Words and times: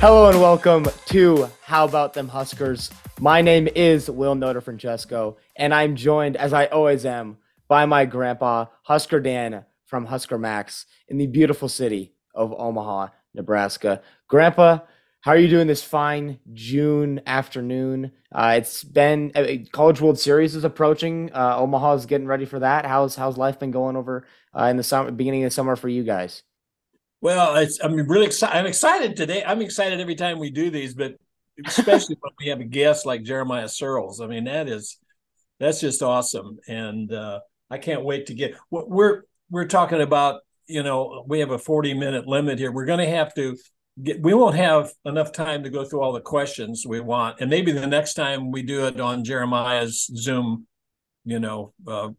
Hello 0.00 0.28
and 0.30 0.40
welcome 0.40 0.86
to 1.06 1.50
How 1.60 1.84
About 1.84 2.14
Them 2.14 2.28
Huskers. 2.28 2.88
My 3.18 3.42
name 3.42 3.66
is 3.74 4.08
Will 4.08 4.36
Noter 4.36 4.62
Francesco, 4.62 5.38
and 5.56 5.74
I'm 5.74 5.96
joined, 5.96 6.36
as 6.36 6.52
I 6.52 6.66
always 6.66 7.04
am, 7.04 7.38
by 7.66 7.84
my 7.84 8.04
grandpa, 8.04 8.66
Husker 8.84 9.18
Dan 9.18 9.64
from 9.86 10.06
Husker 10.06 10.38
Max 10.38 10.86
in 11.08 11.18
the 11.18 11.26
beautiful 11.26 11.68
city 11.68 12.12
of 12.32 12.54
Omaha, 12.56 13.08
Nebraska. 13.34 14.00
Grandpa, 14.28 14.78
how 15.22 15.32
are 15.32 15.36
you 15.36 15.48
doing 15.48 15.66
this 15.66 15.82
fine 15.82 16.38
June 16.52 17.20
afternoon? 17.26 18.12
Uh, 18.30 18.54
it's 18.56 18.84
been 18.84 19.32
uh, 19.34 19.46
College 19.72 20.00
World 20.00 20.20
Series 20.20 20.54
is 20.54 20.62
approaching. 20.62 21.32
Uh, 21.34 21.56
Omaha 21.58 21.94
is 21.94 22.06
getting 22.06 22.28
ready 22.28 22.44
for 22.44 22.60
that. 22.60 22.86
How's 22.86 23.16
how's 23.16 23.36
life 23.36 23.58
been 23.58 23.72
going 23.72 23.96
over 23.96 24.24
uh, 24.56 24.66
in 24.66 24.76
the 24.76 24.84
summer, 24.84 25.10
beginning 25.10 25.42
of 25.42 25.50
the 25.50 25.54
summer 25.54 25.74
for 25.74 25.88
you 25.88 26.04
guys? 26.04 26.44
Well, 27.20 27.66
I'm 27.82 27.96
really 28.08 28.26
excited. 28.26 28.56
I'm 28.56 28.66
excited 28.66 29.16
today. 29.16 29.42
I'm 29.44 29.60
excited 29.60 30.00
every 30.00 30.14
time 30.14 30.38
we 30.38 30.50
do 30.50 30.70
these, 30.70 30.94
but 30.94 31.16
especially 31.66 32.16
when 32.20 32.32
we 32.38 32.48
have 32.48 32.60
a 32.60 32.64
guest 32.64 33.06
like 33.06 33.24
Jeremiah 33.24 33.64
Sirles. 33.64 34.22
I 34.22 34.26
mean, 34.26 34.44
that 34.44 34.68
is 34.68 34.98
that's 35.58 35.80
just 35.80 36.02
awesome, 36.02 36.58
and 36.68 37.12
uh, 37.12 37.40
I 37.70 37.78
can't 37.78 38.04
wait 38.04 38.26
to 38.26 38.34
get. 38.34 38.54
We're 38.70 39.22
we're 39.50 39.66
talking 39.66 40.00
about. 40.00 40.40
You 40.70 40.82
know, 40.82 41.24
we 41.26 41.40
have 41.40 41.50
a 41.50 41.58
40 41.58 41.94
minute 41.94 42.26
limit 42.26 42.58
here. 42.58 42.70
We're 42.70 42.84
going 42.84 42.98
to 42.98 43.08
have 43.08 43.32
to 43.34 43.56
get. 44.02 44.20
We 44.20 44.34
won't 44.34 44.56
have 44.56 44.92
enough 45.06 45.32
time 45.32 45.64
to 45.64 45.70
go 45.70 45.82
through 45.82 46.02
all 46.02 46.12
the 46.12 46.20
questions 46.20 46.84
we 46.86 47.00
want, 47.00 47.40
and 47.40 47.50
maybe 47.50 47.72
the 47.72 47.86
next 47.86 48.14
time 48.14 48.52
we 48.52 48.62
do 48.62 48.86
it 48.86 49.00
on 49.00 49.24
Jeremiah's 49.24 50.10
Zoom, 50.14 50.66
you 51.24 51.40
know, 51.40 51.72
uh, 51.86 52.10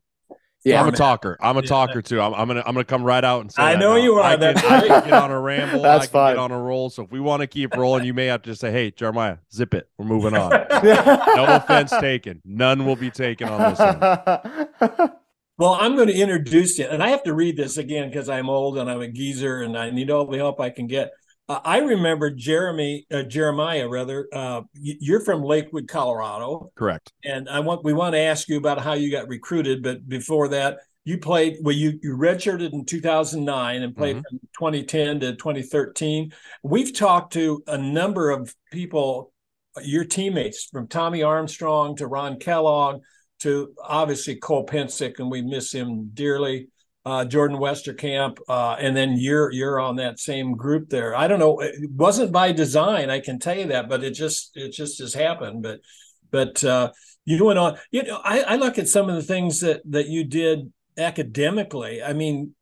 yeah, 0.64 0.82
I'm 0.82 0.90
a 0.90 0.92
talker. 0.92 1.38
I'm 1.40 1.58
a 1.58 1.62
talker 1.62 2.02
too. 2.02 2.20
I'm, 2.20 2.34
I'm, 2.34 2.48
gonna 2.48 2.64
I'm 2.66 2.74
gonna 2.74 2.84
come 2.84 3.04
right 3.04 3.24
out 3.24 3.42
and 3.42 3.52
say. 3.52 3.62
I 3.62 3.76
know 3.76 3.96
you 3.96 4.16
are. 4.16 4.24
I 4.24 4.36
can, 4.36 4.58
I 4.58 4.88
can 4.88 5.04
get 5.06 5.14
on 5.14 5.32
a 5.32 5.40
ramble. 5.42 5.82
That's 5.82 6.04
I 6.04 6.06
can 6.08 6.12
fine. 6.12 6.36
get 6.36 6.40
on 6.40 6.52
a 6.52 6.60
roll. 6.60 6.90
So 6.90 7.04
if 7.04 7.12
we 7.12 7.20
want 7.20 7.42
to 7.42 7.48
keep 7.48 7.76
rolling, 7.76 8.06
you 8.06 8.14
may 8.14 8.26
have 8.26 8.42
to 8.42 8.50
just 8.50 8.62
say, 8.62 8.72
"Hey, 8.72 8.92
Jeremiah, 8.92 9.38
zip 9.54 9.74
it. 9.74 9.90
We're 9.98 10.06
moving 10.06 10.36
on." 10.36 10.50
no 10.84 11.46
offense 11.48 11.92
taken. 11.92 12.42
None 12.44 12.86
will 12.86 12.96
be 12.98 13.10
taken 13.10 13.48
on 13.48 13.72
this 13.72 13.80
one. 13.80 15.12
Well, 15.60 15.74
I'm 15.74 15.98
going 15.98 16.08
to 16.08 16.14
introduce 16.14 16.80
you, 16.80 16.86
and 16.86 17.04
I 17.04 17.10
have 17.10 17.24
to 17.24 17.34
read 17.34 17.58
this 17.58 17.76
again 17.76 18.08
because 18.08 18.30
I'm 18.30 18.50
old 18.50 18.78
and 18.78 18.90
I'm 18.90 19.02
a 19.02 19.10
geezer 19.10 19.62
and 19.62 19.78
I 19.78 19.90
need 19.90 20.10
all 20.10 20.26
the 20.26 20.38
help 20.38 20.62
I 20.62 20.70
can 20.70 20.88
get. 20.88 21.12
Uh, 21.50 21.60
I 21.66 21.80
remember 21.80 22.30
Jeremy, 22.30 23.08
uh, 23.12 23.24
Jeremiah, 23.24 23.90
rather. 23.90 24.28
Uh, 24.32 24.62
you're 24.76 25.20
from 25.20 25.42
Lakewood, 25.44 25.88
Colorado, 25.88 26.72
correct? 26.76 27.12
And 27.26 27.50
I 27.50 27.60
want 27.60 27.84
we 27.84 27.92
want 27.92 28.14
to 28.14 28.20
ask 28.20 28.48
you 28.48 28.58
about 28.58 28.80
how 28.80 28.94
you 28.94 29.12
got 29.12 29.28
recruited, 29.28 29.82
but 29.82 30.08
before 30.08 30.50
that, 30.50 30.78
you 31.06 31.18
played. 31.18 31.58
Well, 31.62 31.76
you 31.76 32.00
you 32.04 32.16
redshirted 32.16 32.72
in 32.72 32.86
2009 32.86 33.82
and 33.82 33.98
played 33.98 34.18
mm-hmm. 34.18 34.38
from 34.38 34.40
2010 34.60 35.22
to 35.22 35.36
2013. 35.36 36.32
We've 36.64 36.94
talked 36.94 37.34
to 37.34 37.64
a 37.66 37.80
number 37.80 38.30
of 38.30 38.54
people, 38.72 39.34
your 39.82 40.06
teammates, 40.06 40.66
from 40.66 40.88
Tommy 40.88 41.24
Armstrong 41.24 41.96
to 41.96 42.06
Ron 42.06 42.38
Kellogg 42.38 43.02
to 43.40 43.74
obviously 43.84 44.36
Cole 44.36 44.68
Pensick, 44.68 45.18
and 45.18 45.32
we 45.32 45.42
miss 45.42 45.74
him 45.74 46.12
dearly. 46.14 46.68
Uh, 47.10 47.26
Jordan 47.26 47.58
Westerkamp, 47.58 48.38
uh, 48.48 48.76
and 48.80 48.96
then 48.96 49.16
you're 49.18 49.52
you're 49.52 49.80
on 49.80 49.96
that 49.96 50.20
same 50.20 50.56
group 50.56 50.90
there. 50.90 51.16
I 51.16 51.28
don't 51.28 51.40
know, 51.40 51.60
it 51.60 51.90
wasn't 51.90 52.32
by 52.32 52.52
design, 52.52 53.10
I 53.10 53.20
can 53.20 53.40
tell 53.40 53.58
you 53.58 53.68
that, 53.68 53.90
but 53.90 54.04
it 54.04 54.14
just 54.14 54.56
it 54.56 54.72
just 54.74 55.00
has 55.00 55.14
happened. 55.16 55.64
But 55.64 55.80
but 56.30 56.64
uh, 56.64 56.92
you 57.26 57.44
went 57.44 57.60
on. 57.60 57.78
You 57.92 58.04
know, 58.04 58.22
I, 58.24 58.42
I 58.42 58.56
look 58.58 58.78
at 58.78 58.88
some 58.88 59.10
of 59.10 59.16
the 59.16 59.24
things 59.24 59.62
that 59.62 59.82
that 59.86 60.08
you 60.08 60.24
did 60.24 60.72
academically. 60.98 62.04
I 62.04 62.14
mean, 62.14 62.54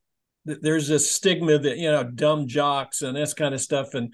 th- 0.46 0.60
there's 0.62 0.90
a 0.90 1.00
stigma 1.00 1.58
that 1.60 1.78
you 1.78 1.92
know 1.92 2.04
dumb 2.04 2.48
jocks 2.48 3.02
and 3.02 3.18
this 3.18 3.34
kind 3.34 3.54
of 3.54 3.62
stuff, 3.62 3.94
and 3.96 4.14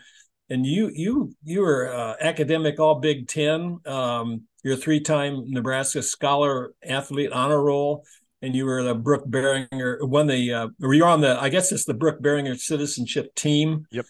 and 0.49 0.65
you 0.65 0.91
you 0.93 1.35
you 1.43 1.61
were 1.61 1.93
uh, 1.93 2.15
academic 2.19 2.79
all 2.79 2.99
Big 2.99 3.27
Ten. 3.27 3.79
Um, 3.85 4.43
you're 4.63 4.75
a 4.75 4.77
three-time 4.77 5.43
Nebraska 5.47 6.01
Scholar 6.01 6.73
Athlete 6.81 7.33
Honor 7.33 7.61
Roll, 7.61 8.05
and 8.43 8.53
you 8.53 8.65
were 8.65 8.83
the 8.83 8.93
Brook 8.93 9.25
Berringer, 9.25 10.05
won 10.07 10.27
the. 10.27 10.53
Uh, 10.53 10.67
were 10.79 10.93
you 10.93 11.05
on 11.05 11.21
the? 11.21 11.41
I 11.41 11.47
guess 11.49 11.71
it's 11.71 11.85
the 11.85 11.93
Brook 11.93 12.21
Berringer 12.21 12.59
Citizenship 12.59 13.33
Team. 13.35 13.87
Yep. 13.89 14.05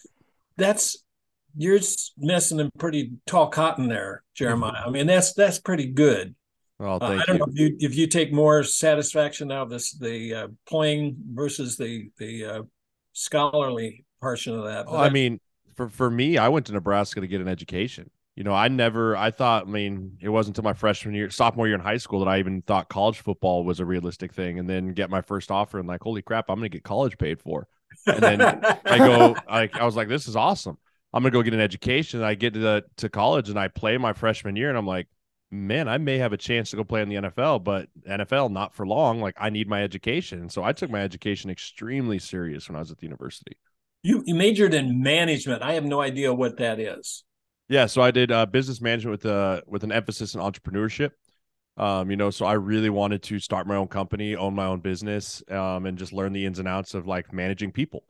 That's 0.56 1.04
you're 1.56 1.78
messing 2.18 2.58
in 2.58 2.70
pretty 2.76 3.12
tall 3.26 3.48
cotton 3.48 3.88
there, 3.88 4.24
Jeremiah. 4.34 4.82
I 4.84 4.90
mean, 4.90 5.06
that's 5.06 5.32
that's 5.34 5.60
pretty 5.60 5.86
good. 5.86 6.34
Well, 6.80 6.98
uh, 7.00 7.06
I 7.06 7.24
don't 7.24 7.28
you. 7.28 7.38
know 7.38 7.46
if 7.48 7.58
you, 7.58 7.76
if 7.78 7.94
you 7.94 8.08
take 8.08 8.32
more 8.32 8.64
satisfaction 8.64 9.52
out 9.52 9.62
of 9.62 9.70
this 9.70 9.92
the 9.92 10.34
uh, 10.34 10.48
playing 10.66 11.16
versus 11.32 11.76
the 11.76 12.10
the 12.18 12.44
uh, 12.44 12.62
scholarly 13.12 14.04
portion 14.20 14.58
of 14.58 14.64
that. 14.64 14.90
I 14.90 15.10
mean, 15.10 15.38
for 15.76 15.88
for 15.88 16.10
me, 16.10 16.38
I 16.38 16.48
went 16.48 16.66
to 16.66 16.72
Nebraska 16.72 17.20
to 17.20 17.28
get 17.28 17.40
an 17.40 17.48
education 17.48 18.10
you 18.36 18.42
know, 18.42 18.52
I 18.52 18.68
never, 18.68 19.16
I 19.16 19.30
thought, 19.30 19.68
I 19.68 19.70
mean, 19.70 20.18
it 20.20 20.28
wasn't 20.28 20.56
until 20.56 20.68
my 20.68 20.74
freshman 20.74 21.14
year, 21.14 21.30
sophomore 21.30 21.68
year 21.68 21.76
in 21.76 21.80
high 21.80 21.98
school 21.98 22.18
that 22.20 22.28
I 22.28 22.40
even 22.40 22.62
thought 22.62 22.88
college 22.88 23.20
football 23.20 23.64
was 23.64 23.78
a 23.78 23.84
realistic 23.84 24.32
thing. 24.32 24.58
And 24.58 24.68
then 24.68 24.92
get 24.92 25.08
my 25.08 25.22
first 25.22 25.52
offer 25.52 25.78
and 25.78 25.86
like, 25.86 26.02
holy 26.02 26.20
crap, 26.20 26.46
I'm 26.48 26.56
going 26.56 26.68
to 26.70 26.74
get 26.76 26.82
college 26.82 27.16
paid 27.16 27.40
for. 27.40 27.68
And 28.06 28.20
then 28.20 28.40
I 28.42 28.98
go, 28.98 29.36
I, 29.48 29.70
I 29.72 29.84
was 29.84 29.94
like, 29.94 30.08
this 30.08 30.26
is 30.26 30.34
awesome. 30.34 30.78
I'm 31.12 31.22
going 31.22 31.32
to 31.32 31.38
go 31.38 31.42
get 31.42 31.54
an 31.54 31.60
education. 31.60 32.20
And 32.20 32.26
I 32.26 32.34
get 32.34 32.54
to 32.54 32.58
the, 32.60 32.84
to 32.96 33.08
college 33.08 33.50
and 33.50 33.58
I 33.58 33.68
play 33.68 33.98
my 33.98 34.12
freshman 34.12 34.56
year 34.56 34.68
and 34.68 34.76
I'm 34.76 34.86
like, 34.86 35.06
man, 35.52 35.86
I 35.86 35.98
may 35.98 36.18
have 36.18 36.32
a 36.32 36.36
chance 36.36 36.70
to 36.70 36.76
go 36.76 36.82
play 36.82 37.02
in 37.02 37.08
the 37.08 37.14
NFL, 37.14 37.62
but 37.62 37.88
NFL 38.08 38.50
not 38.50 38.74
for 38.74 38.84
long. 38.84 39.20
Like 39.20 39.36
I 39.38 39.50
need 39.50 39.68
my 39.68 39.84
education. 39.84 40.48
So 40.48 40.64
I 40.64 40.72
took 40.72 40.90
my 40.90 41.00
education 41.00 41.50
extremely 41.50 42.18
serious 42.18 42.68
when 42.68 42.74
I 42.74 42.80
was 42.80 42.90
at 42.90 42.98
the 42.98 43.04
university. 43.04 43.56
You, 44.02 44.24
you 44.26 44.34
majored 44.34 44.74
in 44.74 45.00
management. 45.00 45.62
I 45.62 45.74
have 45.74 45.84
no 45.84 46.00
idea 46.00 46.34
what 46.34 46.56
that 46.56 46.80
is. 46.80 47.22
Yeah, 47.68 47.86
so 47.86 48.02
I 48.02 48.10
did 48.10 48.30
uh, 48.30 48.46
business 48.46 48.80
management 48.80 49.22
with 49.22 49.26
uh 49.26 49.62
with 49.66 49.84
an 49.84 49.92
emphasis 49.92 50.34
in 50.34 50.40
entrepreneurship. 50.40 51.12
Um, 51.76 52.10
you 52.10 52.16
know, 52.16 52.30
so 52.30 52.46
I 52.46 52.52
really 52.52 52.90
wanted 52.90 53.22
to 53.24 53.40
start 53.40 53.66
my 53.66 53.76
own 53.76 53.88
company, 53.88 54.36
own 54.36 54.54
my 54.54 54.66
own 54.66 54.80
business, 54.80 55.42
um, 55.50 55.86
and 55.86 55.98
just 55.98 56.12
learn 56.12 56.32
the 56.32 56.44
ins 56.46 56.58
and 56.58 56.68
outs 56.68 56.94
of 56.94 57.06
like 57.06 57.32
managing 57.32 57.72
people. 57.72 58.04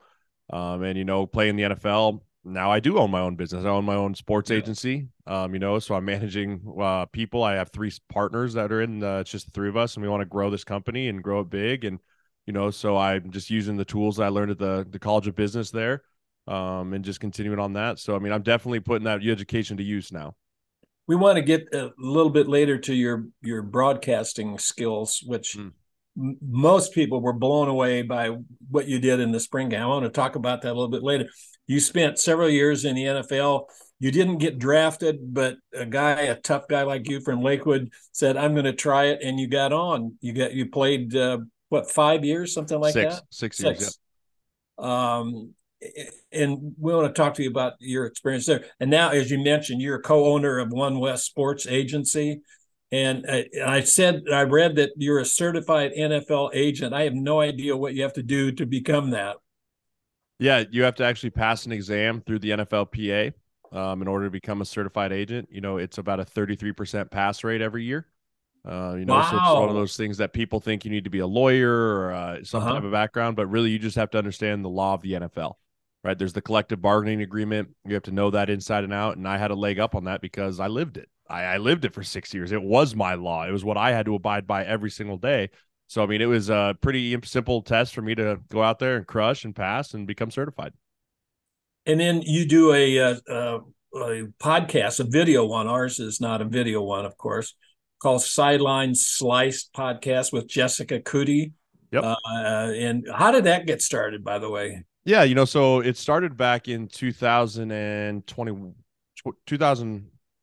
Um, 0.51 0.83
and 0.83 0.97
you 0.97 1.05
know, 1.05 1.25
playing 1.25 1.55
the 1.55 1.63
NFL. 1.63 2.21
Now 2.43 2.71
I 2.71 2.79
do 2.79 2.99
own 2.99 3.09
my 3.09 3.21
own 3.21 3.35
business. 3.35 3.65
I 3.65 3.69
own 3.69 3.85
my 3.85 3.95
own 3.95 4.13
sports 4.13 4.51
yeah. 4.51 4.57
agency. 4.57 5.07
Um, 5.25 5.53
you 5.53 5.59
know, 5.59 5.79
so 5.79 5.95
I'm 5.95 6.05
managing 6.05 6.61
uh, 6.79 7.05
people. 7.07 7.41
I 7.41 7.55
have 7.55 7.69
three 7.69 7.91
partners 8.09 8.53
that 8.53 8.71
are 8.71 8.81
in. 8.81 9.03
Uh, 9.03 9.19
it's 9.19 9.31
just 9.31 9.45
the 9.45 9.51
three 9.51 9.69
of 9.69 9.77
us, 9.77 9.95
and 9.95 10.03
we 10.03 10.09
want 10.09 10.21
to 10.21 10.25
grow 10.25 10.51
this 10.51 10.63
company 10.63 11.07
and 11.07 11.23
grow 11.23 11.39
it 11.39 11.49
big. 11.49 11.85
And 11.85 11.99
you 12.45 12.53
know, 12.53 12.69
so 12.69 12.97
I'm 12.97 13.31
just 13.31 13.49
using 13.49 13.77
the 13.77 13.85
tools 13.85 14.19
I 14.19 14.27
learned 14.27 14.51
at 14.51 14.59
the 14.59 14.85
the 14.87 14.99
College 14.99 15.27
of 15.27 15.35
Business 15.35 15.71
there 15.71 16.03
um, 16.47 16.93
and 16.93 17.03
just 17.03 17.19
continuing 17.19 17.59
on 17.59 17.73
that. 17.73 17.99
So, 17.99 18.15
I 18.15 18.19
mean, 18.19 18.31
I'm 18.31 18.43
definitely 18.43 18.79
putting 18.79 19.05
that 19.05 19.25
education 19.25 19.77
to 19.77 19.83
use 19.83 20.11
now. 20.11 20.35
We 21.07 21.15
want 21.15 21.37
to 21.37 21.41
get 21.41 21.73
a 21.73 21.91
little 21.97 22.31
bit 22.31 22.47
later 22.47 22.77
to 22.79 22.93
your 22.93 23.27
your 23.41 23.61
broadcasting 23.61 24.57
skills, 24.57 25.23
which 25.25 25.55
mm. 25.55 25.71
m- 26.17 26.37
most 26.41 26.93
people 26.93 27.21
were 27.21 27.33
blown 27.33 27.67
away 27.67 28.01
by 28.01 28.37
what 28.69 28.87
you 28.87 28.99
did 28.99 29.19
in 29.19 29.31
the 29.31 29.39
spring 29.39 29.69
game. 29.69 29.81
I 29.81 29.85
want 29.85 30.05
to 30.05 30.09
talk 30.09 30.35
about 30.35 30.63
that 30.63 30.69
a 30.69 30.73
little 30.73 30.89
bit 30.89 31.03
later. 31.03 31.29
You 31.67 31.79
spent 31.79 32.19
several 32.19 32.49
years 32.49 32.85
in 32.85 32.95
the 32.95 33.03
NFL. 33.03 33.65
You 33.99 34.11
didn't 34.11 34.39
get 34.39 34.59
drafted, 34.59 35.33
but 35.33 35.57
a 35.73 35.85
guy, 35.85 36.21
a 36.21 36.35
tough 36.35 36.67
guy 36.67 36.83
like 36.83 37.07
you 37.07 37.21
from 37.21 37.41
Lakewood, 37.41 37.91
said, 38.11 38.35
"I'm 38.35 38.53
going 38.53 38.65
to 38.65 38.73
try 38.73 39.05
it," 39.05 39.19
and 39.23 39.39
you 39.39 39.47
got 39.47 39.73
on. 39.73 40.17
You 40.21 40.33
got 40.33 40.53
you 40.53 40.69
played 40.69 41.15
uh, 41.15 41.39
what 41.69 41.89
five 41.89 42.25
years, 42.25 42.53
something 42.53 42.79
like 42.79 42.93
six, 42.93 43.15
that. 43.15 43.23
Six 43.29 43.59
years. 43.59 43.79
Six. 43.79 43.99
Yeah. 44.79 45.17
Um, 45.17 45.54
and 46.31 46.75
we 46.79 46.93
want 46.93 47.13
to 47.13 47.21
talk 47.21 47.33
to 47.35 47.43
you 47.43 47.49
about 47.49 47.73
your 47.79 48.05
experience 48.05 48.45
there. 48.45 48.65
And 48.79 48.89
now, 48.89 49.09
as 49.09 49.31
you 49.31 49.43
mentioned, 49.43 49.81
you're 49.81 49.97
a 49.97 50.01
co-owner 50.01 50.59
of 50.59 50.71
One 50.71 50.99
West 50.99 51.25
Sports 51.25 51.67
Agency. 51.67 52.41
And 52.91 53.25
I 53.65 53.81
said, 53.81 54.23
I 54.31 54.43
read 54.43 54.75
that 54.75 54.91
you're 54.95 55.19
a 55.19 55.25
certified 55.25 55.91
NFL 55.97 56.51
agent. 56.53 56.93
I 56.93 57.03
have 57.03 57.13
no 57.13 57.41
idea 57.41 57.75
what 57.75 57.93
you 57.93 58.03
have 58.03 58.13
to 58.13 58.23
do 58.23 58.51
to 58.53 58.65
become 58.65 59.09
that. 59.11 59.37
Yeah, 60.39 60.63
you 60.69 60.83
have 60.83 60.95
to 60.95 61.03
actually 61.03 61.31
pass 61.31 61.65
an 61.65 61.71
exam 61.71 62.21
through 62.21 62.39
the 62.39 62.51
NFLPA 62.51 63.33
um, 63.71 64.01
in 64.01 64.07
order 64.07 64.25
to 64.25 64.31
become 64.31 64.61
a 64.61 64.65
certified 64.65 65.11
agent. 65.11 65.49
You 65.51 65.61
know, 65.61 65.77
it's 65.77 65.97
about 65.97 66.19
a 66.19 66.25
33% 66.25 67.09
pass 67.09 67.43
rate 67.43 67.61
every 67.61 67.83
year. 67.83 68.07
Uh, 68.67 68.95
you 68.97 69.05
know, 69.05 69.13
wow. 69.13 69.29
so 69.29 69.37
it's 69.37 69.59
one 69.59 69.69
of 69.69 69.75
those 69.75 69.95
things 69.95 70.17
that 70.17 70.33
people 70.33 70.59
think 70.59 70.85
you 70.85 70.91
need 70.91 71.03
to 71.03 71.09
be 71.09 71.19
a 71.19 71.27
lawyer 71.27 71.71
or 71.71 72.11
uh, 72.13 72.43
some 72.43 72.63
uh-huh. 72.63 72.73
type 72.73 72.83
of 72.83 72.91
background, 72.91 73.35
but 73.35 73.47
really 73.47 73.69
you 73.69 73.79
just 73.79 73.95
have 73.95 74.09
to 74.09 74.17
understand 74.17 74.65
the 74.65 74.69
law 74.69 74.93
of 74.95 75.01
the 75.01 75.13
NFL 75.13 75.55
right? 76.05 76.19
There's 76.19 76.33
the 76.33 76.41
collective 76.41 76.81
bargaining 76.81 77.21
agreement. 77.21 77.69
You 77.83 77.95
have 77.95 78.03
to 78.03 78.11
know 78.11 78.29
that 78.29 78.47
inside 78.47 78.83
and 78.83 78.93
out. 78.93 79.17
And 79.17 79.27
I 79.27 79.39
had 79.39 79.49
a 79.49 79.55
leg 79.55 79.79
up 79.79 79.95
on 79.95 80.03
that 80.03 80.21
because 80.21 80.59
I 80.59 80.67
lived 80.67 80.97
it. 80.97 81.09
I, 81.27 81.41
I 81.41 81.57
lived 81.57 81.83
it 81.83 81.95
for 81.95 82.03
six 82.03 82.31
years. 82.31 82.51
It 82.51 82.61
was 82.61 82.95
my 82.95 83.15
law. 83.15 83.47
It 83.47 83.51
was 83.51 83.65
what 83.65 83.75
I 83.75 83.91
had 83.91 84.05
to 84.05 84.13
abide 84.13 84.45
by 84.45 84.63
every 84.63 84.91
single 84.91 85.17
day. 85.17 85.49
So, 85.87 86.03
I 86.03 86.05
mean, 86.05 86.21
it 86.21 86.27
was 86.27 86.51
a 86.51 86.77
pretty 86.79 87.19
simple 87.23 87.63
test 87.63 87.95
for 87.95 88.03
me 88.03 88.13
to 88.15 88.39
go 88.49 88.61
out 88.61 88.77
there 88.77 88.97
and 88.97 89.07
crush 89.07 89.45
and 89.45 89.55
pass 89.55 89.95
and 89.95 90.05
become 90.05 90.29
certified. 90.29 90.73
And 91.87 91.99
then 91.99 92.21
you 92.21 92.47
do 92.47 92.71
a, 92.71 92.97
a, 92.97 93.11
uh, 93.11 93.19
uh, 93.27 93.59
a 93.95 94.27
podcast, 94.39 94.99
a 94.99 95.05
video 95.05 95.45
one. 95.45 95.67
Ours 95.67 95.99
is 95.99 96.21
not 96.21 96.39
a 96.39 96.45
video 96.45 96.83
one, 96.83 97.05
of 97.05 97.17
course, 97.17 97.55
called 97.99 98.21
Sideline 98.21 98.93
Sliced 98.93 99.73
Podcast 99.73 100.31
with 100.31 100.47
Jessica 100.47 100.99
Coody. 100.99 101.53
Yep. 101.91 102.03
Uh, 102.03 102.15
and 102.75 103.07
how 103.11 103.31
did 103.31 103.45
that 103.45 103.65
get 103.65 103.81
started, 103.81 104.23
by 104.23 104.37
the 104.37 104.49
way? 104.49 104.83
Yeah, 105.05 105.23
you 105.23 105.35
know, 105.35 105.45
so 105.45 105.81
it 105.81 105.97
started 105.97 106.35
back 106.35 106.67
in 106.67 106.87
2020, 106.87 108.73
2000, 109.45 110.01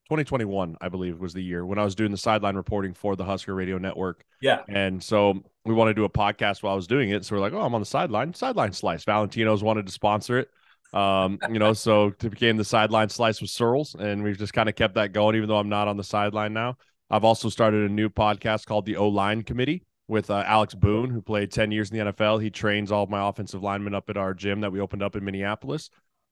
2021, 0.09 0.77
I 0.81 0.89
believe 0.89 1.19
was 1.19 1.35
the 1.35 1.43
year 1.43 1.67
when 1.67 1.81
I 1.81 1.85
was 1.85 1.97
doing 1.97 2.13
the 2.13 2.17
sideline 2.17 2.55
reporting 2.55 2.95
for 2.95 3.17
the 3.17 3.25
Husker 3.25 3.55
Radio 3.55 3.79
Network. 3.79 4.25
Yeah. 4.41 4.61
And 4.69 5.03
so 5.03 5.43
we 5.65 5.75
wanted 5.75 5.95
to 5.95 6.01
do 6.01 6.05
a 6.05 6.11
podcast 6.11 6.63
while 6.63 6.75
I 6.75 6.77
was 6.77 6.87
doing 6.87 7.11
it. 7.11 7.25
So 7.25 7.35
we're 7.35 7.41
like, 7.41 7.53
oh, 7.53 7.61
I'm 7.61 7.75
on 7.75 7.81
the 7.81 7.87
sideline, 7.87 8.35
sideline 8.35 8.73
slice. 8.73 9.05
Valentino's 9.05 9.65
wanted 9.65 9.87
to 9.87 9.93
sponsor 9.93 10.39
it. 10.39 10.49
Um, 10.97 11.39
you 11.51 11.59
know, 11.59 11.73
so 11.73 12.09
it 12.09 12.19
became 12.19 12.57
the 12.57 12.65
sideline 12.65 13.09
slice 13.09 13.41
with 13.41 13.51
Sirles, 13.51 13.95
and 13.95 14.23
we've 14.23 14.39
just 14.39 14.53
kind 14.53 14.69
of 14.69 14.77
kept 14.77 14.95
that 14.95 15.13
going, 15.13 15.35
even 15.37 15.49
though 15.49 15.57
I'm 15.57 15.71
not 15.71 15.89
on 15.89 15.97
the 15.97 16.05
sideline 16.05 16.53
now. 16.53 16.77
I've 17.11 17.25
also 17.25 17.49
started 17.49 17.91
a 17.91 17.93
new 17.93 18.11
podcast 18.11 18.67
called 18.67 18.87
the 18.87 18.97
O 18.97 19.09
Line 19.09 19.43
Committee 19.43 19.85
with 20.13 20.31
uh, 20.31 20.45
Alex 20.47 20.75
Boone, 20.75 21.09
who 21.09 21.23
played 21.23 21.51
10 21.51 21.73
years 21.73 21.91
in 21.91 21.97
the 21.97 22.13
NFL. 22.13 22.43
He 22.43 22.51
trains 22.51 22.93
all 22.93 23.03
of 23.03 23.11
my 23.11 23.27
offensive 23.27 23.63
linemen 23.63 23.95
up 23.95 24.11
at 24.11 24.19
our 24.19 24.35
gym 24.35 24.61
that 24.61 24.71
we 24.71 24.79
opened 24.79 25.03
up 25.03 25.17
in 25.17 25.25
Minneapolis. 25.25 25.89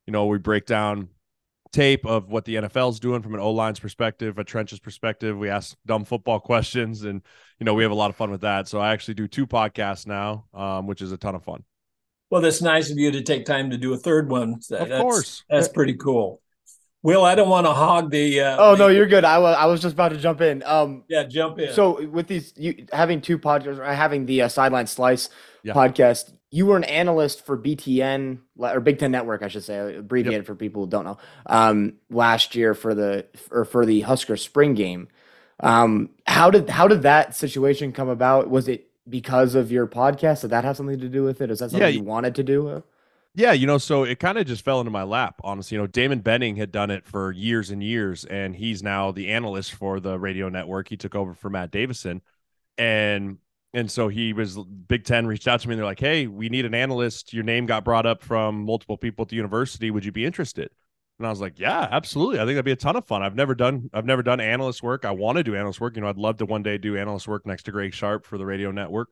You 0.06 0.12
know, 0.12 0.26
we 0.26 0.36
break 0.36 0.66
down 0.66 1.08
tape 1.72 2.04
of 2.04 2.28
what 2.28 2.44
the 2.44 2.56
NFL 2.56 2.90
is 2.90 3.00
doing 3.00 3.22
from 3.22 3.32
an 3.32 3.40
O 3.40 3.50
line's 3.50 3.80
perspective, 3.80 4.38
a 4.38 4.44
trenches 4.44 4.80
perspective. 4.80 5.38
We 5.38 5.48
ask 5.48 5.76
dumb 5.86 6.04
football 6.04 6.40
questions, 6.52 7.04
and 7.04 7.22
you 7.58 7.64
know 7.64 7.72
we 7.72 7.82
have 7.82 7.90
a 7.90 7.96
lot 7.96 8.10
of 8.10 8.16
fun 8.16 8.30
with 8.30 8.42
that. 8.42 8.68
So 8.68 8.80
I 8.80 8.92
actually 8.92 9.14
do 9.14 9.26
two 9.26 9.46
podcasts 9.46 10.06
now, 10.06 10.44
um, 10.52 10.86
which 10.86 11.00
is 11.00 11.10
a 11.10 11.16
ton 11.16 11.34
of 11.34 11.42
fun. 11.42 11.64
Well, 12.28 12.42
that's 12.42 12.60
nice 12.60 12.90
of 12.90 12.98
you 12.98 13.10
to 13.10 13.22
take 13.22 13.46
time 13.46 13.70
to 13.70 13.78
do 13.78 13.94
a 13.94 13.96
third 13.96 14.28
one. 14.28 14.60
Of 14.70 14.88
that's, 14.88 15.00
course, 15.00 15.44
that's 15.48 15.68
pretty 15.68 15.94
cool. 15.94 16.42
Will, 17.02 17.24
I 17.24 17.34
don't 17.34 17.48
want 17.48 17.66
to 17.66 17.72
hog 17.72 18.10
the. 18.10 18.40
Uh, 18.40 18.56
oh 18.58 18.72
the, 18.72 18.78
no, 18.78 18.88
you're 18.88 19.06
good. 19.06 19.24
I 19.24 19.38
was 19.38 19.56
I 19.56 19.64
was 19.66 19.80
just 19.80 19.94
about 19.94 20.10
to 20.10 20.18
jump 20.18 20.40
in. 20.42 20.62
Um, 20.64 21.04
yeah, 21.08 21.24
jump 21.24 21.58
in. 21.58 21.72
So 21.72 22.06
with 22.06 22.26
these, 22.26 22.52
you 22.56 22.86
having 22.92 23.22
two 23.22 23.38
podcasts, 23.38 23.78
or 23.78 23.84
having 23.84 24.26
the 24.26 24.42
uh, 24.42 24.48
sideline 24.48 24.86
slice 24.86 25.30
yeah. 25.62 25.72
podcast, 25.72 26.32
you 26.50 26.66
were 26.66 26.76
an 26.76 26.84
analyst 26.84 27.46
for 27.46 27.56
BTN 27.56 28.40
or 28.58 28.80
Big 28.80 28.98
Ten 28.98 29.12
Network, 29.12 29.42
I 29.42 29.48
should 29.48 29.64
say, 29.64 29.96
abbreviated 29.96 30.40
yep. 30.40 30.46
for 30.46 30.54
people 30.54 30.84
who 30.84 30.90
don't 30.90 31.04
know. 31.04 31.18
Um, 31.46 31.94
last 32.10 32.54
year 32.54 32.74
for 32.74 32.94
the 32.94 33.26
or 33.50 33.64
for 33.64 33.86
the 33.86 34.02
Husker 34.02 34.36
spring 34.36 34.74
game. 34.74 35.08
Um, 35.60 36.10
how 36.26 36.50
did 36.50 36.68
how 36.68 36.86
did 36.86 37.02
that 37.02 37.34
situation 37.34 37.92
come 37.92 38.08
about? 38.10 38.50
Was 38.50 38.68
it 38.68 38.90
because 39.08 39.54
of 39.54 39.72
your 39.72 39.86
podcast? 39.86 40.42
Did 40.42 40.50
that 40.50 40.64
have 40.64 40.76
something 40.76 40.98
to 41.00 41.08
do 41.08 41.22
with 41.22 41.40
it? 41.40 41.50
Is 41.50 41.60
that 41.60 41.70
something 41.70 41.88
yeah, 41.88 41.94
you 41.94 42.02
wanted 42.02 42.34
to 42.34 42.42
do? 42.42 42.82
Yeah, 43.34 43.52
you 43.52 43.66
know, 43.66 43.78
so 43.78 44.02
it 44.02 44.18
kind 44.18 44.38
of 44.38 44.46
just 44.46 44.64
fell 44.64 44.80
into 44.80 44.90
my 44.90 45.04
lap, 45.04 45.40
honestly. 45.44 45.76
You 45.76 45.82
know, 45.82 45.86
Damon 45.86 46.20
Benning 46.20 46.56
had 46.56 46.72
done 46.72 46.90
it 46.90 47.06
for 47.06 47.30
years 47.30 47.70
and 47.70 47.82
years, 47.82 48.24
and 48.24 48.56
he's 48.56 48.82
now 48.82 49.12
the 49.12 49.28
analyst 49.28 49.72
for 49.74 50.00
the 50.00 50.18
radio 50.18 50.48
network. 50.48 50.88
He 50.88 50.96
took 50.96 51.14
over 51.14 51.34
for 51.34 51.48
Matt 51.48 51.70
Davison. 51.70 52.22
And 52.78 53.38
and 53.74 53.90
so 53.90 54.08
he 54.08 54.32
was 54.32 54.58
Big 54.88 55.04
Ten 55.04 55.26
reached 55.26 55.48
out 55.48 55.60
to 55.60 55.68
me 55.68 55.74
and 55.74 55.80
they're 55.80 55.86
like, 55.86 56.00
Hey, 56.00 56.28
we 56.28 56.48
need 56.50 56.66
an 56.66 56.74
analyst. 56.74 57.34
Your 57.34 57.44
name 57.44 57.66
got 57.66 57.84
brought 57.84 58.06
up 58.06 58.22
from 58.22 58.64
multiple 58.64 58.96
people 58.98 59.24
at 59.24 59.30
the 59.30 59.36
university. 59.36 59.90
Would 59.90 60.04
you 60.06 60.12
be 60.12 60.24
interested? 60.26 60.70
And 61.18 61.26
I 61.26 61.30
was 61.30 61.40
like, 61.42 61.58
Yeah, 61.58 61.88
absolutely. 61.90 62.38
I 62.38 62.42
think 62.42 62.54
that'd 62.56 62.64
be 62.66 62.72
a 62.72 62.76
ton 62.76 62.96
of 62.96 63.06
fun. 63.06 63.22
I've 63.22 63.36
never 63.36 63.54
done 63.56 63.90
I've 63.94 64.06
never 64.06 64.22
done 64.22 64.40
analyst 64.40 64.82
work. 64.82 65.04
I 65.04 65.12
want 65.12 65.38
to 65.38 65.44
do 65.44 65.56
analyst 65.56 65.80
work. 65.80 65.96
You 65.96 66.02
know, 66.02 66.08
I'd 66.08 66.18
love 66.18 66.38
to 66.38 66.46
one 66.46 66.62
day 66.62 66.78
do 66.78 66.96
analyst 66.96 67.28
work 67.28 67.46
next 67.46 67.64
to 67.64 67.72
Greg 67.72 67.94
Sharpe 67.94 68.26
for 68.26 68.38
the 68.38 68.46
radio 68.46 68.72
network. 68.72 69.10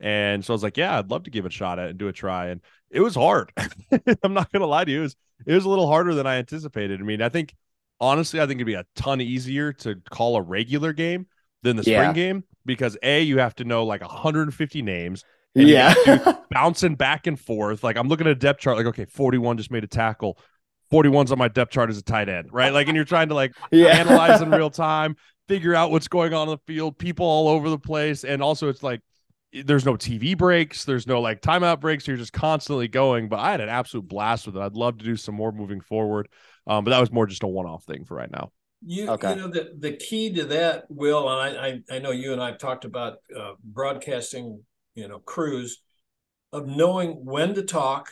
And 0.00 0.44
so 0.44 0.52
I 0.52 0.54
was 0.54 0.62
like, 0.62 0.76
yeah, 0.76 0.98
I'd 0.98 1.10
love 1.10 1.24
to 1.24 1.30
give 1.30 1.44
it 1.44 1.52
a 1.52 1.54
shot 1.54 1.78
at 1.78 1.90
and 1.90 1.98
do 1.98 2.08
a 2.08 2.12
try. 2.12 2.48
And 2.48 2.60
it 2.90 3.00
was 3.00 3.14
hard. 3.14 3.52
I'm 4.22 4.34
not 4.34 4.52
gonna 4.52 4.66
lie 4.66 4.84
to 4.84 4.90
you. 4.90 5.00
It 5.00 5.02
was 5.02 5.16
it 5.46 5.54
was 5.54 5.64
a 5.64 5.68
little 5.68 5.88
harder 5.88 6.14
than 6.14 6.26
I 6.26 6.36
anticipated. 6.36 7.00
I 7.00 7.04
mean, 7.04 7.22
I 7.22 7.28
think 7.28 7.54
honestly, 8.00 8.40
I 8.40 8.46
think 8.46 8.58
it'd 8.58 8.66
be 8.66 8.74
a 8.74 8.86
ton 8.94 9.20
easier 9.20 9.72
to 9.74 9.96
call 10.10 10.36
a 10.36 10.42
regular 10.42 10.92
game 10.92 11.26
than 11.62 11.76
the 11.76 11.82
spring 11.82 11.96
yeah. 11.96 12.12
game 12.12 12.44
because 12.64 12.96
a 13.02 13.22
you 13.22 13.38
have 13.38 13.54
to 13.56 13.64
know 13.64 13.84
like 13.84 14.00
150 14.00 14.82
names. 14.82 15.24
yeah, 15.54 15.94
bouncing 16.50 16.94
back 16.94 17.26
and 17.26 17.38
forth. 17.38 17.82
Like 17.82 17.96
I'm 17.96 18.08
looking 18.08 18.26
at 18.26 18.32
a 18.32 18.36
depth 18.36 18.60
chart, 18.60 18.76
like 18.76 18.86
okay, 18.86 19.06
41 19.06 19.56
just 19.56 19.70
made 19.70 19.84
a 19.84 19.88
tackle. 19.88 20.38
41's 20.92 21.32
on 21.32 21.38
my 21.38 21.48
depth 21.48 21.72
chart 21.72 21.90
as 21.90 21.98
a 21.98 22.02
tight 22.02 22.30
end, 22.30 22.48
right? 22.50 22.72
Like, 22.72 22.86
and 22.86 22.96
you're 22.96 23.04
trying 23.04 23.28
to 23.28 23.34
like 23.34 23.54
yeah. 23.70 23.88
analyze 23.88 24.40
in 24.40 24.50
real 24.50 24.70
time, 24.70 25.16
figure 25.46 25.74
out 25.74 25.90
what's 25.90 26.08
going 26.08 26.32
on 26.32 26.48
in 26.48 26.54
the 26.54 26.72
field, 26.72 26.98
people 26.98 27.26
all 27.26 27.48
over 27.48 27.68
the 27.68 27.78
place, 27.78 28.24
and 28.24 28.42
also 28.42 28.68
it's 28.68 28.82
like 28.82 29.00
there's 29.52 29.86
no 29.86 29.94
TV 29.94 30.36
breaks, 30.36 30.84
there's 30.84 31.06
no 31.06 31.20
like 31.20 31.40
timeout 31.40 31.80
breaks. 31.80 32.06
You're 32.06 32.16
just 32.16 32.32
constantly 32.32 32.88
going. 32.88 33.28
But 33.28 33.40
I 33.40 33.50
had 33.50 33.60
an 33.60 33.68
absolute 33.68 34.06
blast 34.08 34.46
with 34.46 34.56
it. 34.56 34.60
I'd 34.60 34.74
love 34.74 34.98
to 34.98 35.04
do 35.04 35.16
some 35.16 35.34
more 35.34 35.52
moving 35.52 35.80
forward. 35.80 36.28
Um, 36.66 36.84
but 36.84 36.90
that 36.90 37.00
was 37.00 37.10
more 37.10 37.26
just 37.26 37.42
a 37.42 37.48
one-off 37.48 37.84
thing 37.84 38.04
for 38.04 38.14
right 38.14 38.30
now. 38.30 38.52
You, 38.84 39.10
okay. 39.10 39.30
you 39.30 39.36
know 39.36 39.48
the, 39.48 39.72
the 39.78 39.96
key 39.96 40.32
to 40.34 40.44
that, 40.44 40.84
Will, 40.88 41.28
and 41.28 41.58
I, 41.58 41.66
I, 41.66 41.96
I 41.96 41.98
know 41.98 42.12
you 42.12 42.32
and 42.32 42.40
I've 42.40 42.58
talked 42.58 42.84
about 42.84 43.18
uh, 43.36 43.52
broadcasting, 43.64 44.62
you 44.94 45.08
know, 45.08 45.18
crews 45.18 45.82
of 46.52 46.66
knowing 46.66 47.24
when 47.24 47.54
to 47.54 47.62
talk, 47.62 48.08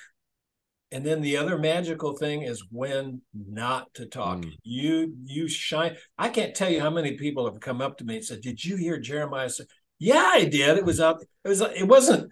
and 0.91 1.05
then 1.05 1.21
the 1.21 1.37
other 1.37 1.57
magical 1.57 2.17
thing 2.17 2.43
is 2.43 2.65
when 2.71 3.21
not 3.33 3.93
to 3.95 4.07
talk. 4.07 4.39
Mm. 4.39 4.53
You 4.65 5.15
you 5.25 5.47
shine. 5.47 5.97
I 6.19 6.31
can't 6.31 6.55
tell 6.55 6.71
you 6.71 6.81
how 6.81 6.91
many 6.91 7.13
people 7.13 7.51
have 7.51 7.61
come 7.61 7.81
up 7.81 7.99
to 7.99 8.05
me 8.05 8.17
and 8.17 8.25
said, 8.25 8.41
"Did 8.41 8.65
you 8.65 8.77
hear 8.77 8.99
Jeremiah 8.99 9.51
say?" 9.51 9.65
Yeah, 9.99 10.25
I 10.25 10.45
did. 10.45 10.77
It 10.77 10.85
was 10.85 11.01
out. 11.01 11.23
It 11.45 11.49
was. 11.49 11.61
It 11.61 11.87
wasn't. 11.87 12.31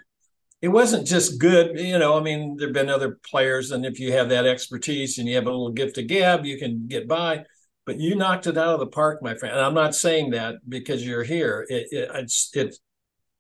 It 0.61 0.69
wasn't 0.69 1.07
just 1.07 1.39
good. 1.39 1.79
You 1.79 1.99
know, 1.99 2.19
I 2.19 2.23
mean, 2.23 2.57
there've 2.57 2.73
been 2.73 2.89
other 2.89 3.19
players, 3.29 3.71
and 3.71 3.85
if 3.85 4.01
you 4.01 4.13
have 4.13 4.29
that 4.31 4.47
expertise 4.47 5.19
and 5.19 5.29
you 5.29 5.35
have 5.35 5.47
a 5.47 5.51
little 5.51 5.73
gift 5.73 5.99
of 5.99 6.07
gab, 6.07 6.45
you 6.45 6.59
can 6.59 6.87
get 6.87 7.09
by. 7.09 7.45
But 7.87 8.01
you 8.01 8.15
knocked 8.15 8.47
it 8.47 8.57
out 8.57 8.75
of 8.75 8.81
the 8.81 8.87
park, 8.87 9.23
my 9.23 9.35
friend. 9.35 9.55
And 9.55 9.65
I'm 9.65 9.75
not 9.75 9.95
saying 9.95 10.31
that 10.31 10.57
because 10.67 11.07
you're 11.07 11.23
here. 11.23 11.67
It, 11.69 11.89
it 11.91 12.11
it's 12.15 12.51
it. 12.55 12.77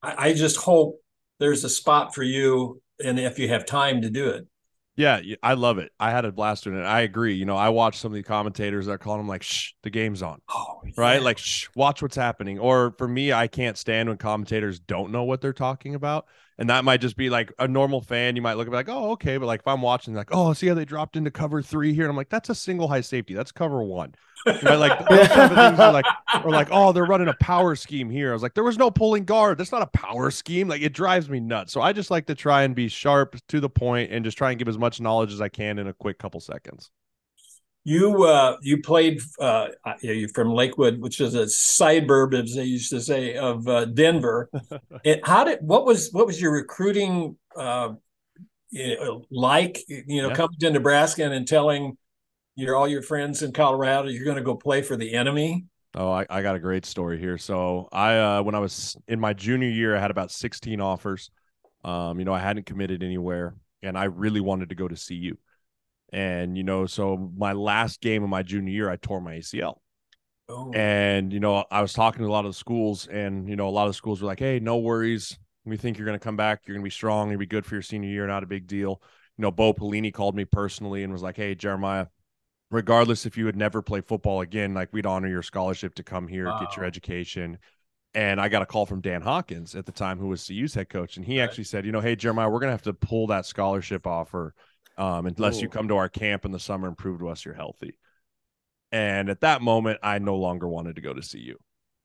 I, 0.03 0.29
I 0.29 0.35
just 0.35 0.57
hope 0.57 1.01
there's 1.39 1.65
a 1.65 1.69
spot 1.69 2.15
for 2.15 2.23
you, 2.23 2.83
and 3.03 3.19
if 3.19 3.39
you 3.39 3.49
have 3.49 3.67
time 3.67 4.03
to 4.03 4.11
do 4.11 4.29
it. 4.29 4.47
Yeah, 4.97 5.21
I 5.43 5.55
love 5.55 5.79
it. 5.79 5.91
I 5.99 6.11
had 6.13 6.25
a 6.25 6.31
blast 6.31 6.65
doing 6.65 6.79
it. 6.79 6.85
I 6.85 7.01
agree. 7.01 7.35
You 7.35 7.45
know, 7.45 7.57
I 7.57 7.71
watch 7.71 7.99
some 7.99 8.13
of 8.13 8.17
the 8.17 8.23
commentators 8.23 8.87
that 8.87 8.93
are 8.93 8.99
calling 8.99 9.19
them 9.21 9.29
like, 9.29 9.43
"Shh, 9.43 9.73
the 9.83 9.91
game's 9.91 10.23
on." 10.23 10.41
Oh, 10.49 10.83
yeah. 10.85 10.93
right? 10.97 11.21
Like, 11.23 11.39
"Shh, 11.39 11.67
watch 11.75 12.01
what's 12.01 12.15
happening." 12.17 12.61
Or 12.61 12.95
for 12.97 13.09
me, 13.09 13.33
I 13.33 13.49
can't 13.49 13.77
stand 13.77 14.09
when 14.09 14.19
commentators 14.19 14.79
don't 14.79 15.11
know 15.11 15.25
what 15.25 15.41
they're 15.41 15.53
talking 15.53 15.97
about, 15.97 16.27
and 16.59 16.71
that 16.71 16.85
might 16.85 17.01
just 17.01 17.17
be 17.17 17.31
like 17.31 17.53
a 17.59 17.67
normal 17.67 18.01
fan. 18.01 18.37
You 18.37 18.43
might 18.43 18.55
look 18.55 18.67
at 18.67 18.73
like, 18.73 18.89
"Oh, 18.89 19.13
okay," 19.13 19.37
but 19.37 19.47
like 19.47 19.61
if 19.61 19.69
I'm 19.69 19.83
watching, 19.83 20.15
like, 20.15 20.29
"Oh, 20.33 20.53
see 20.53 20.69
how 20.69 20.75
they 20.75 20.85
dropped 20.85 21.17
into 21.17 21.31
cover 21.31 21.63
three 21.63 21.95
here," 21.95 22.05
and 22.05 22.11
I'm 22.11 22.17
like, 22.17 22.29
"That's 22.29 22.49
a 22.51 22.55
single 22.55 22.89
high 22.89 23.01
safety. 23.01 23.35
That's 23.35 23.53
cover 23.53 23.83
one." 23.83 24.15
Right? 24.47 24.77
Like 24.77 25.09
those 25.09 25.29
type 25.29 25.51
of 25.51 25.57
things 25.57 25.81
are 25.81 25.93
like, 25.93 26.05
or 26.45 26.51
like, 26.51 26.69
"Oh, 26.71 26.93
they're 26.93 27.05
running 27.05 27.29
a 27.29 27.35
power 27.35 27.75
scheme 27.75 28.11
here." 28.11 28.31
I 28.31 28.33
was 28.35 28.43
like, 28.43 28.55
"There 28.55 28.65
was 28.65 28.79
no 28.79 28.91
pulling 28.91 29.25
guard. 29.25 29.59
That's 29.59 29.73
not 29.73 29.83
a 29.83 29.87
power 29.87 30.31
scheme." 30.31 30.69
Like 30.69 30.83
it 30.83 30.93
drives 30.93 31.29
me 31.29 31.41
nuts. 31.41 31.73
So 31.73 31.81
I 31.81 31.93
just 31.93 32.11
like 32.11 32.27
to 32.27 32.35
try 32.35 32.63
and 32.63 32.75
be 32.75 32.89
sharp 32.89 33.37
to 33.49 33.61
the 33.61 33.71
point 33.71 34.13
and 34.13 34.25
just 34.25 34.39
try 34.39 34.51
and 34.51 34.59
give 34.59 34.69
as 34.69 34.79
much 34.79 35.01
knowledge 35.01 35.33
as 35.33 35.41
I 35.41 35.49
can 35.49 35.79
in 35.79 35.87
a 35.87 35.95
quick 35.95 36.19
couple 36.19 36.41
seconds. 36.41 36.91
You 37.87 38.25
uh, 38.25 38.57
you 38.63 38.81
played 38.81 39.21
uh, 39.39 39.69
you 40.01 40.29
from 40.29 40.53
Lakewood, 40.53 41.01
which 41.01 41.21
is 41.21 41.35
a 41.35 41.47
suburb, 41.49 42.33
as 42.33 42.55
they 42.55 42.65
used 42.65 42.91
to 42.91 43.01
say, 43.01 43.37
of 43.37 43.69
uh, 43.69 43.85
Denver. 43.85 44.51
and 45.05 45.21
how 45.23 45.45
did 45.45 45.59
what 45.61 45.85
was 45.85 46.11
what 46.13 46.27
was 46.27 46.41
your 46.41 46.53
recruiting 46.53 47.37
uh, 47.57 47.93
like? 49.31 49.79
You 49.89 50.23
know, 50.23 50.29
yeah. 50.29 50.35
coming 50.35 50.59
to 50.61 50.71
Nebraska 50.71 51.31
and 51.31 51.47
telling 51.47 51.99
your 52.57 52.77
all 52.77 52.89
your 52.89 53.03
friends 53.03 53.43
in 53.43 53.53
Colorado 53.53 54.09
you're 54.09 54.25
going 54.25 54.37
to 54.37 54.43
go 54.43 54.55
play 54.55 54.83
for 54.83 54.97
the 54.97 55.13
enemy. 55.13 55.67
Oh, 55.97 56.11
I, 56.11 56.27
I 56.29 56.43
got 56.43 56.57
a 56.57 56.59
great 56.59 56.85
story 56.85 57.19
here. 57.19 57.39
So 57.39 57.89
I 57.93 58.17
uh, 58.17 58.43
when 58.43 58.55
I 58.55 58.59
was 58.59 58.97
in 59.07 59.21
my 59.21 59.33
junior 59.33 59.69
year, 59.69 59.95
I 59.97 60.01
had 60.01 60.11
about 60.11 60.31
16 60.31 60.81
offers. 60.81 61.31
Um, 61.85 62.19
you 62.19 62.25
know, 62.25 62.33
I 62.33 62.41
hadn't 62.41 62.67
committed 62.67 63.03
anywhere, 63.03 63.55
and 63.83 63.97
I 63.97 64.05
really 64.05 64.41
wanted 64.41 64.71
to 64.71 64.75
go 64.75 64.89
to 64.89 64.97
CU. 64.97 65.37
And, 66.15 66.57
you 66.57 66.63
know, 66.63 66.87
so 66.87 67.33
my 67.37 67.55
last 67.55 68.01
game 68.01 68.23
of 68.23 68.29
my 68.29 68.45
junior 68.45 68.73
year, 68.73 68.89
I 68.89 68.95
tore 68.95 69.21
my 69.21 69.35
ACL. 69.35 69.79
Oh. 70.49 70.71
And, 70.73 71.33
you 71.33 71.41
know, 71.41 71.65
I 71.73 71.83
was 71.83 71.93
talking 71.93 72.23
to 72.23 72.29
a 72.29 72.31
lot 72.31 72.45
of 72.45 72.53
the 72.53 72.57
schools, 72.57 73.09
and, 73.09 73.49
you 73.49 73.57
know, 73.57 73.69
a 73.69 73.71
lot 73.71 73.89
of 73.89 73.97
schools 73.97 74.23
were 74.23 74.29
like, 74.29 74.39
hey, 74.39 74.61
no 74.61 74.77
worries. 74.77 75.37
We 75.65 75.77
think 75.77 75.99
you're 75.99 76.07
going 76.07 76.19
to 76.19 76.23
come 76.23 76.37
back. 76.37 76.63
You're 76.67 76.77
going 76.77 76.85
to 76.85 76.87
be 76.87 76.91
strong. 76.91 77.31
You'll 77.31 77.41
be 77.41 77.47
good 77.47 77.67
for 77.67 77.75
your 77.75 77.83
senior 77.83 78.11
year. 78.11 78.29
Not 78.29 78.45
a 78.45 78.47
big 78.47 78.69
deal. 78.69 79.03
You 79.37 79.43
know, 79.43 79.51
Bo 79.51 79.75
Pelini 79.75 80.15
called 80.15 80.37
me 80.37 80.45
personally 80.45 81.03
and 81.03 81.13
was 81.13 81.23
like, 81.23 81.37
hey, 81.37 81.57
Jeremiah, 81.57 82.07
regardless 82.71 83.27
if 83.27 83.37
you 83.37 83.47
would 83.47 83.57
never 83.57 83.83
play 83.83 84.01
football 84.01 84.41
again, 84.41 84.73
like 84.73 84.93
we'd 84.93 85.07
honor 85.07 85.27
your 85.27 85.43
scholarship 85.43 85.97
to 85.97 86.05
come 86.05 86.29
here, 86.29 86.47
wow. 86.47 86.61
get 86.61 86.77
your 86.77 86.85
education. 86.85 87.59
And 88.15 88.41
I 88.41 88.49
got 88.49 88.63
a 88.63 88.67
call 88.67 88.87
from 88.87 89.01
Dan 89.01 89.23
Hawkins 89.23 89.75
at 89.75 89.87
the 89.87 89.93
time, 89.93 90.21
who 90.21 90.29
was 90.29 90.47
CU's 90.47 90.75
head 90.75 90.89
coach. 90.89 91.17
And 91.17 91.27
he 91.27 91.41
right. 91.41 91.45
actually 91.45 91.65
said, 91.65 91.85
you 91.85 91.91
know, 91.91 92.01
hey, 92.01 92.15
Jeremiah, 92.15 92.49
we're 92.49 92.61
going 92.61 92.69
to 92.69 92.75
have 92.75 92.83
to 92.83 92.93
pull 92.93 93.27
that 93.27 93.47
scholarship 93.47 94.07
offer 94.07 94.55
um, 94.97 95.27
unless 95.27 95.59
Ooh. 95.59 95.63
you 95.63 95.69
come 95.69 95.89
to 95.89 95.97
our 95.97 96.09
camp 96.09 96.45
in 96.45 96.53
the 96.53 96.61
summer 96.61 96.89
and 96.89 96.97
prove 96.97 97.21
to 97.21 97.29
us 97.29 97.45
you're 97.45 97.55
healthy. 97.55 97.97
And 98.93 99.29
at 99.29 99.41
that 99.41 99.61
moment, 99.61 99.99
I 100.03 100.19
no 100.19 100.37
longer 100.37 100.69
wanted 100.69 100.97
to 100.97 101.03
go 101.03 101.13
to 101.13 101.21
CU. 101.21 101.57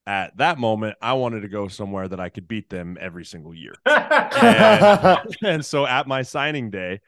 At 0.07 0.37
that 0.37 0.57
moment, 0.57 0.97
I 1.01 1.13
wanted 1.13 1.41
to 1.41 1.47
go 1.47 1.67
somewhere 1.67 2.07
that 2.07 2.19
I 2.19 2.29
could 2.29 2.47
beat 2.47 2.69
them 2.69 2.97
every 2.99 3.25
single 3.25 3.53
year. 3.53 3.73
and, 3.85 5.19
and, 5.43 5.65
so 5.65 5.85
at 5.85 6.07
my 6.07 6.23
signing 6.23 6.71
day, 6.71 7.01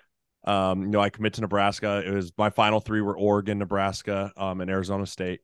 um, 0.43 0.83
you 0.83 0.89
know, 0.89 1.00
I 1.00 1.09
commit 1.09 1.33
to 1.33 1.41
Nebraska. 1.41 2.03
It 2.05 2.11
was 2.11 2.31
my 2.38 2.51
final 2.51 2.79
three 2.79 3.01
were 3.01 3.17
Oregon, 3.17 3.57
Nebraska, 3.57 4.31
um, 4.38 4.61
and 4.61 4.69
Arizona 4.69 5.07
State. 5.07 5.41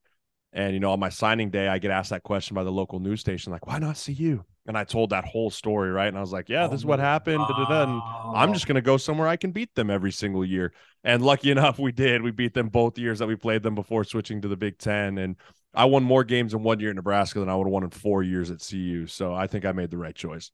And 0.53 0.73
you 0.73 0.79
know, 0.79 0.91
on 0.91 0.99
my 0.99 1.09
signing 1.09 1.49
day, 1.49 1.67
I 1.67 1.79
get 1.79 1.91
asked 1.91 2.11
that 2.11 2.23
question 2.23 2.55
by 2.55 2.63
the 2.63 2.71
local 2.71 2.99
news 2.99 3.19
station, 3.19 3.51
like, 3.51 3.67
"Why 3.67 3.79
not 3.79 4.01
CU?" 4.03 4.43
And 4.67 4.77
I 4.77 4.83
told 4.83 5.11
that 5.11 5.23
whole 5.23 5.49
story, 5.49 5.89
right? 5.89 6.09
And 6.09 6.17
I 6.17 6.21
was 6.21 6.33
like, 6.33 6.49
yeah, 6.49 6.67
this 6.67 6.81
is 6.81 6.85
what 6.85 6.99
happened. 6.99 7.41
And 7.47 8.01
I'm 8.35 8.53
just 8.53 8.67
going 8.67 8.75
to 8.75 8.81
go 8.81 8.97
somewhere 8.97 9.27
I 9.27 9.37
can 9.37 9.51
beat 9.51 9.73
them 9.75 9.89
every 9.89 10.11
single 10.11 10.43
year. 10.43 10.73
And 11.05 11.23
lucky 11.23 11.51
enough, 11.51 11.79
we 11.79 11.93
did. 11.93 12.21
We 12.21 12.31
beat 12.31 12.53
them 12.53 12.67
both 12.67 12.97
years 12.97 13.19
that 13.19 13.27
we 13.27 13.37
played 13.37 13.63
them 13.63 13.75
before 13.75 14.03
switching 14.03 14.41
to 14.41 14.49
the 14.49 14.57
Big 14.57 14.77
Ten. 14.77 15.17
And 15.17 15.37
I 15.73 15.85
won 15.85 16.03
more 16.03 16.25
games 16.25 16.53
in 16.53 16.63
one 16.63 16.81
year 16.81 16.89
at 16.89 16.95
Nebraska 16.97 17.39
than 17.39 17.47
I 17.47 17.55
would 17.55 17.65
have 17.65 17.71
won 17.71 17.83
in 17.83 17.91
four 17.91 18.23
years 18.23 18.51
at 18.51 18.59
CU. 18.67 19.07
So 19.07 19.33
I 19.33 19.47
think 19.47 19.63
I 19.63 19.71
made 19.71 19.89
the 19.89 19.97
right 19.97 20.15
choice. 20.15 20.51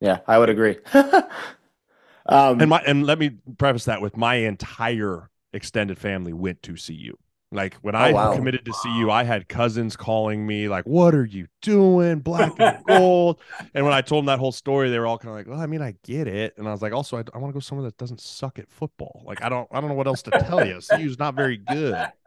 Yeah, 0.00 0.20
I 0.28 0.38
would 0.38 0.48
agree. 0.48 0.78
um, 0.94 2.60
and 2.60 2.70
my 2.70 2.82
and 2.86 3.04
let 3.04 3.18
me 3.18 3.32
preface 3.58 3.84
that 3.86 4.00
with 4.00 4.16
my 4.16 4.36
entire 4.36 5.28
extended 5.52 5.98
family 5.98 6.32
went 6.32 6.62
to 6.62 6.74
CU. 6.74 7.16
Like 7.52 7.74
when 7.82 7.96
oh, 7.96 7.98
I 7.98 8.12
wow. 8.12 8.34
committed 8.34 8.64
to 8.66 8.72
CU, 8.72 9.10
I 9.10 9.24
had 9.24 9.48
cousins 9.48 9.96
calling 9.96 10.46
me 10.46 10.68
like, 10.68 10.84
"What 10.86 11.16
are 11.16 11.24
you 11.24 11.48
doing, 11.62 12.20
black 12.20 12.52
and 12.60 12.78
gold?" 12.86 13.40
and 13.74 13.84
when 13.84 13.92
I 13.92 14.02
told 14.02 14.22
them 14.22 14.26
that 14.26 14.38
whole 14.38 14.52
story, 14.52 14.88
they 14.88 15.00
were 15.00 15.06
all 15.06 15.18
kind 15.18 15.30
of 15.30 15.34
like, 15.34 15.48
"Well, 15.48 15.60
I 15.60 15.66
mean, 15.66 15.82
I 15.82 15.96
get 16.04 16.28
it." 16.28 16.54
And 16.56 16.68
I 16.68 16.70
was 16.70 16.80
like, 16.80 16.92
"Also, 16.92 17.16
I, 17.16 17.24
I 17.34 17.38
want 17.38 17.50
to 17.50 17.54
go 17.54 17.58
somewhere 17.58 17.84
that 17.86 17.96
doesn't 17.96 18.20
suck 18.20 18.60
at 18.60 18.70
football. 18.70 19.24
Like, 19.26 19.42
I 19.42 19.48
don't, 19.48 19.66
I 19.72 19.80
don't 19.80 19.90
know 19.90 19.96
what 19.96 20.06
else 20.06 20.22
to 20.22 20.30
tell 20.30 20.64
you. 20.64 20.78
CU's 20.80 21.18
not 21.18 21.34
very 21.34 21.56
good." 21.56 21.96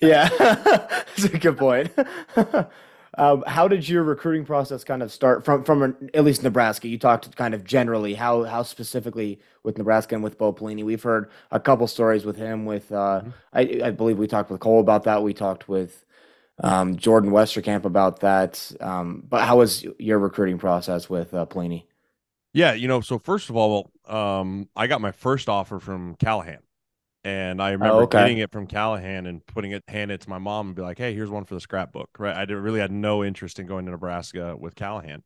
Yeah, 0.00 0.28
that's 0.38 1.24
a 1.24 1.38
good 1.38 1.58
point. 1.58 1.92
Um, 3.16 3.44
how 3.46 3.68
did 3.68 3.88
your 3.88 4.02
recruiting 4.02 4.44
process 4.44 4.82
kind 4.84 5.02
of 5.02 5.12
start 5.12 5.44
from 5.44 5.64
from 5.64 5.96
at 6.14 6.24
least 6.24 6.42
Nebraska? 6.42 6.88
You 6.88 6.98
talked 6.98 7.34
kind 7.36 7.54
of 7.54 7.64
generally 7.64 8.14
how 8.14 8.44
how 8.44 8.62
specifically 8.62 9.40
with 9.62 9.78
Nebraska 9.78 10.14
and 10.14 10.24
with 10.24 10.38
Bo 10.38 10.52
Pelini. 10.52 10.84
We've 10.84 11.02
heard 11.02 11.30
a 11.50 11.60
couple 11.60 11.86
stories 11.86 12.24
with 12.24 12.36
him. 12.36 12.64
With 12.64 12.90
uh, 12.92 13.22
mm-hmm. 13.22 13.30
I, 13.52 13.88
I, 13.88 13.90
believe 13.90 14.18
we 14.18 14.26
talked 14.26 14.50
with 14.50 14.60
Cole 14.60 14.80
about 14.80 15.04
that. 15.04 15.22
We 15.22 15.32
talked 15.32 15.68
with 15.68 16.04
um, 16.62 16.96
Jordan 16.96 17.30
Westerkamp 17.30 17.84
about 17.84 18.20
that. 18.20 18.72
Um, 18.80 19.22
but 19.28 19.42
how 19.42 19.58
was 19.58 19.84
your 19.98 20.18
recruiting 20.18 20.58
process 20.58 21.08
with 21.08 21.34
uh, 21.34 21.46
Pelini? 21.46 21.84
Yeah, 22.52 22.72
you 22.74 22.86
know, 22.86 23.00
so 23.00 23.18
first 23.18 23.50
of 23.50 23.56
all, 23.56 23.90
um, 24.06 24.68
I 24.76 24.86
got 24.86 25.00
my 25.00 25.10
first 25.10 25.48
offer 25.48 25.80
from 25.80 26.14
Callahan. 26.16 26.60
And 27.24 27.62
I 27.62 27.70
oh, 27.70 27.72
remember 27.72 27.94
oh, 27.94 28.00
okay. 28.00 28.18
getting 28.18 28.38
it 28.38 28.52
from 28.52 28.66
Callahan 28.66 29.26
and 29.26 29.44
putting 29.46 29.72
it, 29.72 29.82
hand 29.88 30.10
it 30.10 30.20
to 30.20 30.28
my 30.28 30.38
mom 30.38 30.68
and 30.68 30.76
be 30.76 30.82
like, 30.82 30.98
"Hey, 30.98 31.14
here's 31.14 31.30
one 31.30 31.44
for 31.44 31.54
the 31.54 31.60
scrapbook." 31.60 32.10
Right? 32.18 32.36
I 32.36 32.52
really 32.52 32.80
had 32.80 32.92
no 32.92 33.24
interest 33.24 33.58
in 33.58 33.66
going 33.66 33.86
to 33.86 33.92
Nebraska 33.92 34.54
with 34.56 34.74
Callahan. 34.74 35.22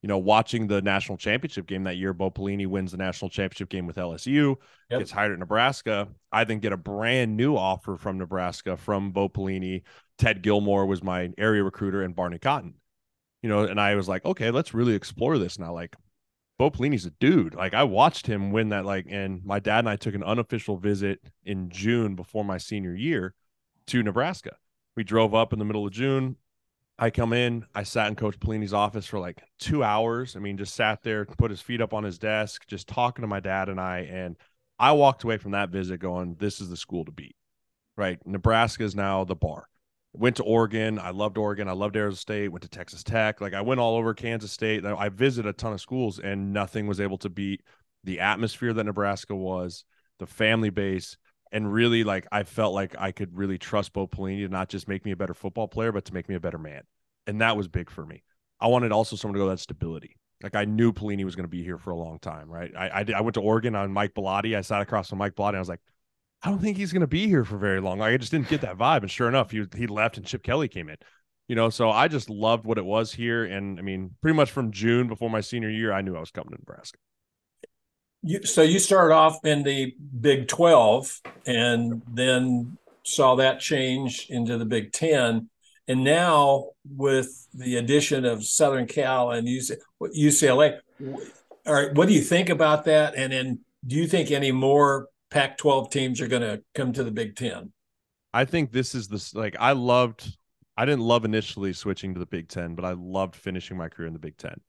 You 0.00 0.08
know, 0.08 0.18
watching 0.18 0.66
the 0.66 0.82
national 0.82 1.18
championship 1.18 1.66
game 1.66 1.84
that 1.84 1.96
year, 1.96 2.12
Bo 2.12 2.30
Pelini 2.30 2.66
wins 2.66 2.92
the 2.92 2.98
national 2.98 3.30
championship 3.30 3.68
game 3.68 3.86
with 3.86 3.96
LSU, 3.96 4.56
yep. 4.90 5.00
gets 5.00 5.10
hired 5.10 5.32
at 5.32 5.38
Nebraska. 5.38 6.08
I 6.32 6.44
then 6.44 6.58
get 6.58 6.72
a 6.72 6.78
brand 6.78 7.36
new 7.36 7.56
offer 7.56 7.96
from 7.96 8.18
Nebraska 8.18 8.76
from 8.76 9.12
Bo 9.12 9.28
Pelini. 9.28 9.82
Ted 10.18 10.42
Gilmore 10.42 10.86
was 10.86 11.02
my 11.02 11.30
area 11.36 11.62
recruiter, 11.62 12.02
and 12.02 12.16
Barney 12.16 12.38
Cotton. 12.38 12.74
You 13.42 13.50
know, 13.50 13.64
and 13.64 13.78
I 13.78 13.94
was 13.96 14.08
like, 14.08 14.24
okay, 14.24 14.50
let's 14.50 14.72
really 14.72 14.94
explore 14.94 15.36
this 15.36 15.58
now. 15.58 15.74
Like, 15.74 15.94
Bo 16.58 16.70
Pelini's 16.70 17.06
a 17.06 17.10
dude. 17.10 17.54
Like 17.54 17.74
I 17.74 17.82
watched 17.84 18.26
him 18.26 18.52
win 18.52 18.68
that. 18.68 18.84
Like, 18.84 19.06
and 19.08 19.44
my 19.44 19.58
dad 19.58 19.80
and 19.80 19.88
I 19.88 19.96
took 19.96 20.14
an 20.14 20.22
unofficial 20.22 20.76
visit 20.76 21.20
in 21.44 21.68
June 21.70 22.14
before 22.14 22.44
my 22.44 22.58
senior 22.58 22.94
year 22.94 23.34
to 23.88 24.02
Nebraska. 24.02 24.56
We 24.96 25.04
drove 25.04 25.34
up 25.34 25.52
in 25.52 25.58
the 25.58 25.64
middle 25.64 25.86
of 25.86 25.92
June. 25.92 26.36
I 26.96 27.10
come 27.10 27.32
in. 27.32 27.66
I 27.74 27.82
sat 27.82 28.06
in 28.06 28.14
Coach 28.14 28.38
Pelini's 28.38 28.72
office 28.72 29.06
for 29.06 29.18
like 29.18 29.42
two 29.58 29.82
hours. 29.82 30.36
I 30.36 30.38
mean, 30.38 30.56
just 30.56 30.74
sat 30.74 31.02
there, 31.02 31.24
put 31.24 31.50
his 31.50 31.60
feet 31.60 31.80
up 31.80 31.92
on 31.92 32.04
his 32.04 32.18
desk, 32.18 32.66
just 32.68 32.86
talking 32.86 33.22
to 33.22 33.28
my 33.28 33.40
dad 33.40 33.68
and 33.68 33.80
I. 33.80 34.00
And 34.10 34.36
I 34.78 34.92
walked 34.92 35.24
away 35.24 35.38
from 35.38 35.52
that 35.52 35.70
visit 35.70 35.98
going, 35.98 36.36
"This 36.36 36.60
is 36.60 36.68
the 36.68 36.76
school 36.76 37.04
to 37.04 37.12
beat." 37.12 37.36
Right? 37.96 38.24
Nebraska 38.26 38.84
is 38.84 38.94
now 38.94 39.24
the 39.24 39.34
bar 39.34 39.68
went 40.14 40.36
to 40.36 40.44
Oregon. 40.44 40.98
I 40.98 41.10
loved 41.10 41.36
Oregon. 41.36 41.68
I 41.68 41.72
loved 41.72 41.96
Arizona 41.96 42.16
State. 42.16 42.48
Went 42.48 42.62
to 42.62 42.68
Texas 42.68 43.02
Tech. 43.02 43.40
Like 43.40 43.52
I 43.52 43.60
went 43.60 43.80
all 43.80 43.96
over 43.96 44.14
Kansas 44.14 44.52
State. 44.52 44.84
I 44.84 45.08
visited 45.08 45.48
a 45.48 45.52
ton 45.52 45.72
of 45.72 45.80
schools, 45.80 46.18
and 46.18 46.52
nothing 46.52 46.86
was 46.86 47.00
able 47.00 47.18
to 47.18 47.28
beat 47.28 47.62
the 48.04 48.20
atmosphere 48.20 48.72
that 48.72 48.84
Nebraska 48.84 49.34
was, 49.34 49.84
the 50.18 50.26
family 50.26 50.70
base, 50.70 51.16
and 51.52 51.72
really 51.72 52.04
like 52.04 52.26
I 52.30 52.44
felt 52.44 52.74
like 52.74 52.94
I 52.98 53.12
could 53.12 53.36
really 53.36 53.58
trust 53.58 53.92
Bo 53.92 54.06
Pelini 54.06 54.46
to 54.46 54.48
not 54.48 54.68
just 54.68 54.88
make 54.88 55.04
me 55.04 55.10
a 55.10 55.16
better 55.16 55.34
football 55.34 55.68
player, 55.68 55.92
but 55.92 56.04
to 56.06 56.14
make 56.14 56.28
me 56.28 56.34
a 56.34 56.40
better 56.40 56.58
man, 56.58 56.82
and 57.26 57.40
that 57.40 57.56
was 57.56 57.68
big 57.68 57.90
for 57.90 58.06
me. 58.06 58.22
I 58.60 58.68
wanted 58.68 58.92
also 58.92 59.16
someone 59.16 59.34
to 59.34 59.44
go 59.44 59.48
that 59.50 59.58
stability. 59.58 60.16
Like 60.42 60.54
I 60.54 60.64
knew 60.64 60.92
Pelini 60.92 61.24
was 61.24 61.36
going 61.36 61.44
to 61.44 61.48
be 61.48 61.62
here 61.62 61.78
for 61.78 61.90
a 61.90 61.96
long 61.96 62.18
time, 62.18 62.50
right? 62.50 62.72
I 62.76 62.88
I, 62.88 63.04
I 63.16 63.20
went 63.20 63.34
to 63.34 63.40
Oregon 63.40 63.74
on 63.74 63.92
Mike 63.92 64.14
Bellotti. 64.14 64.56
I 64.56 64.60
sat 64.60 64.82
across 64.82 65.08
from 65.08 65.18
Mike 65.18 65.34
Bellotti. 65.34 65.56
I 65.56 65.60
was 65.60 65.68
like, 65.68 65.80
I 66.44 66.50
don't 66.50 66.58
think 66.58 66.76
he's 66.76 66.92
going 66.92 67.00
to 67.00 67.06
be 67.06 67.26
here 67.26 67.42
for 67.42 67.56
very 67.56 67.80
long. 67.80 67.98
Like, 67.98 68.12
I 68.12 68.16
just 68.18 68.30
didn't 68.30 68.50
get 68.50 68.60
that 68.60 68.76
vibe. 68.76 69.00
And 69.00 69.10
sure 69.10 69.28
enough, 69.28 69.50
he 69.50 69.64
he 69.74 69.86
left 69.86 70.18
and 70.18 70.26
Chip 70.26 70.42
Kelly 70.42 70.68
came 70.68 70.90
in. 70.90 70.96
You 71.48 71.56
know, 71.56 71.70
so 71.70 71.90
I 71.90 72.08
just 72.08 72.28
loved 72.28 72.66
what 72.66 72.76
it 72.76 72.84
was 72.84 73.12
here. 73.12 73.44
And 73.44 73.78
I 73.78 73.82
mean, 73.82 74.10
pretty 74.20 74.36
much 74.36 74.50
from 74.50 74.70
June 74.70 75.08
before 75.08 75.30
my 75.30 75.40
senior 75.40 75.70
year, 75.70 75.92
I 75.92 76.02
knew 76.02 76.16
I 76.16 76.20
was 76.20 76.30
coming 76.30 76.50
to 76.50 76.58
Nebraska. 76.58 76.98
You, 78.22 78.44
so 78.44 78.62
you 78.62 78.78
started 78.78 79.14
off 79.14 79.44
in 79.44 79.62
the 79.62 79.94
Big 80.20 80.48
12 80.48 81.20
and 81.46 82.02
then 82.10 82.76
saw 83.04 83.36
that 83.36 83.60
change 83.60 84.26
into 84.28 84.58
the 84.58 84.64
Big 84.64 84.92
10. 84.92 85.48
And 85.88 86.04
now 86.04 86.70
with 86.88 87.46
the 87.52 87.76
addition 87.76 88.24
of 88.24 88.44
Southern 88.44 88.86
Cal 88.86 89.30
and 89.30 89.46
UCLA, 89.46 90.78
all 91.66 91.74
right, 91.74 91.94
what 91.94 92.08
do 92.08 92.14
you 92.14 92.22
think 92.22 92.48
about 92.48 92.84
that? 92.86 93.14
And 93.14 93.32
then 93.32 93.60
do 93.86 93.96
you 93.96 94.06
think 94.06 94.30
any 94.30 94.52
more 94.52 95.08
Pac 95.34 95.58
12 95.58 95.90
teams 95.90 96.20
are 96.20 96.28
going 96.28 96.42
to 96.42 96.62
come 96.76 96.92
to 96.92 97.02
the 97.02 97.10
Big 97.10 97.34
Ten? 97.34 97.72
I 98.32 98.44
think 98.44 98.70
this 98.70 98.94
is 98.94 99.08
the 99.08 99.30
like 99.38 99.56
I 99.58 99.72
loved. 99.72 100.38
I 100.76 100.84
didn't 100.84 101.02
love 101.02 101.24
initially 101.24 101.72
switching 101.72 102.14
to 102.14 102.20
the 102.20 102.26
Big 102.26 102.48
Ten, 102.48 102.76
but 102.76 102.84
I 102.84 102.92
loved 102.92 103.34
finishing 103.34 103.76
my 103.76 103.88
career 103.88 104.06
in 104.06 104.12
the 104.12 104.20
Big 104.20 104.36
Ten 104.36 104.60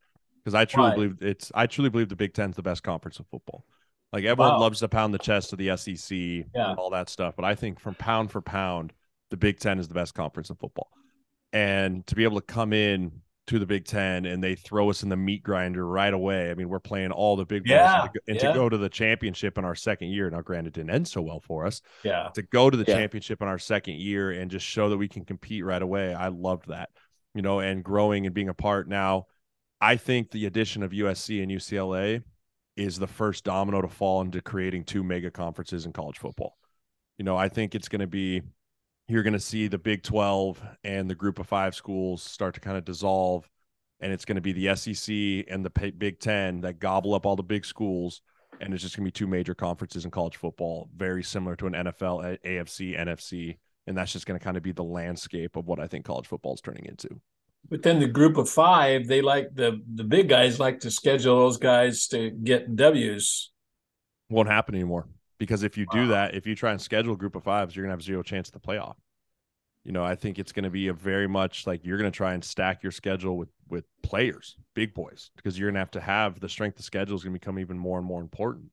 because 0.44 0.56
I 0.56 0.64
truly 0.64 0.90
believe 0.90 1.16
it's. 1.20 1.52
I 1.54 1.66
truly 1.66 1.88
believe 1.88 2.08
the 2.08 2.16
Big 2.16 2.34
Ten 2.34 2.50
is 2.50 2.56
the 2.56 2.62
best 2.62 2.82
conference 2.82 3.20
of 3.20 3.28
football. 3.28 3.64
Like 4.12 4.24
everyone 4.24 4.54
wow. 4.54 4.60
loves 4.60 4.80
to 4.80 4.88
pound 4.88 5.14
the 5.14 5.18
chest 5.18 5.52
of 5.52 5.60
the 5.60 5.76
SEC 5.76 6.16
yeah. 6.16 6.70
and 6.70 6.78
all 6.78 6.90
that 6.90 7.08
stuff, 7.08 7.34
but 7.36 7.44
I 7.44 7.54
think 7.54 7.78
from 7.78 7.94
pound 7.94 8.32
for 8.32 8.40
pound, 8.40 8.92
the 9.30 9.36
Big 9.36 9.60
Ten 9.60 9.78
is 9.78 9.86
the 9.86 9.94
best 9.94 10.14
conference 10.14 10.50
of 10.50 10.58
football. 10.58 10.90
And 11.52 12.04
to 12.08 12.16
be 12.16 12.24
able 12.24 12.40
to 12.40 12.46
come 12.46 12.72
in 12.72 13.12
to 13.46 13.58
the 13.58 13.66
Big 13.66 13.84
Ten 13.84 14.26
and 14.26 14.42
they 14.42 14.54
throw 14.54 14.90
us 14.90 15.02
in 15.02 15.08
the 15.08 15.16
meat 15.16 15.42
grinder 15.42 15.86
right 15.86 16.12
away. 16.12 16.50
I 16.50 16.54
mean, 16.54 16.68
we're 16.68 16.80
playing 16.80 17.12
all 17.12 17.36
the 17.36 17.44
big 17.44 17.66
yeah, 17.66 18.02
and, 18.02 18.12
to, 18.12 18.20
and 18.28 18.36
yeah. 18.36 18.48
to, 18.48 18.54
go 18.54 18.68
to 18.68 18.76
the 18.76 18.88
championship 18.88 19.56
in 19.56 19.64
our 19.64 19.74
second 19.74 20.08
year. 20.08 20.28
Now, 20.30 20.40
granted, 20.40 20.72
didn't 20.72 20.90
end 20.90 21.06
so 21.06 21.22
well 21.22 21.40
for 21.40 21.64
us. 21.64 21.80
Yeah. 22.02 22.30
To 22.34 22.42
go 22.42 22.70
to 22.70 22.76
the 22.76 22.84
yeah. 22.86 22.96
championship 22.96 23.40
in 23.42 23.48
our 23.48 23.58
second 23.58 23.96
year 23.96 24.32
and 24.32 24.50
just 24.50 24.66
show 24.66 24.88
that 24.88 24.96
we 24.96 25.08
can 25.08 25.24
compete 25.24 25.64
right 25.64 25.80
away. 25.80 26.12
I 26.12 26.28
loved 26.28 26.68
that, 26.68 26.90
you 27.34 27.42
know, 27.42 27.60
and 27.60 27.84
growing 27.84 28.26
and 28.26 28.34
being 28.34 28.48
a 28.48 28.54
part 28.54 28.88
now. 28.88 29.26
I 29.80 29.96
think 29.96 30.30
the 30.30 30.46
addition 30.46 30.82
of 30.82 30.90
USC 30.90 31.42
and 31.42 31.52
UCLA 31.52 32.22
is 32.76 32.98
the 32.98 33.06
first 33.06 33.44
domino 33.44 33.80
to 33.80 33.88
fall 33.88 34.22
into 34.22 34.40
creating 34.40 34.84
two 34.84 35.04
mega 35.04 35.30
conferences 35.30 35.86
in 35.86 35.92
college 35.92 36.18
football. 36.18 36.56
You 37.18 37.24
know, 37.24 37.36
I 37.36 37.48
think 37.48 37.74
it's 37.74 37.88
going 37.88 38.00
to 38.00 38.06
be 38.06 38.42
you're 39.08 39.22
going 39.22 39.32
to 39.32 39.40
see 39.40 39.68
the 39.68 39.78
Big 39.78 40.02
12 40.02 40.60
and 40.84 41.08
the 41.08 41.14
group 41.14 41.38
of 41.38 41.46
five 41.46 41.74
schools 41.74 42.22
start 42.22 42.54
to 42.54 42.60
kind 42.60 42.76
of 42.76 42.84
dissolve. 42.84 43.48
And 44.00 44.12
it's 44.12 44.24
going 44.24 44.36
to 44.36 44.42
be 44.42 44.52
the 44.52 44.76
SEC 44.76 45.46
and 45.48 45.64
the 45.64 45.92
Big 45.96 46.18
10 46.20 46.62
that 46.62 46.80
gobble 46.80 47.14
up 47.14 47.24
all 47.24 47.36
the 47.36 47.42
big 47.42 47.64
schools. 47.64 48.20
And 48.60 48.74
it's 48.74 48.82
just 48.82 48.96
going 48.96 49.04
to 49.04 49.08
be 49.08 49.12
two 49.12 49.26
major 49.26 49.54
conferences 49.54 50.04
in 50.04 50.10
college 50.10 50.36
football, 50.36 50.88
very 50.94 51.22
similar 51.22 51.56
to 51.56 51.66
an 51.66 51.72
NFL, 51.74 52.38
AFC, 52.44 52.98
NFC. 52.98 53.58
And 53.86 53.96
that's 53.96 54.12
just 54.12 54.26
going 54.26 54.38
to 54.38 54.42
kind 54.42 54.56
of 54.56 54.62
be 54.62 54.72
the 54.72 54.82
landscape 54.82 55.56
of 55.56 55.66
what 55.66 55.78
I 55.78 55.86
think 55.86 56.04
college 56.04 56.26
football 56.26 56.54
is 56.54 56.60
turning 56.60 56.86
into. 56.86 57.20
But 57.68 57.82
then 57.82 58.00
the 58.00 58.08
group 58.08 58.36
of 58.36 58.48
five, 58.48 59.06
they 59.06 59.22
like 59.22 59.48
the 59.54 59.80
the 59.94 60.04
big 60.04 60.28
guys 60.28 60.60
like 60.60 60.80
to 60.80 60.90
schedule 60.90 61.40
those 61.40 61.58
guys 61.58 62.06
to 62.08 62.30
get 62.30 62.76
W's. 62.76 63.50
Won't 64.28 64.48
happen 64.48 64.74
anymore 64.74 65.06
because 65.38 65.62
if 65.62 65.76
you 65.76 65.86
do 65.92 66.08
that, 66.08 66.34
if 66.34 66.46
you 66.46 66.54
try 66.54 66.72
and 66.72 66.80
schedule 66.80 67.14
a 67.14 67.16
group 67.16 67.36
of 67.36 67.44
fives, 67.44 67.74
you're 67.74 67.84
gonna 67.84 67.92
have 67.92 68.02
zero 68.02 68.22
chance 68.22 68.48
at 68.48 68.54
the 68.54 68.60
playoff. 68.60 68.96
You 69.86 69.92
know, 69.92 70.04
I 70.04 70.16
think 70.16 70.40
it's 70.40 70.50
going 70.50 70.64
to 70.64 70.70
be 70.70 70.88
a 70.88 70.92
very 70.92 71.28
much 71.28 71.64
like 71.64 71.84
you're 71.84 71.96
going 71.96 72.10
to 72.10 72.16
try 72.16 72.34
and 72.34 72.42
stack 72.42 72.82
your 72.82 72.90
schedule 72.90 73.36
with 73.38 73.50
with 73.68 73.84
players, 74.02 74.56
big 74.74 74.92
boys, 74.92 75.30
because 75.36 75.56
you're 75.56 75.68
going 75.68 75.74
to 75.74 75.80
have 75.80 75.92
to 75.92 76.00
have 76.00 76.40
the 76.40 76.48
strength 76.48 76.80
of 76.80 76.84
schedule 76.84 77.14
is 77.14 77.22
going 77.22 77.32
to 77.32 77.38
become 77.38 77.60
even 77.60 77.78
more 77.78 77.96
and 77.96 78.06
more 78.06 78.20
important. 78.20 78.72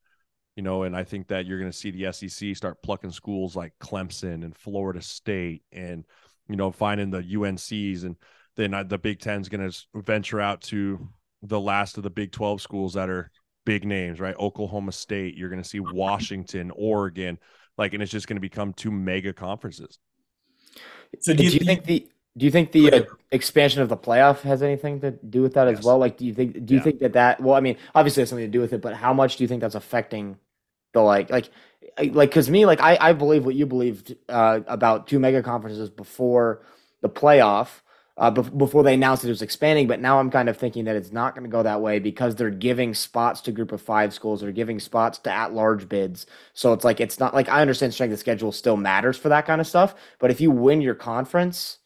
You 0.56 0.64
know, 0.64 0.84
and 0.84 0.98
I 0.98 1.04
think 1.04 1.28
that 1.28 1.46
you're 1.46 1.60
going 1.60 1.70
to 1.70 1.78
see 1.78 1.92
the 1.92 2.12
SEC 2.12 2.56
start 2.56 2.82
plucking 2.82 3.12
schools 3.12 3.56
like 3.56 3.74
Clemson 3.80 4.44
and 4.44 4.58
Florida 4.58 5.04
State, 5.04 5.62
and 5.72 6.04
you 6.48 6.56
know, 6.56 6.72
finding 6.72 7.12
the 7.12 7.22
UNCs, 7.22 8.06
and 8.06 8.16
then 8.56 8.74
uh, 8.74 8.82
the 8.82 8.98
Big 8.98 9.20
Ten's 9.20 9.50
going 9.50 9.70
to 9.70 9.86
venture 9.94 10.42
out 10.42 10.62
to 10.62 11.08
the 11.44 11.60
last 11.60 11.98
of 11.98 12.04
the 12.04 12.10
Big 12.10 12.32
Twelve 12.32 12.60
schools 12.60 12.96
that 12.96 13.12
are 13.12 13.30
big 13.66 13.86
names, 13.86 14.20
right? 14.20 14.36
Oklahoma 14.38 14.92
State, 14.92 15.36
you're 15.36 15.50
going 15.50 15.62
to 15.62 15.68
see 15.68 15.80
Washington, 15.80 16.72
Oregon, 16.76 17.40
like, 17.78 17.94
and 17.94 18.04
it's 18.04 18.12
just 18.12 18.28
going 18.28 18.38
to 18.38 18.42
become 18.42 18.74
two 18.74 18.92
mega 18.92 19.34
conferences. 19.34 20.00
So 21.20 21.34
do 21.34 21.44
you, 21.44 21.52
do 21.52 21.58
you 21.58 21.66
think 21.66 21.86
the 21.86 22.08
do 22.36 22.46
you 22.46 22.52
think 22.52 22.72
the 22.72 22.92
uh, 22.92 23.04
expansion 23.32 23.84
of 23.84 23.90
the 23.90 23.98
playoff 23.98 24.42
has 24.42 24.64
anything 24.64 25.02
to 25.02 25.12
do 25.12 25.44
with 25.44 25.54
that 25.54 25.68
yes. 25.68 25.80
as 25.80 25.86
well? 25.86 26.00
Like, 26.00 26.18
do 26.18 26.26
you 26.26 26.34
think 26.34 26.66
do 26.66 26.74
you 26.74 26.80
yeah. 26.80 26.84
think 26.84 27.00
that 27.00 27.14
that 27.14 27.40
well, 27.40 27.56
I 27.56 27.60
mean, 27.60 27.78
obviously 27.94 28.22
has 28.22 28.30
something 28.30 28.46
to 28.46 28.52
do 28.52 28.60
with 28.60 28.74
it, 28.74 28.82
but 28.82 28.96
how 28.96 29.14
much 29.14 29.38
do 29.38 29.44
you 29.44 29.48
think 29.48 29.62
that's 29.62 29.76
affecting 29.76 30.38
the 30.94 31.02
like 31.02 31.30
like 31.30 31.52
like 31.98 32.30
because 32.30 32.50
me 32.50 32.66
like 32.66 32.82
I 32.82 32.98
I 33.00 33.14
believe 33.14 33.46
what 33.46 33.56
you 33.56 33.68
believed 33.68 34.16
uh, 34.30 34.62
about 34.66 35.08
two 35.08 35.20
mega 35.20 35.44
conferences 35.44 35.90
before 35.90 36.64
the 37.02 37.10
playoff 37.10 37.82
uh, 38.18 38.30
before 38.30 38.84
they 38.84 38.94
announced 38.94 39.26
it 39.26 39.30
was 39.30 39.42
expanding. 39.42 39.88
But 39.88 40.00
now 40.00 40.20
I'm 40.20 40.30
kind 40.30 40.50
of 40.50 40.58
thinking 40.58 40.86
that 40.86 40.96
it's 40.96 41.12
not 41.12 41.34
going 41.34 41.44
to 41.44 41.50
go 41.50 41.64
that 41.64 41.82
way 41.82 42.00
because 42.00 42.36
they're 42.36 42.50
giving 42.50 42.94
spots 42.94 43.42
to 43.42 43.52
group 43.52 43.72
of 43.72 43.82
five 43.82 44.14
schools. 44.14 44.42
They're 44.42 44.52
giving 44.52 44.80
spots 44.80 45.18
to 45.20 45.32
at 45.32 45.54
large 45.54 45.90
bids. 45.90 46.26
So 46.54 46.74
it's 46.74 46.84
like, 46.84 47.00
it's 47.00 47.20
not 47.20 47.34
like 47.34 47.50
I 47.50 47.62
understand 47.62 47.94
strength 47.94 48.14
of 48.14 48.20
schedule 48.20 48.52
still 48.52 48.78
matters 48.78 49.18
for 49.18 49.30
that 49.30 49.46
kind 49.46 49.60
of 49.60 49.68
stuff. 49.68 49.96
But 50.20 50.32
if 50.32 50.42
you 50.42 50.52
win 50.52 50.82
your 50.82 50.96
conference, 50.96 51.80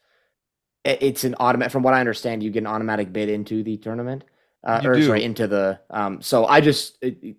it's 0.84 1.24
an 1.24 1.36
automatic, 1.40 1.72
from 1.72 1.84
what 1.84 1.94
I 1.94 2.00
understand, 2.00 2.44
you 2.44 2.50
get 2.50 2.64
an 2.64 2.68
automatic 2.68 3.12
bid 3.12 3.30
into 3.30 3.64
the 3.64 3.78
tournament. 3.78 4.24
Uh, 4.64 4.82
or 4.84 4.96
do. 4.96 5.06
sorry, 5.06 5.24
into 5.24 5.48
the. 5.48 5.80
Um, 5.90 6.22
so 6.22 6.46
I 6.46 6.62
just. 6.62 6.98
It, 7.02 7.38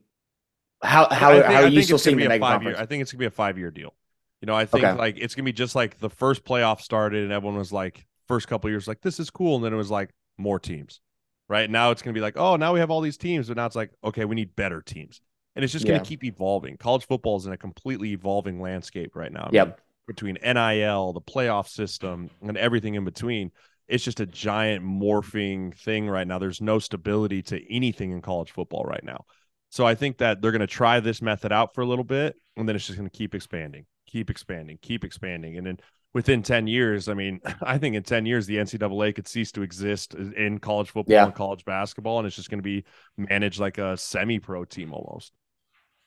how 0.81 1.09
how, 1.11 1.33
think, 1.33 1.45
how 1.45 1.63
are 1.63 1.69
you 1.69 1.83
still 1.83 1.99
seeing 1.99 2.17
the 2.17 2.29
mega 2.29 2.41
conference? 2.41 2.77
Year, 2.77 2.83
I 2.83 2.87
think 2.87 3.03
it's 3.03 3.13
gonna 3.13 3.19
be 3.19 3.27
a 3.27 3.31
five 3.31 3.59
year 3.59 3.71
deal. 3.71 3.93
You 4.41 4.47
know, 4.47 4.55
I 4.55 4.65
think 4.65 4.85
okay. 4.85 4.97
like 4.97 5.19
it's 5.19 5.35
gonna 5.35 5.45
be 5.45 5.53
just 5.53 5.75
like 5.75 5.99
the 5.99 6.09
first 6.09 6.45
playoff 6.45 6.81
started 6.81 7.25
and 7.25 7.33
everyone 7.33 7.59
was 7.59 7.73
like, 7.73 8.07
first 8.29 8.49
couple 8.49 8.71
years 8.71 8.87
like 8.87 9.01
this 9.01 9.19
is 9.19 9.31
cool, 9.31 9.57
and 9.57 9.65
then 9.65 9.73
it 9.73 9.77
was 9.77 9.91
like 9.91 10.11
more 10.37 10.59
teams. 10.59 11.01
Right 11.49 11.69
now 11.69 11.91
it's 11.91 12.03
gonna 12.03 12.15
be 12.15 12.21
like, 12.21 12.37
oh, 12.37 12.57
now 12.57 12.73
we 12.73 12.81
have 12.81 12.91
all 12.91 13.01
these 13.01 13.17
teams, 13.17 13.49
but 13.49 13.57
now 13.57 13.67
it's 13.67 13.77
like, 13.77 13.91
okay, 14.05 14.25
we 14.25 14.35
need 14.37 14.55
better 14.55 14.83
teams, 14.83 15.21
and 15.57 15.65
it's 15.65 15.73
just 15.73 15.87
gonna 15.87 15.99
yeah. 15.99 16.05
keep 16.05 16.25
evolving. 16.25 16.77
College 16.77 17.07
football 17.07 17.37
is 17.37 17.47
in 17.47 17.53
a 17.53 17.57
completely 17.57 18.13
evolving 18.13 18.61
landscape 18.61 19.17
right 19.17 19.33
now. 19.33 19.49
Yep. 19.53 19.81
between 20.07 20.39
NIL, 20.43 21.13
the 21.13 21.21
playoff 21.21 21.69
system, 21.69 22.31
and 22.43 22.57
everything 22.57 22.95
in 22.95 23.05
between, 23.05 23.51
it's 23.89 24.05
just 24.05 24.21
a 24.21 24.27
giant 24.27 24.85
morphing 24.85 25.77
thing 25.77 26.09
right 26.09 26.27
now. 26.27 26.39
There's 26.39 26.61
no 26.61 26.79
stability 26.79 27.43
to 27.43 27.75
anything 27.75 28.13
in 28.13 28.23
college 28.23 28.51
football 28.51 28.85
right 28.85 29.05
now. 29.05 29.25
So 29.71 29.87
I 29.87 29.95
think 29.95 30.19
that 30.19 30.41
they're 30.41 30.53
going 30.53 30.61
to 30.61 30.67
try 30.67 31.01
this 31.01 31.21
method 31.21 31.53
out 31.53 31.75
for 31.75 31.83
a 31.83 31.87
little 31.87 32.05
bit, 32.05 32.37
and 32.57 32.67
then 32.67 32.75
it's 32.75 32.87
just 32.87 32.97
going 32.97 33.09
to 33.09 33.15
keep 33.15 33.35
expanding 33.35 33.85
keep 34.09 34.31
expanding, 34.31 34.79
keep 34.83 35.05
expanding. 35.05 35.57
And 35.57 35.67
then 35.67 35.79
within 36.15 36.43
10 36.43 36.67
years, 36.67 37.09
I 37.09 37.15
mean, 37.15 37.41
I 37.63 37.79
think 37.79 37.97
in 37.97 38.03
10 38.03 38.27
years, 38.27 38.47
the 38.47 38.57
NCAA 38.57 39.15
could 39.15 39.29
cease 39.29 39.53
to 39.53 39.63
exist 39.63 40.15
in 40.15 40.59
college 40.59 40.91
football 40.91 41.15
yeah. 41.15 41.25
and 41.25 41.35
college 41.35 41.65
basketball. 41.65 42.19
And 42.19 42.27
it's 42.27 42.37
just 42.37 42.51
going 42.51 42.61
to 42.61 42.63
be 42.63 42.85
managed 43.17 43.61
like 43.61 43.79
a 43.79 43.97
semi 43.97 44.39
pro 44.39 44.65
team 44.65 44.93
almost. 44.93 45.33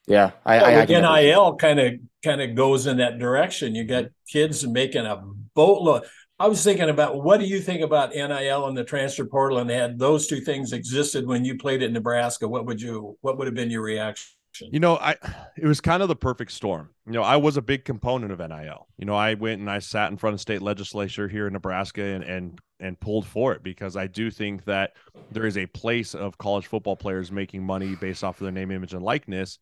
Yeah. 0.07 0.31
I, 0.45 0.57
well, 0.57 0.65
I, 0.65 1.17
I 1.17 1.21
NIL 1.21 1.55
kind 1.55 1.79
of 1.79 1.93
kind 2.23 2.41
of 2.41 2.55
goes 2.55 2.87
in 2.87 2.97
that 2.97 3.19
direction. 3.19 3.75
You 3.75 3.83
got 3.83 4.05
kids 4.27 4.65
making 4.65 5.05
a 5.05 5.21
boatload. 5.53 6.03
I 6.39 6.47
was 6.47 6.63
thinking 6.63 6.89
about 6.89 7.23
what 7.23 7.39
do 7.39 7.45
you 7.45 7.59
think 7.59 7.81
about 7.81 8.15
NIL 8.15 8.65
and 8.65 8.75
the 8.75 8.83
transfer 8.83 9.25
portal 9.25 9.59
and 9.59 9.69
had 9.69 9.99
those 9.99 10.25
two 10.25 10.41
things 10.41 10.73
existed 10.73 11.27
when 11.27 11.45
you 11.45 11.55
played 11.55 11.83
at 11.83 11.91
Nebraska, 11.91 12.47
what 12.47 12.65
would 12.65 12.81
you 12.81 13.15
what 13.21 13.37
would 13.37 13.45
have 13.45 13.53
been 13.53 13.69
your 13.69 13.83
reaction? 13.83 14.31
You 14.59 14.79
know, 14.79 14.97
I 14.97 15.15
it 15.57 15.65
was 15.65 15.81
kind 15.81 16.03
of 16.03 16.09
the 16.09 16.15
perfect 16.15 16.51
storm. 16.51 16.89
You 17.05 17.13
know, 17.13 17.23
I 17.23 17.37
was 17.37 17.57
a 17.57 17.61
big 17.61 17.85
component 17.85 18.31
of 18.31 18.39
NIL. 18.39 18.87
You 18.97 19.05
know, 19.05 19.15
I 19.15 19.33
went 19.35 19.61
and 19.61 19.69
I 19.69 19.79
sat 19.79 20.11
in 20.11 20.17
front 20.17 20.33
of 20.33 20.41
state 20.41 20.61
legislature 20.61 21.27
here 21.27 21.47
in 21.47 21.53
Nebraska 21.53 22.03
and 22.03 22.23
and 22.23 22.59
and 22.79 22.99
pulled 22.99 23.25
for 23.25 23.53
it 23.53 23.63
because 23.63 23.95
I 23.95 24.07
do 24.07 24.29
think 24.29 24.65
that 24.65 24.93
there 25.31 25.45
is 25.45 25.57
a 25.57 25.67
place 25.67 26.13
of 26.15 26.37
college 26.37 26.67
football 26.67 26.95
players 26.95 27.31
making 27.31 27.63
money 27.63 27.95
based 27.95 28.23
off 28.23 28.41
of 28.41 28.45
their 28.45 28.51
name, 28.51 28.71
image, 28.71 28.93
and 28.93 29.03
likeness. 29.03 29.59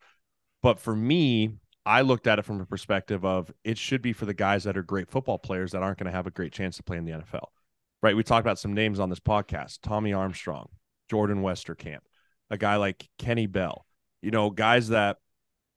But 0.64 0.80
for 0.80 0.96
me, 0.96 1.52
I 1.86 2.02
looked 2.02 2.28
at 2.28 2.40
it 2.40 2.46
from 2.46 2.62
a 2.62 2.66
perspective 2.66 3.24
of 3.24 3.52
it 3.64 3.78
should 3.78 4.02
be 4.02 4.14
for 4.14 4.26
the 4.26 4.34
guys 4.34 4.64
that 4.64 4.78
are 4.78 4.84
great 4.84 5.10
football 5.10 5.38
players 5.38 5.72
that 5.72 5.84
aren't 5.84 6.00
going 6.00 6.12
to 6.12 6.16
have 6.16 6.28
a 6.28 6.32
great 6.32 6.54
chance 6.54 6.78
to 6.78 6.84
play 6.84 6.98
in 6.98 7.06
the 7.06 7.12
NFL. 7.12 7.48
Right. 8.02 8.16
We 8.16 8.24
talked 8.24 8.46
about 8.46 8.60
some 8.60 8.74
names 8.74 9.00
on 9.00 9.10
this 9.10 9.20
podcast 9.20 9.80
Tommy 9.84 10.14
Armstrong, 10.14 10.70
Jordan 11.10 11.42
Westerkamp, 11.42 12.00
a 12.50 12.58
guy 12.58 12.78
like 12.78 13.08
Kenny 13.18 13.46
Bell 13.46 13.86
you 14.22 14.32
know, 14.32 14.50
guys 14.50 14.90
that 14.90 15.18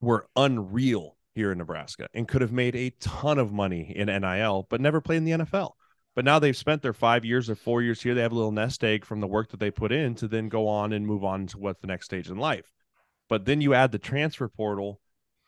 were 0.00 0.26
unreal 0.36 1.16
here 1.34 1.52
in 1.52 1.58
Nebraska 1.58 2.08
and 2.12 2.28
could 2.28 2.42
have 2.42 2.52
made 2.52 2.76
a 2.76 2.90
ton 3.00 3.38
of 3.38 3.52
money 3.52 3.92
in 3.94 4.06
NIL, 4.06 4.66
but 4.68 4.80
never 4.80 5.00
played 5.00 5.18
in 5.18 5.24
the 5.24 5.30
NFL. 5.32 5.72
But 6.14 6.26
now 6.26 6.38
they've 6.38 6.56
spent 6.56 6.82
their 6.82 6.92
five 6.92 7.24
years 7.24 7.48
or 7.48 7.54
four 7.54 7.80
years 7.80 8.02
here. 8.02 8.14
They 8.14 8.20
have 8.20 8.32
a 8.32 8.36
little 8.36 8.52
nest 8.52 8.84
egg 8.84 9.04
from 9.04 9.20
the 9.20 9.26
work 9.26 9.50
that 9.50 9.60
they 9.60 9.70
put 9.70 9.92
in 9.92 10.14
to 10.16 10.28
then 10.28 10.48
go 10.48 10.68
on 10.68 10.92
and 10.92 11.06
move 11.06 11.24
on 11.24 11.46
to 11.48 11.58
what 11.58 11.80
the 11.80 11.86
next 11.86 12.06
stage 12.06 12.28
in 12.28 12.36
life. 12.36 12.70
But 13.28 13.46
then 13.46 13.62
you 13.62 13.72
add 13.72 13.92
the 13.92 13.98
transfer 13.98 14.48
portal. 14.48 15.00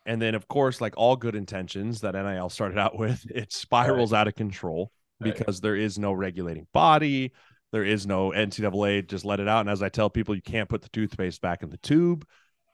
And 0.07 0.21
then, 0.21 0.35
of 0.35 0.49
course, 0.49 0.81
like 0.81 0.95
all 0.97 1.17
good 1.17 1.35
intentions 1.35 2.01
that 2.01 2.15
NIL 2.15 2.49
started 2.49 2.79
out 2.79 2.99
with, 2.99 3.31
it 3.31 3.53
spirals 3.53 4.13
right. 4.13 4.21
out 4.21 4.29
of 4.29 4.35
control 4.35 4.91
right. 5.21 5.35
because 5.35 5.61
there 5.61 5.77
is 5.77 5.99
no 5.99 6.13
regulating 6.13 6.67
body. 6.73 7.33
There 7.73 7.85
is 7.85 8.07
no 8.07 8.31
NCAA, 8.31 9.07
just 9.09 9.25
let 9.25 9.41
it 9.41 9.49
out. 9.49 9.61
And 9.61 9.71
as 9.71 9.83
I 9.83 9.89
tell 9.89 10.09
people, 10.09 10.35
you 10.35 10.43
can't 10.43 10.69
put 10.69 10.81
the 10.81 10.89
toothpaste 10.91 11.43
back 11.43 11.63
in 11.63 11.71
the 11.71 11.77
tube 11.79 12.25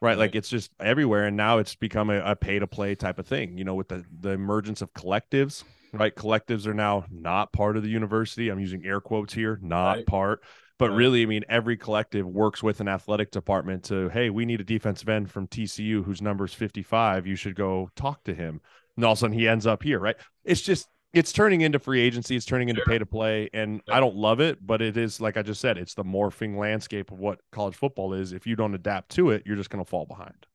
right? 0.01 0.17
Like 0.17 0.35
it's 0.35 0.49
just 0.49 0.71
everywhere, 0.79 1.25
and 1.25 1.37
now 1.37 1.59
it's 1.59 1.75
become 1.75 2.09
a, 2.09 2.19
a 2.21 2.35
pay 2.35 2.59
to 2.59 2.67
play 2.67 2.95
type 2.95 3.19
of 3.19 3.27
thing. 3.27 3.57
You 3.57 3.63
know, 3.63 3.75
with 3.75 3.87
the 3.87 4.03
the 4.19 4.31
emergence 4.31 4.81
of 4.81 4.93
collectives, 4.93 5.63
right? 5.93 6.15
Collectives 6.15 6.65
are 6.65 6.73
now 6.73 7.05
not 7.09 7.53
part 7.53 7.77
of 7.77 7.83
the 7.83 7.89
university. 7.89 8.49
I'm 8.49 8.59
using 8.59 8.85
air 8.85 8.99
quotes 8.99 9.33
here, 9.33 9.59
not 9.61 9.97
right. 9.97 10.05
part. 10.05 10.43
But 10.77 10.89
right. 10.89 10.97
really, 10.97 11.21
I 11.21 11.25
mean, 11.27 11.43
every 11.47 11.77
collective 11.77 12.25
works 12.25 12.63
with 12.63 12.79
an 12.79 12.87
athletic 12.87 13.29
department 13.29 13.83
to, 13.85 14.09
hey, 14.09 14.31
we 14.31 14.45
need 14.45 14.61
a 14.61 14.63
defensive 14.63 15.09
end 15.09 15.29
from 15.29 15.45
TCU 15.47 16.03
whose 16.03 16.23
number 16.23 16.45
is 16.45 16.55
55. 16.55 17.27
You 17.27 17.35
should 17.35 17.53
go 17.53 17.91
talk 17.95 18.23
to 18.23 18.33
him. 18.33 18.61
And 18.95 19.05
all 19.05 19.11
of 19.11 19.19
a 19.19 19.19
sudden 19.19 19.37
he 19.37 19.47
ends 19.47 19.67
up 19.67 19.83
here, 19.83 19.99
right? 19.99 20.15
It's 20.43 20.61
just 20.61 20.87
it's 21.13 21.31
turning 21.31 21.61
into 21.61 21.79
free 21.79 22.01
agency. 22.01 22.35
It's 22.35 22.45
turning 22.45 22.69
into 22.69 22.79
sure. 22.79 22.93
pay 22.93 22.97
to 22.97 23.05
play, 23.05 23.49
and 23.53 23.81
I 23.89 23.99
don't 23.99 24.15
love 24.15 24.39
it, 24.39 24.65
but 24.65 24.81
it 24.81 24.97
is 24.97 25.19
like 25.19 25.37
I 25.37 25.41
just 25.41 25.59
said, 25.59 25.77
it's 25.77 25.93
the 25.93 26.03
morphing 26.03 26.57
landscape 26.57 27.11
of 27.11 27.19
what 27.19 27.39
college 27.51 27.75
football 27.75 28.13
is. 28.13 28.31
If 28.31 28.47
you 28.47 28.55
don't 28.55 28.73
adapt 28.73 29.09
to 29.11 29.31
it, 29.31 29.43
you're 29.45 29.57
just 29.57 29.69
going 29.69 29.83
to 29.83 29.89
fall 29.89 30.05
behind. 30.05 30.45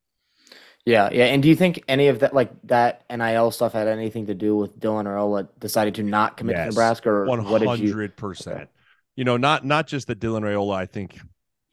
Yeah, 0.87 1.11
yeah. 1.13 1.25
And 1.27 1.43
do 1.43 1.49
you 1.49 1.57
think 1.57 1.83
any 1.89 2.07
of 2.09 2.21
that, 2.21 2.33
like 2.33 2.51
that 2.65 3.05
NIL 3.11 3.51
stuff, 3.51 3.73
had 3.73 3.89
anything 3.89 4.27
to 4.27 4.35
do 4.35 4.57
with 4.57 4.79
Dylan 4.79 5.05
Raiola 5.05 5.49
deciding 5.59 5.95
to 5.95 6.05
not 6.05 6.37
commit 6.37 6.57
yes, 6.57 6.67
to 6.67 6.71
Nebraska, 6.71 7.11
or 7.11 7.27
one 7.27 7.41
hundred 7.41 8.17
percent? 8.17 8.71
You 9.17 9.25
know, 9.25 9.37
not 9.37 9.65
not 9.65 9.89
just 9.89 10.07
that 10.07 10.21
Dylan 10.21 10.43
Raiola. 10.43 10.77
I 10.77 10.87
think 10.87 11.19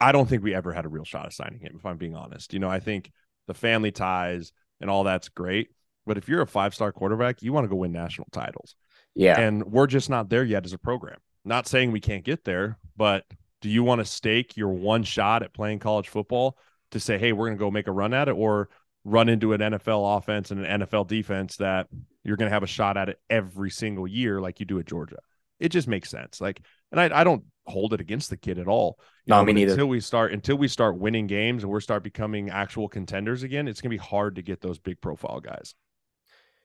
I 0.00 0.12
don't 0.12 0.28
think 0.28 0.42
we 0.42 0.54
ever 0.54 0.72
had 0.72 0.84
a 0.84 0.88
real 0.88 1.04
shot 1.04 1.26
of 1.26 1.32
signing 1.32 1.60
him. 1.60 1.76
If 1.76 1.86
I'm 1.86 1.96
being 1.96 2.16
honest, 2.16 2.52
you 2.52 2.58
know, 2.58 2.68
I 2.68 2.80
think 2.80 3.12
the 3.46 3.54
family 3.54 3.92
ties 3.92 4.52
and 4.80 4.90
all 4.90 5.04
that's 5.04 5.28
great. 5.28 5.70
But 6.06 6.18
if 6.18 6.28
you're 6.28 6.42
a 6.42 6.46
five 6.46 6.74
star 6.74 6.92
quarterback, 6.92 7.42
you 7.42 7.52
want 7.52 7.64
to 7.64 7.68
go 7.68 7.76
win 7.76 7.92
national 7.92 8.28
titles. 8.32 8.74
Yeah. 9.14 9.38
And 9.38 9.64
we're 9.64 9.86
just 9.86 10.10
not 10.10 10.28
there 10.28 10.44
yet 10.44 10.64
as 10.64 10.72
a 10.72 10.78
program. 10.78 11.18
Not 11.44 11.66
saying 11.68 11.92
we 11.92 12.00
can't 12.00 12.24
get 12.24 12.44
there, 12.44 12.78
but 12.96 13.24
do 13.60 13.68
you 13.68 13.82
want 13.82 14.00
to 14.00 14.04
stake 14.04 14.56
your 14.56 14.70
one 14.70 15.04
shot 15.04 15.42
at 15.42 15.54
playing 15.54 15.78
college 15.78 16.08
football 16.08 16.58
to 16.90 17.00
say, 17.00 17.18
hey, 17.18 17.32
we're 17.32 17.46
going 17.46 17.56
to 17.56 17.62
go 17.62 17.70
make 17.70 17.86
a 17.86 17.92
run 17.92 18.14
at 18.14 18.28
it 18.28 18.32
or 18.32 18.68
run 19.04 19.28
into 19.28 19.52
an 19.52 19.60
NFL 19.60 20.18
offense 20.18 20.50
and 20.50 20.64
an 20.64 20.80
NFL 20.80 21.06
defense 21.06 21.56
that 21.56 21.88
you're 22.24 22.36
going 22.36 22.48
to 22.48 22.54
have 22.54 22.62
a 22.62 22.68
shot 22.68 22.96
at 22.96 23.08
it 23.08 23.20
every 23.28 23.70
single 23.70 24.06
year 24.06 24.40
like 24.40 24.60
you 24.60 24.66
do 24.66 24.78
at 24.78 24.86
Georgia? 24.86 25.18
It 25.60 25.68
just 25.68 25.86
makes 25.86 26.10
sense. 26.10 26.40
Like, 26.40 26.60
and 26.90 27.00
I, 27.00 27.20
I 27.20 27.24
don't 27.24 27.44
hold 27.66 27.94
it 27.94 28.00
against 28.00 28.30
the 28.30 28.36
kid 28.36 28.58
at 28.58 28.68
all. 28.68 28.98
You 29.26 29.30
no, 29.30 29.36
know, 29.36 29.42
I 29.42 29.52
mean, 29.52 29.68
until 29.68 29.86
we 29.86 30.00
start 30.00 30.32
until 30.32 30.56
we 30.56 30.68
start 30.68 30.98
winning 30.98 31.26
games 31.26 31.62
and 31.62 31.72
we 31.72 31.80
start 31.80 32.02
becoming 32.02 32.50
actual 32.50 32.88
contenders 32.88 33.42
again, 33.42 33.68
it's 33.68 33.80
gonna 33.80 33.90
be 33.90 33.96
hard 33.96 34.36
to 34.36 34.42
get 34.42 34.60
those 34.60 34.78
big 34.78 35.00
profile 35.00 35.40
guys. 35.40 35.74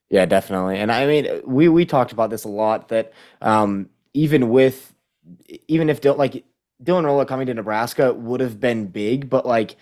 Yeah, 0.10 0.26
definitely. 0.26 0.78
And 0.78 0.92
I 0.92 1.06
mean, 1.06 1.42
we 1.46 1.68
we 1.70 1.86
talked 1.86 2.12
about 2.12 2.30
this 2.30 2.44
a 2.44 2.50
lot 2.50 2.90
that 2.90 3.14
um, 3.42 3.90
even 4.14 4.50
with 4.50 4.94
even 5.68 5.90
if 5.90 6.04
like 6.04 6.44
Dylan 6.84 7.04
Raiola 7.04 7.28
coming 7.28 7.48
to 7.48 7.54
Nebraska 7.54 8.14
would 8.14 8.40
have 8.42 8.60
been 8.60 8.88
big, 8.88 9.30
but 9.30 9.46
like 9.46 9.78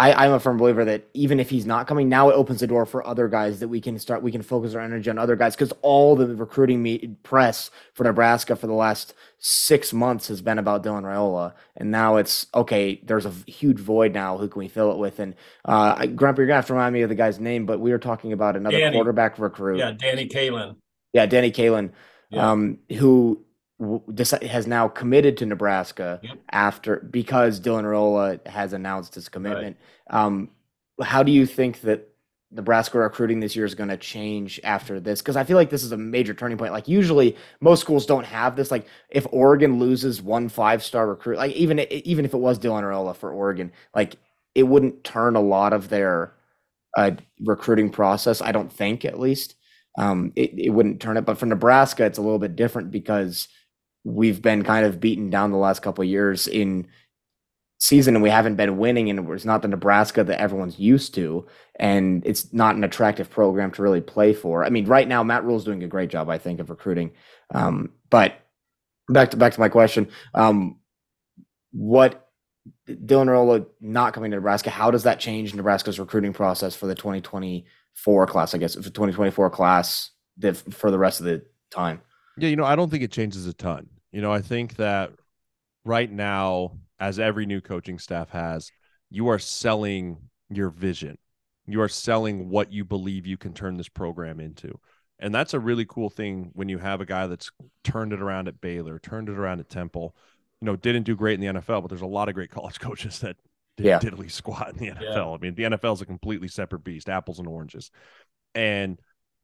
I, 0.00 0.24
I'm 0.24 0.32
a 0.32 0.40
firm 0.40 0.56
believer 0.56 0.82
that 0.86 1.06
even 1.12 1.38
if 1.38 1.50
he's 1.50 1.66
not 1.66 1.86
coming, 1.86 2.08
now 2.08 2.30
it 2.30 2.32
opens 2.32 2.60
the 2.60 2.66
door 2.66 2.86
for 2.86 3.06
other 3.06 3.28
guys 3.28 3.60
that 3.60 3.68
we 3.68 3.82
can 3.82 3.98
start. 3.98 4.22
We 4.22 4.32
can 4.32 4.40
focus 4.40 4.74
our 4.74 4.80
energy 4.80 5.10
on 5.10 5.18
other 5.18 5.36
guys 5.36 5.54
because 5.54 5.74
all 5.82 6.16
the 6.16 6.34
recruiting 6.34 6.82
meet, 6.82 7.22
press 7.22 7.70
for 7.92 8.04
Nebraska 8.04 8.56
for 8.56 8.66
the 8.66 8.72
last 8.72 9.12
six 9.40 9.92
months 9.92 10.28
has 10.28 10.40
been 10.40 10.58
about 10.58 10.82
Dylan 10.82 11.02
Raiola, 11.02 11.52
and 11.76 11.90
now 11.90 12.16
it's 12.16 12.46
okay. 12.54 12.98
There's 13.04 13.26
a 13.26 13.30
huge 13.46 13.78
void 13.78 14.14
now. 14.14 14.38
Who 14.38 14.48
can 14.48 14.60
we 14.60 14.68
fill 14.68 14.90
it 14.90 14.96
with? 14.96 15.18
And 15.20 15.34
uh, 15.66 16.06
Grump, 16.06 16.38
you're 16.38 16.46
gonna 16.46 16.56
have 16.56 16.66
to 16.68 16.72
remind 16.72 16.94
me 16.94 17.02
of 17.02 17.10
the 17.10 17.14
guy's 17.14 17.38
name, 17.38 17.66
but 17.66 17.78
we 17.78 17.90
were 17.90 17.98
talking 17.98 18.32
about 18.32 18.56
another 18.56 18.78
Danny. 18.78 18.96
quarterback 18.96 19.38
recruit. 19.38 19.80
Yeah, 19.80 19.92
Danny 19.92 20.26
Kaelin. 20.26 20.76
Yeah, 21.12 21.26
Danny 21.26 21.52
Kaelin, 21.52 21.92
yeah. 22.30 22.50
um, 22.50 22.78
who 22.96 23.44
has 24.42 24.66
now 24.66 24.88
committed 24.88 25.36
to 25.38 25.46
Nebraska 25.46 26.20
yep. 26.22 26.38
after 26.50 26.96
because 27.10 27.60
Dylan 27.60 27.84
Raiola 27.84 28.46
has 28.46 28.72
announced 28.72 29.14
his 29.14 29.28
commitment. 29.28 29.76
Right. 30.10 30.24
Um, 30.24 30.50
how 31.02 31.22
do 31.22 31.32
you 31.32 31.46
think 31.46 31.80
that 31.82 32.08
Nebraska 32.52 32.98
recruiting 32.98 33.40
this 33.40 33.54
year 33.56 33.64
is 33.64 33.74
going 33.74 33.88
to 33.88 33.96
change 33.96 34.60
after 34.64 35.00
this? 35.00 35.22
Because 35.22 35.36
I 35.36 35.44
feel 35.44 35.56
like 35.56 35.70
this 35.70 35.82
is 35.82 35.92
a 35.92 35.96
major 35.96 36.34
turning 36.34 36.58
point. 36.58 36.72
Like 36.72 36.88
usually, 36.88 37.36
most 37.60 37.80
schools 37.80 38.06
don't 38.06 38.26
have 38.26 38.56
this. 38.56 38.70
Like 38.70 38.86
if 39.08 39.26
Oregon 39.30 39.78
loses 39.78 40.20
one 40.20 40.48
five 40.48 40.82
star 40.82 41.06
recruit, 41.06 41.38
like 41.38 41.52
even 41.52 41.80
even 41.80 42.24
if 42.24 42.34
it 42.34 42.38
was 42.38 42.58
Dylan 42.58 42.82
Raiola 42.82 43.16
for 43.16 43.32
Oregon, 43.32 43.72
like 43.94 44.16
it 44.54 44.64
wouldn't 44.64 45.04
turn 45.04 45.36
a 45.36 45.40
lot 45.40 45.72
of 45.72 45.88
their 45.88 46.34
uh, 46.96 47.12
recruiting 47.44 47.90
process. 47.90 48.42
I 48.42 48.52
don't 48.52 48.72
think, 48.72 49.04
at 49.04 49.18
least, 49.20 49.54
um, 49.98 50.32
it, 50.36 50.52
it 50.58 50.70
wouldn't 50.70 51.00
turn 51.00 51.16
it. 51.16 51.24
But 51.24 51.38
for 51.38 51.46
Nebraska, 51.46 52.04
it's 52.04 52.18
a 52.18 52.22
little 52.22 52.38
bit 52.38 52.56
different 52.56 52.90
because 52.90 53.48
we've 54.04 54.40
been 54.40 54.64
kind 54.64 54.86
of 54.86 55.00
beaten 55.00 55.30
down 55.30 55.50
the 55.50 55.58
last 55.58 55.82
couple 55.82 56.02
years 56.04 56.48
in 56.48 56.86
season 57.78 58.14
and 58.14 58.22
we 58.22 58.30
haven't 58.30 58.56
been 58.56 58.76
winning 58.76 59.08
and 59.08 59.28
it's 59.30 59.44
not 59.44 59.62
the 59.62 59.68
Nebraska 59.68 60.22
that 60.22 60.38
everyone's 60.38 60.78
used 60.78 61.14
to 61.14 61.46
and 61.76 62.22
it's 62.26 62.52
not 62.52 62.76
an 62.76 62.84
attractive 62.84 63.30
program 63.30 63.70
to 63.72 63.82
really 63.82 64.02
play 64.02 64.34
for. 64.34 64.64
I 64.64 64.70
mean, 64.70 64.86
right 64.86 65.08
now 65.08 65.22
Matt 65.22 65.44
Rhule's 65.44 65.64
doing 65.64 65.82
a 65.82 65.88
great 65.88 66.10
job, 66.10 66.28
I 66.28 66.36
think, 66.36 66.60
of 66.60 66.68
recruiting. 66.68 67.12
Um, 67.54 67.92
but 68.10 68.34
back 69.08 69.30
to 69.30 69.36
back 69.38 69.54
to 69.54 69.60
my 69.60 69.70
question. 69.70 70.08
Um, 70.34 70.78
what 71.72 72.28
Dylan 72.86 73.28
Raiola 73.28 73.66
not 73.80 74.12
coming 74.12 74.30
to 74.30 74.36
Nebraska? 74.36 74.68
How 74.68 74.90
does 74.90 75.04
that 75.04 75.18
change 75.18 75.54
Nebraska's 75.54 75.98
recruiting 75.98 76.34
process 76.34 76.76
for 76.76 76.86
the 76.86 76.94
2024 76.94 78.26
class? 78.26 78.54
I 78.54 78.58
guess 78.58 78.74
for 78.74 78.82
2024 78.82 79.50
class 79.50 80.10
for 80.70 80.90
the 80.90 80.98
rest 80.98 81.20
of 81.20 81.26
the 81.26 81.44
time. 81.70 82.02
Yeah, 82.40 82.48
you 82.48 82.56
know, 82.56 82.64
I 82.64 82.76
don't 82.76 82.90
think 82.90 83.02
it 83.02 83.12
changes 83.12 83.46
a 83.46 83.52
ton. 83.52 83.88
You 84.12 84.20
know, 84.20 84.32
I 84.32 84.40
think 84.40 84.76
that 84.76 85.12
right 85.84 86.10
now, 86.10 86.78
as 86.98 87.18
every 87.18 87.46
new 87.46 87.60
coaching 87.60 87.98
staff 87.98 88.30
has, 88.30 88.70
you 89.10 89.28
are 89.28 89.38
selling 89.38 90.18
your 90.50 90.70
vision. 90.70 91.18
You 91.66 91.80
are 91.82 91.88
selling 91.88 92.48
what 92.48 92.72
you 92.72 92.84
believe 92.84 93.26
you 93.26 93.36
can 93.36 93.52
turn 93.52 93.76
this 93.76 93.88
program 93.88 94.40
into. 94.40 94.78
And 95.18 95.34
that's 95.34 95.54
a 95.54 95.60
really 95.60 95.84
cool 95.84 96.10
thing 96.10 96.50
when 96.54 96.68
you 96.68 96.78
have 96.78 97.00
a 97.00 97.06
guy 97.06 97.26
that's 97.26 97.50
turned 97.84 98.12
it 98.12 98.20
around 98.20 98.48
at 98.48 98.60
Baylor, 98.60 98.98
turned 98.98 99.28
it 99.28 99.38
around 99.38 99.60
at 99.60 99.68
Temple, 99.68 100.16
you 100.60 100.66
know, 100.66 100.76
didn't 100.76 101.04
do 101.04 101.14
great 101.14 101.40
in 101.40 101.40
the 101.40 101.60
NFL, 101.60 101.82
but 101.82 101.88
there's 101.88 102.00
a 102.00 102.06
lot 102.06 102.28
of 102.28 102.34
great 102.34 102.50
college 102.50 102.80
coaches 102.80 103.20
that 103.20 103.36
did 103.76 103.86
yeah. 103.86 103.98
diddly 103.98 104.30
squat 104.30 104.72
in 104.72 104.78
the 104.78 104.88
NFL. 104.88 105.00
Yeah. 105.02 105.30
I 105.30 105.38
mean, 105.38 105.54
the 105.54 105.64
NFL 105.64 105.94
is 105.94 106.00
a 106.00 106.06
completely 106.06 106.48
separate 106.48 106.84
beast, 106.84 107.08
apples 107.08 107.38
and 107.38 107.48
oranges. 107.48 107.90
And 108.54 108.98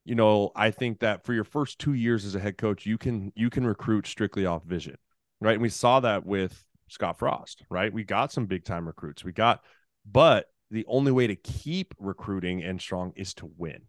you 0.07 0.15
know, 0.15 0.53
I 0.55 0.71
think 0.71 1.01
that 1.01 1.25
for 1.25 1.35
your 1.35 1.45
first 1.45 1.81
two 1.81 1.95
years 1.95 2.25
as 2.25 2.37
a 2.37 2.41
head 2.41 2.57
coach, 2.57 2.87
you 2.87 2.97
can 2.97 3.33
you 3.35 3.51
can 3.51 3.67
recruit 3.67 4.07
strictly 4.07 4.47
off 4.47 4.63
vision, 4.63 4.97
right? 5.41 5.55
And 5.55 5.63
we 5.63 5.69
saw 5.69 5.99
that 5.99 6.25
with 6.25 6.65
Scott 6.89 7.19
Frost, 7.19 7.65
right? 7.69 7.93
We 7.93 8.05
got 8.05 8.31
some 8.31 8.47
big 8.47 8.65
time 8.65 8.87
recruits. 8.87 9.25
We 9.25 9.33
got, 9.33 9.65
but 10.11 10.47
the 10.71 10.87
only 10.87 11.11
way 11.11 11.27
to 11.27 11.35
keep 11.35 11.93
recruiting 11.99 12.63
and 12.63 12.81
strong 12.81 13.15
is 13.17 13.35
to 13.35 13.51
win 13.59 13.83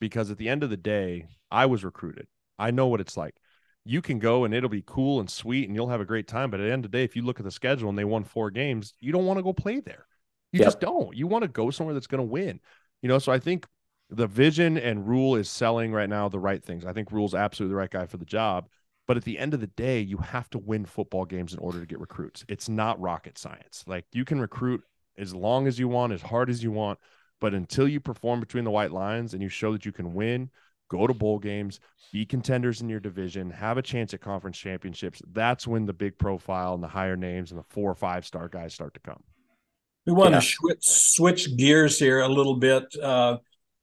because 0.00 0.32
at 0.32 0.38
the 0.38 0.48
end 0.48 0.64
of 0.64 0.70
the 0.70 0.76
day, 0.76 1.28
I 1.48 1.66
was 1.66 1.84
recruited. 1.84 2.26
I 2.58 2.72
know 2.72 2.88
what 2.88 3.00
it's 3.00 3.16
like. 3.16 3.36
You 3.84 4.02
can 4.02 4.18
go 4.18 4.44
and 4.44 4.52
it'll 4.52 4.68
be 4.68 4.82
cool 4.84 5.20
and 5.20 5.30
sweet 5.30 5.68
and 5.68 5.76
you'll 5.76 5.88
have 5.90 6.00
a 6.00 6.04
great 6.04 6.26
time. 6.26 6.50
But 6.50 6.58
at 6.58 6.64
the 6.64 6.72
end 6.72 6.84
of 6.84 6.90
the 6.90 6.98
day, 6.98 7.04
if 7.04 7.14
you 7.14 7.22
look 7.22 7.38
at 7.38 7.44
the 7.44 7.52
schedule 7.52 7.88
and 7.88 7.96
they 7.96 8.04
won 8.04 8.24
four 8.24 8.50
games, 8.50 8.94
you 8.98 9.12
don't 9.12 9.26
want 9.26 9.38
to 9.38 9.44
go 9.44 9.52
play 9.52 9.78
there. 9.78 10.06
You 10.52 10.58
yep. 10.58 10.66
just 10.66 10.80
don't. 10.80 11.16
You 11.16 11.28
want 11.28 11.42
to 11.42 11.48
go 11.48 11.70
somewhere 11.70 11.94
that's 11.94 12.08
going 12.08 12.18
to 12.18 12.24
win. 12.24 12.58
You 13.00 13.08
know, 13.08 13.20
so 13.20 13.30
I 13.30 13.38
think 13.38 13.66
the 14.12 14.26
vision 14.26 14.76
and 14.76 15.08
Rhule 15.08 15.36
is 15.36 15.48
selling 15.48 15.92
right 15.92 16.08
now 16.08 16.28
the 16.28 16.38
right 16.38 16.62
things. 16.62 16.84
I 16.84 16.92
think 16.92 17.10
Rhule's 17.10 17.34
absolutely 17.34 17.72
the 17.72 17.78
right 17.78 17.90
guy 17.90 18.06
for 18.06 18.18
the 18.18 18.24
job. 18.24 18.68
But 19.08 19.16
at 19.16 19.24
the 19.24 19.38
end 19.38 19.52
of 19.52 19.60
the 19.60 19.66
day, 19.66 20.00
you 20.00 20.18
have 20.18 20.48
to 20.50 20.58
win 20.58 20.84
football 20.84 21.24
games 21.24 21.52
in 21.52 21.58
order 21.58 21.80
to 21.80 21.86
get 21.86 21.98
recruits. 21.98 22.44
It's 22.48 22.68
not 22.68 23.00
rocket 23.00 23.36
science. 23.36 23.84
Like 23.86 24.04
you 24.12 24.24
can 24.24 24.40
recruit 24.40 24.84
as 25.18 25.34
long 25.34 25.66
as 25.66 25.78
you 25.78 25.88
want, 25.88 26.12
as 26.12 26.22
hard 26.22 26.50
as 26.50 26.62
you 26.62 26.70
want. 26.70 26.98
But 27.40 27.54
until 27.54 27.88
you 27.88 28.00
perform 28.00 28.38
between 28.38 28.64
the 28.64 28.70
white 28.70 28.92
lines 28.92 29.32
and 29.32 29.42
you 29.42 29.48
show 29.48 29.72
that 29.72 29.84
you 29.84 29.92
can 29.92 30.14
win, 30.14 30.50
go 30.88 31.06
to 31.06 31.14
bowl 31.14 31.38
games, 31.38 31.80
be 32.12 32.24
contenders 32.24 32.80
in 32.80 32.88
your 32.88 33.00
division, 33.00 33.50
have 33.50 33.78
a 33.78 33.82
chance 33.82 34.14
at 34.14 34.20
conference 34.20 34.58
championships, 34.58 35.22
that's 35.32 35.66
when 35.66 35.86
the 35.86 35.92
big 35.92 36.18
profile 36.18 36.74
and 36.74 36.82
the 36.82 36.88
higher 36.88 37.16
names 37.16 37.50
and 37.50 37.58
the 37.58 37.64
four 37.70 37.90
or 37.90 37.94
five 37.94 38.24
star 38.24 38.48
guys 38.48 38.74
start 38.74 38.94
to 38.94 39.00
come. 39.00 39.22
We 40.06 40.12
want 40.12 40.32
yeah. 40.32 40.40
to 40.40 40.46
switch, 40.46 40.84
switch 40.84 41.56
gears 41.56 41.98
here 41.98 42.20
a 42.20 42.28
little 42.28 42.56
bit. 42.56 42.84
Uh, 43.02 43.38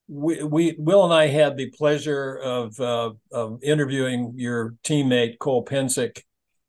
we, 0.10 0.43
we, 0.43 0.76
Will 0.78 1.06
and 1.06 1.13
I 1.13 1.28
had 1.28 1.56
the 1.56 1.69
pleasure 1.69 2.36
of, 2.36 2.80
uh, 2.80 3.12
of 3.32 3.63
interviewing 3.63 4.34
your 4.36 4.76
teammate 4.84 5.38
Cole 5.39 5.63
Pensick 5.63 6.24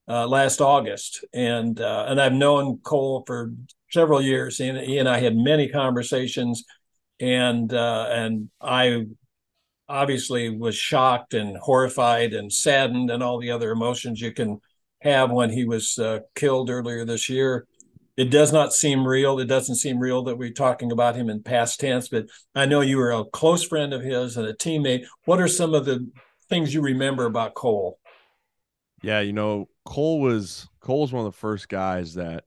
uh, 0.06 0.26
last 0.26 0.60
August, 0.60 1.24
and 1.32 1.80
uh, 1.80 2.06
and 2.08 2.20
I've 2.20 2.32
known 2.32 2.78
Cole 2.78 3.22
for 3.26 3.52
several 3.90 4.20
years. 4.20 4.58
and 4.60 4.78
he 4.78 4.98
and 4.98 5.08
I 5.08 5.20
had 5.20 5.36
many 5.36 5.68
conversations 5.68 6.64
and 7.20 7.72
uh, 7.72 8.06
and 8.10 8.50
I 8.60 9.06
obviously 9.88 10.56
was 10.56 10.76
shocked 10.76 11.34
and 11.34 11.56
horrified 11.58 12.32
and 12.32 12.52
saddened 12.52 13.10
and 13.10 13.22
all 13.22 13.38
the 13.38 13.50
other 13.50 13.70
emotions 13.70 14.20
you 14.20 14.32
can 14.32 14.60
have 15.00 15.30
when 15.30 15.50
he 15.50 15.64
was 15.64 15.98
uh, 15.98 16.20
killed 16.34 16.70
earlier 16.70 17.04
this 17.04 17.28
year. 17.28 17.66
It 18.16 18.30
does 18.30 18.52
not 18.52 18.72
seem 18.72 19.06
real. 19.06 19.38
It 19.38 19.46
doesn't 19.46 19.76
seem 19.76 19.98
real 19.98 20.22
that 20.24 20.36
we're 20.36 20.52
talking 20.52 20.92
about 20.92 21.16
him 21.16 21.30
in 21.30 21.42
past 21.42 21.80
tense, 21.80 22.08
but 22.08 22.26
I 22.54 22.66
know 22.66 22.80
you 22.80 22.98
were 22.98 23.12
a 23.12 23.24
close 23.24 23.62
friend 23.62 23.94
of 23.94 24.02
his 24.02 24.36
and 24.36 24.46
a 24.46 24.54
teammate. 24.54 25.04
What 25.24 25.40
are 25.40 25.48
some 25.48 25.74
of 25.74 25.84
the 25.84 26.10
things 26.48 26.74
you 26.74 26.82
remember 26.82 27.24
about 27.24 27.54
Cole? 27.54 27.98
Yeah, 29.02 29.20
you 29.20 29.32
know, 29.32 29.68
Cole 29.84 30.20
was 30.20 30.68
Cole 30.80 31.02
was 31.02 31.12
one 31.12 31.24
of 31.24 31.32
the 31.32 31.38
first 31.38 31.68
guys 31.68 32.14
that 32.14 32.44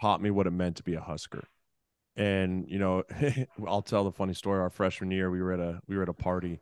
taught 0.00 0.22
me 0.22 0.30
what 0.30 0.46
it 0.46 0.52
meant 0.52 0.76
to 0.76 0.82
be 0.82 0.94
a 0.94 1.00
Husker. 1.00 1.44
And 2.16 2.68
you 2.68 2.78
know, 2.78 3.02
I'll 3.66 3.82
tell 3.82 4.04
the 4.04 4.12
funny 4.12 4.34
story. 4.34 4.60
Our 4.60 4.70
freshman 4.70 5.10
year, 5.10 5.30
we 5.30 5.42
were 5.42 5.52
at 5.52 5.60
a 5.60 5.80
we 5.88 5.96
were 5.96 6.02
at 6.02 6.08
a 6.08 6.14
party, 6.14 6.60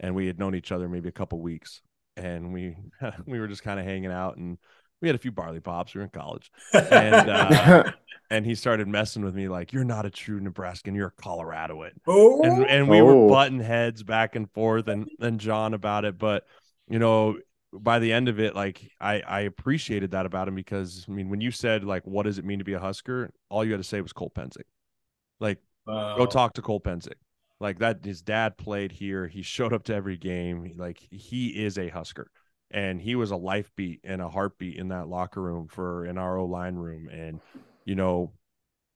and 0.00 0.14
we 0.14 0.26
had 0.26 0.38
known 0.38 0.54
each 0.54 0.72
other 0.72 0.88
maybe 0.88 1.08
a 1.08 1.12
couple 1.12 1.40
weeks, 1.40 1.80
and 2.16 2.52
we 2.52 2.76
we 3.26 3.40
were 3.40 3.48
just 3.48 3.62
kind 3.62 3.80
of 3.80 3.86
hanging 3.86 4.12
out, 4.12 4.36
and 4.36 4.58
we 5.00 5.08
had 5.08 5.14
a 5.14 5.18
few 5.18 5.32
barley 5.32 5.60
pops. 5.60 5.94
We 5.94 5.98
were 5.98 6.04
in 6.04 6.10
college, 6.10 6.50
and 6.72 7.14
uh, 7.30 7.92
and 8.30 8.46
he 8.46 8.54
started 8.54 8.88
messing 8.88 9.24
with 9.24 9.34
me 9.34 9.48
like, 9.48 9.72
"You're 9.72 9.84
not 9.84 10.06
a 10.06 10.10
true 10.10 10.40
Nebraskan. 10.40 10.94
You're 10.94 11.14
a 11.16 11.22
Coloradoan." 11.22 11.92
Oh. 12.06 12.42
And 12.42 12.66
and 12.66 12.88
we 12.88 13.00
oh. 13.00 13.04
were 13.04 13.28
butting 13.28 13.60
heads 13.60 14.02
back 14.02 14.36
and 14.36 14.50
forth, 14.50 14.88
and 14.88 15.08
and 15.20 15.38
John 15.40 15.74
about 15.74 16.04
it, 16.04 16.18
but 16.18 16.44
you 16.88 16.98
know 16.98 17.36
by 17.72 17.98
the 17.98 18.12
end 18.12 18.28
of 18.28 18.40
it, 18.40 18.54
like 18.54 18.90
I, 19.00 19.20
I 19.20 19.40
appreciated 19.40 20.12
that 20.12 20.26
about 20.26 20.48
him 20.48 20.54
because 20.54 21.04
I 21.08 21.12
mean, 21.12 21.28
when 21.28 21.40
you 21.40 21.50
said 21.50 21.84
like, 21.84 22.06
what 22.06 22.24
does 22.24 22.38
it 22.38 22.44
mean 22.44 22.58
to 22.58 22.64
be 22.64 22.74
a 22.74 22.78
Husker? 22.78 23.30
All 23.48 23.64
you 23.64 23.72
had 23.72 23.80
to 23.80 23.84
say 23.84 24.00
was 24.00 24.12
Cole 24.12 24.32
Pensick. 24.34 24.64
Like, 25.40 25.58
wow. 25.86 26.16
go 26.16 26.26
talk 26.26 26.54
to 26.54 26.62
Cole 26.62 26.80
Pensick. 26.80 27.14
Like 27.60 27.78
that, 27.78 28.04
his 28.04 28.22
dad 28.22 28.58
played 28.58 28.92
here. 28.92 29.26
He 29.26 29.42
showed 29.42 29.72
up 29.72 29.84
to 29.84 29.94
every 29.94 30.16
game. 30.16 30.74
Like 30.76 31.00
he 31.10 31.48
is 31.48 31.78
a 31.78 31.88
Husker, 31.88 32.30
and 32.70 33.00
he 33.00 33.14
was 33.14 33.30
a 33.30 33.36
life 33.36 33.70
beat 33.76 34.00
and 34.04 34.20
a 34.20 34.28
heartbeat 34.28 34.76
in 34.76 34.88
that 34.88 35.08
locker 35.08 35.40
room 35.40 35.68
for 35.68 36.04
an 36.04 36.16
RO 36.16 36.44
line 36.44 36.76
room. 36.76 37.08
And 37.08 37.40
you 37.84 37.94
know, 37.94 38.32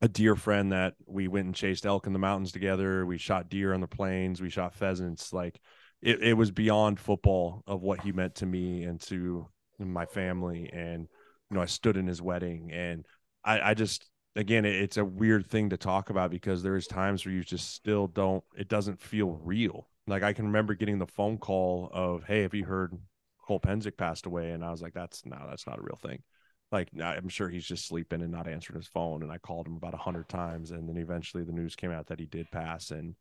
a 0.02 0.08
dear 0.08 0.34
friend 0.34 0.72
that 0.72 0.94
we 1.06 1.28
went 1.28 1.46
and 1.46 1.54
chased 1.54 1.86
elk 1.86 2.06
in 2.06 2.12
the 2.12 2.18
mountains 2.18 2.52
together. 2.52 3.04
We 3.04 3.18
shot 3.18 3.48
deer 3.48 3.74
on 3.74 3.80
the 3.80 3.86
plains. 3.86 4.40
We 4.40 4.50
shot 4.50 4.74
pheasants. 4.74 5.32
Like 5.32 5.60
it, 6.02 6.22
it 6.22 6.34
was 6.34 6.50
beyond 6.50 6.98
football 6.98 7.62
of 7.66 7.82
what 7.82 8.00
he 8.00 8.12
meant 8.12 8.36
to 8.36 8.46
me 8.46 8.84
and 8.84 9.00
to 9.02 9.46
my 9.78 10.06
family. 10.06 10.70
And 10.72 11.08
you 11.50 11.56
know, 11.56 11.62
I 11.62 11.66
stood 11.66 11.96
in 11.96 12.06
his 12.06 12.22
wedding, 12.22 12.70
and 12.72 13.04
I, 13.44 13.70
I 13.70 13.74
just 13.74 14.08
again, 14.36 14.64
it's 14.64 14.96
a 14.96 15.04
weird 15.04 15.46
thing 15.46 15.70
to 15.70 15.76
talk 15.76 16.10
about 16.10 16.30
because 16.30 16.62
there's 16.62 16.86
times 16.86 17.24
where 17.24 17.34
you 17.34 17.42
just 17.42 17.74
still 17.74 18.06
don't, 18.06 18.44
it 18.56 18.68
doesn't 18.68 19.00
feel 19.00 19.40
real. 19.42 19.88
Like 20.06 20.22
I 20.22 20.32
can 20.32 20.46
remember 20.46 20.74
getting 20.74 20.98
the 20.98 21.06
phone 21.06 21.38
call 21.38 21.90
of, 21.92 22.24
Hey, 22.24 22.42
have 22.42 22.54
you 22.54 22.64
heard 22.64 22.96
Cole 23.50 23.60
Pensick 23.60 23.96
passed 23.96 24.26
away? 24.26 24.50
And 24.50 24.64
I 24.64 24.70
was 24.70 24.80
like, 24.80 24.94
that's 24.94 25.26
no, 25.26 25.36
that's 25.48 25.66
not 25.66 25.78
a 25.78 25.82
real 25.82 25.98
thing. 26.00 26.22
Like 26.70 26.88
I'm 27.02 27.28
sure 27.28 27.48
he's 27.48 27.66
just 27.66 27.88
sleeping 27.88 28.22
and 28.22 28.30
not 28.30 28.46
answering 28.46 28.78
his 28.78 28.86
phone. 28.86 29.22
And 29.22 29.32
I 29.32 29.38
called 29.38 29.66
him 29.66 29.76
about 29.76 29.94
a 29.94 29.98
hundred 29.98 30.28
times. 30.28 30.70
And 30.70 30.88
then 30.88 30.96
eventually 30.96 31.42
the 31.42 31.52
news 31.52 31.74
came 31.74 31.90
out 31.90 32.06
that 32.06 32.20
he 32.20 32.26
did 32.26 32.50
pass. 32.50 32.92
And 32.92 33.16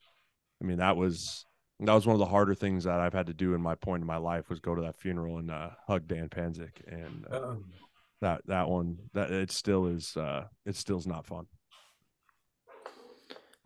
I 0.61 0.65
mean, 0.65 0.77
that 0.77 0.97
was, 0.97 1.45
that 1.79 1.93
was 1.93 2.05
one 2.05 2.13
of 2.13 2.19
the 2.19 2.25
harder 2.25 2.53
things 2.53 2.83
that 2.83 2.99
I've 2.99 3.13
had 3.13 3.27
to 3.27 3.33
do 3.33 3.55
in 3.55 3.61
my 3.61 3.75
point 3.75 4.01
in 4.01 4.07
my 4.07 4.17
life 4.17 4.49
was 4.49 4.59
go 4.59 4.75
to 4.75 4.81
that 4.83 4.99
funeral 4.99 5.39
and 5.39 5.49
uh, 5.49 5.69
hug 5.87 6.07
Dan 6.07 6.29
Pensick. 6.29 6.81
And 6.87 7.25
uh, 7.31 7.49
um 7.49 7.65
that 8.21 8.41
that 8.47 8.67
one 8.67 8.97
that 9.13 9.31
it 9.31 9.51
still 9.51 9.87
is 9.87 10.15
uh 10.17 10.45
it 10.65 10.75
still 10.75 10.97
is 10.97 11.07
not 11.07 11.25
fun 11.25 11.45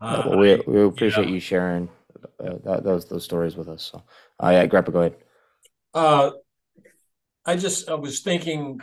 uh, 0.00 0.22
well, 0.26 0.38
we, 0.38 0.62
we 0.66 0.82
appreciate 0.82 1.28
yeah. 1.28 1.34
you 1.34 1.40
sharing 1.40 1.88
uh, 2.40 2.54
that, 2.64 2.84
those 2.84 3.06
those 3.06 3.24
stories 3.24 3.56
with 3.56 3.68
us 3.68 3.90
so 3.92 4.02
uh, 4.42 4.50
yeah 4.50 4.66
grandpa 4.66 4.92
go 4.92 5.00
ahead 5.00 5.16
uh 5.94 6.30
i 7.46 7.56
just 7.56 7.88
i 7.88 7.94
was 7.94 8.20
thinking 8.20 8.80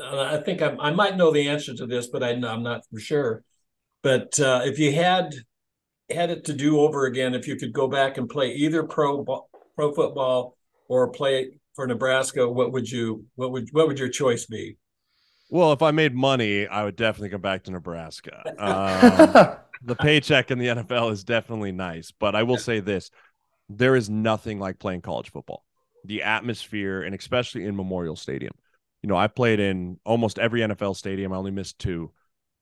uh, 0.00 0.22
i 0.22 0.38
think 0.38 0.62
I, 0.62 0.76
I 0.78 0.90
might 0.92 1.16
know 1.16 1.32
the 1.32 1.48
answer 1.48 1.74
to 1.74 1.86
this 1.86 2.08
but 2.08 2.22
I, 2.22 2.30
i'm 2.30 2.62
not 2.62 2.82
for 2.90 2.98
sure 2.98 3.42
but 4.02 4.38
uh 4.40 4.62
if 4.64 4.78
you 4.78 4.92
had 4.92 5.34
had 6.10 6.30
it 6.30 6.44
to 6.46 6.52
do 6.52 6.80
over 6.80 7.06
again 7.06 7.34
if 7.34 7.46
you 7.46 7.56
could 7.56 7.72
go 7.72 7.88
back 7.88 8.16
and 8.16 8.28
play 8.28 8.52
either 8.52 8.82
pro 8.82 9.24
pro 9.76 9.92
football 9.92 10.56
or 10.88 11.08
play 11.10 11.60
for 11.74 11.86
nebraska 11.86 12.48
what 12.48 12.72
would 12.72 12.90
you 12.90 13.24
what 13.36 13.52
would 13.52 13.68
what 13.72 13.86
would 13.86 13.98
your 13.98 14.08
choice 14.08 14.46
be 14.46 14.76
well, 15.50 15.72
if 15.72 15.80
I 15.80 15.92
made 15.92 16.14
money, 16.14 16.66
I 16.66 16.84
would 16.84 16.96
definitely 16.96 17.30
come 17.30 17.40
back 17.40 17.64
to 17.64 17.70
Nebraska. 17.70 18.42
Um, 18.58 19.56
the 19.84 19.94
paycheck 19.94 20.50
in 20.50 20.58
the 20.58 20.66
NFL 20.66 21.12
is 21.12 21.22
definitely 21.22 21.70
nice, 21.70 22.10
but 22.10 22.34
I 22.34 22.42
will 22.42 22.58
say 22.58 22.80
this: 22.80 23.10
there 23.68 23.94
is 23.94 24.10
nothing 24.10 24.58
like 24.58 24.78
playing 24.80 25.02
college 25.02 25.30
football. 25.30 25.64
The 26.04 26.22
atmosphere, 26.22 27.02
and 27.02 27.14
especially 27.14 27.64
in 27.64 27.76
Memorial 27.76 28.16
Stadium. 28.16 28.52
You 29.02 29.08
know, 29.08 29.16
I 29.16 29.28
played 29.28 29.60
in 29.60 29.98
almost 30.04 30.38
every 30.38 30.60
NFL 30.60 30.96
stadium. 30.96 31.32
I 31.32 31.36
only 31.36 31.50
missed 31.50 31.78
two, 31.78 32.12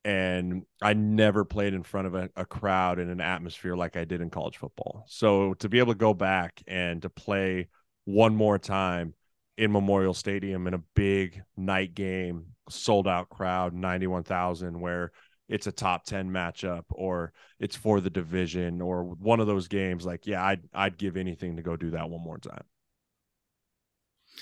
and 0.05 0.65
I 0.83 0.93
never 0.93 1.45
played 1.45 1.75
in 1.75 1.83
front 1.83 2.07
of 2.07 2.15
a, 2.15 2.31
a 2.37 2.45
crowd 2.45 2.99
in 2.99 3.09
an 3.09 3.21
atmosphere 3.21 3.75
like 3.75 3.97
I 3.97 4.05
did 4.05 4.21
in 4.21 4.31
college 4.31 4.59
football. 4.59 5.05
So 5.09 5.55
to 5.55 5.69
be 5.69 5.79
able 5.79 5.95
to 5.95 5.99
go 5.99 6.15
back 6.15 6.63
and 6.67 7.03
to 7.03 7.11
play 7.11 7.69
one 8.05 8.37
more 8.37 8.59
time 8.59 9.15
in 9.59 9.73
Memorial 9.73 10.15
Stadium 10.15 10.67
in 10.67 10.75
a 10.75 10.83
big 10.95 11.43
night 11.57 11.95
game, 11.95 12.47
sold 12.69 13.09
out 13.09 13.31
crowd, 13.31 13.73
91,000, 13.73 14.79
where 14.79 15.13
it's 15.49 15.67
a 15.67 15.73
top 15.73 16.05
10 16.05 16.31
matchup 16.31 16.85
or 16.91 17.33
it's 17.59 17.77
for 17.77 18.01
the 18.01 18.11
division 18.11 18.81
or 18.81 19.05
one 19.05 19.41
of 19.41 19.47
those 19.47 19.69
games. 19.69 20.05
Like, 20.05 20.27
yeah, 20.27 20.45
I'd, 20.45 20.63
I'd 20.75 20.99
give 20.99 21.17
anything 21.17 21.57
to 21.57 21.63
go 21.63 21.77
do 21.77 21.91
that 21.91 22.11
one 22.11 22.23
more 22.23 22.39
time. 22.39 22.65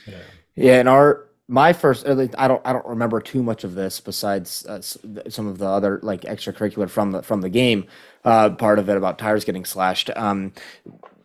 Yeah. 0.07 0.19
Yeah. 0.57 0.81
And 0.81 0.89
our, 0.89 1.27
my 1.47 1.73
first 1.73 2.07
i 2.07 2.49
don't 2.49 2.63
i 2.65 2.73
don't 2.73 2.87
remember 2.87 3.21
too 3.21 3.43
much 3.43 3.65
of 3.65 3.75
this 3.75 4.01
besides 4.01 4.65
uh, 4.67 4.81
some 4.81 5.47
of 5.47 5.59
the 5.59 5.67
other 5.67 6.01
like 6.03 6.23
extracurricular 6.23 6.89
from 6.89 7.13
the 7.13 7.23
from 7.23 7.43
the 7.43 7.51
game 7.51 7.87
uh, 8.25 8.49
part 8.49 8.79
of 8.79 8.89
it 8.89 8.97
about 8.97 9.19
tires 9.19 9.45
getting 9.45 9.65
slashed 9.65 10.11
um, 10.17 10.53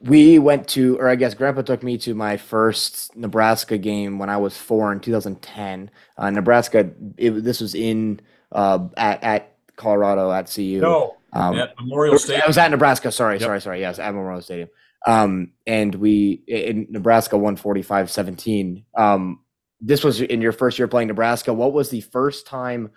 we 0.02 0.38
went 0.38 0.68
to 0.68 0.98
or 1.00 1.08
i 1.08 1.16
guess 1.16 1.34
grandpa 1.34 1.62
took 1.62 1.84
me 1.84 1.98
to 1.98 2.14
my 2.14 2.36
first 2.36 3.16
nebraska 3.16 3.78
game 3.78 4.20
when 4.20 4.30
i 4.30 4.36
was 4.36 4.58
four 4.58 4.92
in 4.92 5.00
2010 5.00 5.90
uh, 6.18 6.30
nebraska 6.30 6.92
it, 7.18 7.32
this 7.44 7.62
was 7.62 7.74
in 7.74 8.20
uh, 8.52 8.80
at, 8.98 9.24
at 9.24 9.54
colorado 9.78 10.32
at 10.32 10.52
cu 10.54 10.82
no 10.82 11.16
um, 11.32 11.58
at 11.58 11.74
memorial 11.80 12.20
stadium 12.20 12.44
i 12.44 12.48
was 12.48 12.58
at 12.58 12.70
nebraska 12.72 13.10
sorry 13.10 13.36
yep. 13.36 13.44
sorry 13.44 13.62
sorry 13.62 13.80
yes 13.80 14.00
at 14.00 14.14
memorial 14.14 14.42
stadium 14.42 14.68
um, 15.08 15.52
and 15.66 15.96
we 15.96 16.44
in 16.48 16.88
nebraska 16.90 17.38
145 17.38 18.10
17 18.12 18.86
um, 18.98 19.40
this 19.82 20.04
was 20.04 20.22
in 20.22 20.42
your 20.42 20.52
first 20.52 20.78
year 20.78 20.88
playing 20.88 21.08
Nebraska. 21.08 21.54
What 21.54 21.74
was 21.74 21.90
the 21.90 22.02
first 22.02 22.46
time 22.46 22.92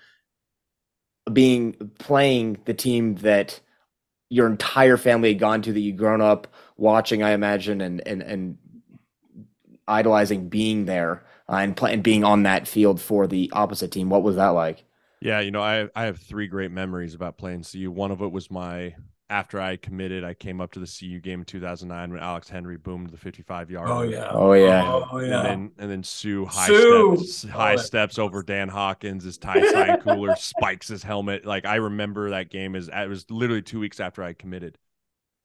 being 1.33 1.75
playing 1.99 2.59
the 2.65 2.75
team 2.75 3.17
that 3.17 3.61
your 4.29 4.47
entire 4.49 4.97
family 4.97 5.29
had 5.31 5.39
gone 5.39 5.63
to 5.63 5.73
that 5.73 5.81
you'd 5.81 5.99
grown 5.99 6.21
up 6.21 6.49
watching, 6.77 7.23
I 7.23 7.31
imagine, 7.31 7.81
and 7.81 8.07
and 8.07 8.23
and 8.23 8.59
idolizing 9.87 10.49
being 10.49 10.87
there 10.87 11.23
uh, 11.49 11.57
and 11.57 11.77
play, 11.77 11.93
and 11.93 12.03
being 12.03 12.25
on 12.25 12.45
that 12.45 12.67
field 12.67 13.01
for 13.01 13.27
the 13.27 13.51
opposite 13.53 13.93
team. 13.93 14.09
What 14.11 14.23
was 14.23 14.37
that 14.37 14.49
like? 14.49 14.85
Yeah, 15.21 15.39
you 15.41 15.53
know, 15.53 15.63
I 15.63 15.89
I 15.95 16.07
have 16.07 16.19
three 16.19 16.49
great 16.49 16.73
memories 16.73 17.15
about 17.15 17.39
playing 17.39 17.63
CU. 17.63 17.91
One 17.91 18.11
of 18.11 18.23
it 18.23 18.33
was 18.33 18.51
my 18.51 18.97
after 19.33 19.59
I 19.59 19.77
committed, 19.77 20.25
I 20.25 20.35
came 20.35 20.61
up 20.61 20.73
to 20.73 20.79
the 20.79 20.87
CU 20.87 21.19
game 21.19 21.41
in 21.41 21.47
2009 21.47 22.13
when 22.13 22.23
Alex 22.23 22.51
Henery 22.51 22.77
boomed 22.77 23.09
the 23.09 23.17
55 23.17 23.71
yard. 23.71 23.89
Oh 23.89 24.03
yeah. 24.03 24.29
Oh 24.31 24.53
yeah. 24.53 25.03
Oh 25.11 25.21
yeah. 25.21 25.39
And 25.41 25.47
then 25.47 25.71
and 25.79 25.91
then 25.91 26.03
Suh 26.03 26.45
high 26.45 26.67
Suh. 26.67 27.17
steps 27.17 27.49
high 27.51 27.75
oh, 27.75 27.77
steps 27.79 28.19
over 28.19 28.43
Dan 28.43 28.69
Hawkins, 28.69 29.25
his 29.25 29.39
tie 29.39 29.67
side 29.73 30.01
cooler 30.05 30.37
spikes 30.37 30.87
his 30.87 31.03
helmet. 31.03 31.47
Like 31.47 31.65
I 31.65 31.77
remember 31.77 32.31
that 32.31 32.51
game 32.51 32.77
is 32.77 32.91
it 32.93 33.09
was 33.09 33.25
literally 33.31 33.63
two 33.63 33.81
weeks 33.81 34.01
after 34.01 34.23
I 34.23 34.35
committed. 34.35 34.77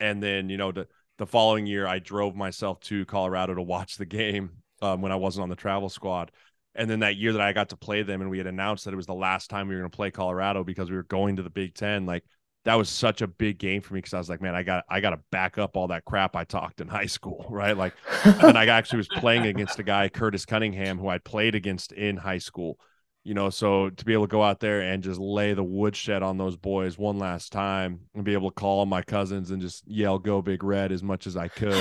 And 0.01 0.21
then, 0.21 0.49
you 0.49 0.57
know, 0.57 0.73
the 0.73 0.87
the 1.17 1.25
following 1.25 1.65
year 1.65 1.87
I 1.87 1.99
drove 1.99 2.35
myself 2.35 2.81
to 2.81 3.05
Colorado 3.05 3.55
to 3.55 3.61
watch 3.61 3.95
the 3.95 4.05
game 4.05 4.51
um, 4.81 5.01
when 5.01 5.13
I 5.13 5.15
wasn't 5.15 5.43
on 5.43 5.49
the 5.49 5.55
travel 5.55 5.87
squad. 5.87 6.31
And 6.75 6.89
then 6.89 6.99
that 6.99 7.15
year 7.15 7.31
that 7.31 7.41
I 7.41 7.53
got 7.53 7.69
to 7.69 7.77
play 7.77 8.03
them 8.03 8.19
and 8.19 8.29
we 8.29 8.37
had 8.37 8.47
announced 8.47 8.83
that 8.83 8.93
it 8.93 8.97
was 8.97 9.07
the 9.07 9.13
last 9.13 9.49
time 9.49 9.69
we 9.69 9.75
were 9.75 9.81
going 9.81 9.89
to 9.91 9.95
play 9.95 10.11
Colorado 10.11 10.65
because 10.65 10.89
we 10.89 10.97
were 10.97 11.03
going 11.03 11.37
to 11.37 11.41
the 11.43 11.49
Big 11.49 11.73
Ten, 11.73 12.05
like 12.05 12.25
that 12.67 12.75
was 12.75 12.89
such 12.89 13.21
a 13.21 13.27
big 13.27 13.59
game 13.59 13.81
for 13.81 13.93
me 13.93 13.99
because 13.99 14.13
I 14.13 14.17
was 14.17 14.29
like, 14.29 14.41
man, 14.41 14.53
I 14.53 14.61
got 14.61 14.83
I 14.89 14.99
got 14.99 15.11
to 15.11 15.19
back 15.31 15.57
up 15.57 15.77
all 15.77 15.87
that 15.87 16.03
crap 16.03 16.35
I 16.35 16.43
talked 16.43 16.81
in 16.81 16.87
high 16.89 17.05
school, 17.05 17.45
right? 17.49 17.75
Like, 17.75 17.93
and 18.25 18.57
I 18.57 18.65
actually 18.67 18.97
was 18.97 19.07
playing 19.07 19.45
against 19.45 19.79
a 19.79 19.83
guy, 19.83 20.09
Curtis 20.09 20.45
Cunningham, 20.45 20.99
who 20.99 21.07
I 21.07 21.17
played 21.17 21.55
against 21.55 21.93
in 21.93 22.17
high 22.17 22.39
school. 22.39 22.77
You 23.23 23.33
know, 23.33 23.49
so 23.49 23.89
to 23.89 24.05
be 24.05 24.11
able 24.11 24.25
to 24.25 24.31
go 24.31 24.43
out 24.43 24.59
there 24.59 24.81
and 24.81 25.01
just 25.01 25.19
lay 25.19 25.53
the 25.53 25.63
woodshed 25.63 26.23
on 26.23 26.37
those 26.37 26.55
boys 26.57 26.97
one 26.97 27.19
last 27.19 27.51
time 27.53 28.01
and 28.13 28.23
be 28.23 28.33
able 28.33 28.51
to 28.51 28.55
call 28.55 28.85
my 28.85 29.01
cousins 29.01 29.51
and 29.51 29.61
just 29.61 29.87
yell 29.87 30.19
"Go 30.19 30.41
Big 30.41 30.61
Red" 30.61 30.91
as 30.91 31.03
much 31.03 31.25
as 31.25 31.37
I 31.37 31.47
could, 31.47 31.73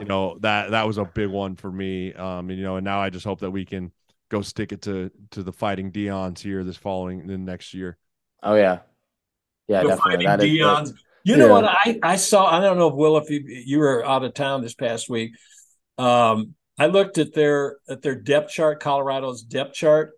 you 0.00 0.06
know 0.06 0.38
that 0.40 0.70
that 0.70 0.86
was 0.86 0.96
a 0.96 1.04
big 1.04 1.28
one 1.28 1.56
for 1.56 1.70
me. 1.70 2.14
Um, 2.14 2.48
and 2.48 2.58
you 2.58 2.64
know, 2.64 2.76
and 2.76 2.84
now 2.84 2.98
I 2.98 3.10
just 3.10 3.26
hope 3.26 3.40
that 3.40 3.50
we 3.50 3.66
can 3.66 3.92
go 4.30 4.40
stick 4.40 4.72
it 4.72 4.82
to 4.82 5.10
to 5.32 5.42
the 5.42 5.52
Fighting 5.52 5.92
Deion's 5.92 6.40
here 6.40 6.64
this 6.64 6.78
following 6.78 7.26
the 7.26 7.36
next 7.36 7.72
year. 7.74 7.98
Oh 8.42 8.54
yeah, 8.54 8.80
yeah, 9.68 9.82
the 9.82 9.88
definitely. 9.88 10.26
That 10.26 10.40
Deion's. 10.40 10.90
Is, 10.90 11.04
you 11.24 11.36
know 11.36 11.46
yeah. 11.46 11.52
what 11.52 11.64
I, 11.64 11.98
I 12.02 12.16
saw? 12.16 12.46
I 12.46 12.60
don't 12.60 12.76
know 12.76 12.88
if 12.88 12.94
Will, 12.94 13.16
if 13.16 13.30
you 13.30 13.42
you 13.46 13.78
were 13.78 14.04
out 14.04 14.24
of 14.24 14.34
town 14.34 14.62
this 14.62 14.74
past 14.74 15.08
week. 15.08 15.32
Um, 15.96 16.54
I 16.78 16.86
looked 16.86 17.18
at 17.18 17.32
their 17.34 17.78
at 17.88 18.02
their 18.02 18.14
depth 18.14 18.50
chart, 18.52 18.80
Colorado's 18.80 19.42
depth 19.42 19.74
chart, 19.74 20.12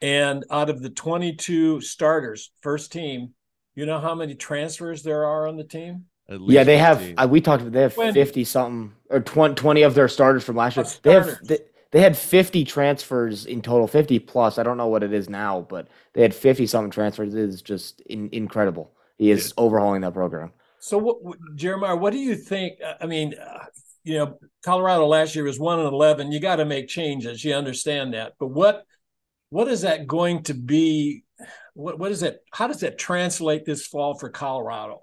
and 0.00 0.44
out 0.50 0.70
of 0.70 0.82
the 0.82 0.90
22 0.90 1.80
starters, 1.82 2.50
first 2.62 2.90
team, 2.90 3.34
you 3.74 3.86
know 3.86 4.00
how 4.00 4.14
many 4.14 4.34
transfers 4.34 5.02
there 5.02 5.24
are 5.24 5.46
on 5.46 5.56
the 5.56 5.64
team? 5.64 6.06
Yeah, 6.28 6.64
they 6.64 6.78
15. 6.78 6.78
have. 6.78 7.14
Uh, 7.16 7.28
we 7.28 7.40
talked. 7.40 7.70
They 7.70 7.82
have 7.82 7.94
20. 7.94 8.12
fifty 8.12 8.44
something 8.44 8.92
or 9.10 9.20
20, 9.20 9.54
20 9.54 9.82
of 9.82 9.94
their 9.94 10.08
starters 10.08 10.42
from 10.42 10.56
last 10.56 10.76
year. 10.76 10.86
They 11.02 11.12
have. 11.12 11.38
They, 11.44 11.58
they 11.94 12.00
had 12.00 12.18
50 12.18 12.64
transfers 12.64 13.46
in 13.46 13.62
total, 13.62 13.86
50 13.86 14.18
plus. 14.18 14.58
I 14.58 14.64
don't 14.64 14.76
know 14.76 14.88
what 14.88 15.04
it 15.04 15.12
is 15.12 15.28
now, 15.30 15.60
but 15.60 15.86
they 16.12 16.22
had 16.22 16.34
50 16.34 16.66
something 16.66 16.90
transfers. 16.90 17.32
It 17.34 17.40
is 17.40 17.62
just 17.62 18.00
in, 18.00 18.28
incredible. 18.32 18.90
He 19.16 19.30
is 19.30 19.54
overhauling 19.56 20.00
that 20.00 20.12
program. 20.12 20.50
So, 20.80 20.98
what, 20.98 21.18
Jeremiah, 21.54 21.94
what 21.94 22.12
do 22.12 22.18
you 22.18 22.34
think? 22.34 22.80
I 23.00 23.06
mean, 23.06 23.34
uh, 23.40 23.66
you 24.02 24.18
know, 24.18 24.38
Colorado 24.64 25.06
last 25.06 25.36
year 25.36 25.44
was 25.44 25.60
one 25.60 25.78
and 25.78 25.86
eleven. 25.86 26.32
You 26.32 26.40
got 26.40 26.56
to 26.56 26.64
make 26.64 26.88
changes. 26.88 27.44
You 27.44 27.54
understand 27.54 28.12
that, 28.14 28.32
but 28.40 28.48
what 28.48 28.84
what 29.50 29.68
is 29.68 29.82
that 29.82 30.08
going 30.08 30.42
to 30.42 30.54
be? 30.54 31.22
What 31.74 32.00
what 32.00 32.10
is 32.10 32.20
that? 32.20 32.40
How 32.50 32.66
does 32.66 32.80
that 32.80 32.98
translate 32.98 33.64
this 33.64 33.86
fall 33.86 34.18
for 34.18 34.30
Colorado? 34.30 34.98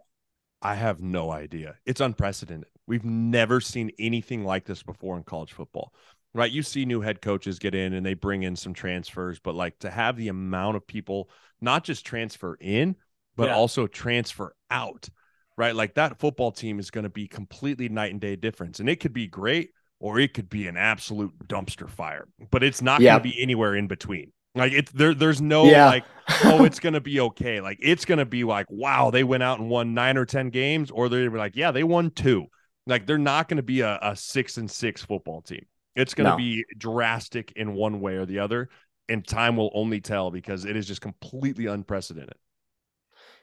I 0.61 0.75
have 0.75 0.99
no 0.99 1.31
idea. 1.31 1.75
It's 1.85 2.01
unprecedented. 2.01 2.67
We've 2.85 3.05
never 3.05 3.61
seen 3.61 3.91
anything 3.97 4.43
like 4.43 4.65
this 4.65 4.83
before 4.83 5.15
in 5.15 5.23
college 5.23 5.53
football 5.53 5.93
right? 6.33 6.51
You 6.51 6.63
see 6.63 6.85
new 6.85 7.01
head 7.01 7.21
coaches 7.21 7.59
get 7.59 7.75
in 7.75 7.93
and 7.93 8.05
they 8.05 8.13
bring 8.13 8.43
in 8.43 8.55
some 8.55 8.73
transfers, 8.73 9.39
but 9.39 9.55
like 9.55 9.79
to 9.79 9.89
have 9.89 10.15
the 10.15 10.29
amount 10.29 10.77
of 10.77 10.87
people 10.87 11.29
not 11.59 11.83
just 11.83 12.05
transfer 12.05 12.55
in, 12.59 12.95
but 13.35 13.49
yeah. 13.49 13.55
also 13.55 13.87
transfer 13.87 14.55
out, 14.69 15.09
right? 15.57 15.75
Like 15.75 15.95
that 15.95 16.19
football 16.19 16.51
team 16.51 16.79
is 16.79 16.91
going 16.91 17.03
to 17.03 17.09
be 17.09 17.27
completely 17.27 17.89
night 17.89 18.11
and 18.11 18.21
day 18.21 18.35
difference. 18.35 18.79
And 18.79 18.89
it 18.89 18.99
could 18.99 19.13
be 19.13 19.27
great 19.27 19.71
or 19.99 20.19
it 20.19 20.33
could 20.33 20.49
be 20.49 20.67
an 20.67 20.77
absolute 20.77 21.33
dumpster 21.47 21.89
fire, 21.89 22.27
but 22.49 22.63
it's 22.63 22.81
not 22.81 23.01
yeah. 23.01 23.11
going 23.11 23.23
to 23.23 23.29
be 23.29 23.41
anywhere 23.41 23.75
in 23.75 23.87
between. 23.87 24.31
Like 24.53 24.73
it's 24.73 24.91
there, 24.91 25.13
there's 25.13 25.41
no 25.41 25.65
yeah. 25.65 25.85
like, 25.85 26.03
oh, 26.43 26.63
it's 26.65 26.79
gonna 26.79 26.99
be 26.99 27.21
okay. 27.21 27.61
Like 27.61 27.79
it's 27.81 28.03
gonna 28.03 28.25
be 28.25 28.43
like, 28.43 28.65
wow, 28.69 29.09
they 29.09 29.23
went 29.23 29.43
out 29.43 29.59
and 29.59 29.69
won 29.69 29.93
nine 29.93 30.17
or 30.17 30.25
ten 30.25 30.49
games, 30.49 30.91
or 30.91 31.07
they're 31.07 31.29
like, 31.29 31.55
yeah, 31.55 31.71
they 31.71 31.83
won 31.83 32.11
two. 32.11 32.47
Like 32.85 33.07
they're 33.07 33.17
not 33.17 33.47
gonna 33.47 33.63
be 33.63 33.79
a, 33.81 33.97
a 34.01 34.15
six 34.15 34.57
and 34.57 34.69
six 34.69 35.03
football 35.03 35.41
team. 35.41 35.65
It's 35.95 36.13
going 36.13 36.25
to 36.25 36.31
no. 36.31 36.37
be 36.37 36.65
drastic 36.77 37.51
in 37.55 37.73
one 37.73 37.99
way 38.01 38.15
or 38.15 38.25
the 38.25 38.39
other, 38.39 38.69
and 39.09 39.25
time 39.25 39.57
will 39.57 39.71
only 39.73 40.01
tell 40.01 40.31
because 40.31 40.65
it 40.65 40.75
is 40.75 40.87
just 40.87 41.01
completely 41.01 41.65
unprecedented. 41.65 42.35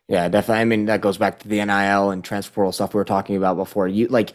Yeah, 0.09 0.29
definitely. 0.29 0.63
I 0.63 0.65
mean, 0.65 0.87
that 0.87 1.03
goes 1.03 1.19
back 1.19 1.41
to 1.41 1.49
the 1.49 1.63
NIL 1.65 2.11
and 2.11 2.25
transport 2.25 2.75
stuff 2.75 2.95
we 2.95 2.99
were 2.99 3.05
talking 3.05 3.37
about 3.37 3.57
before. 3.57 3.87
You 3.87 4.09
like 4.09 4.33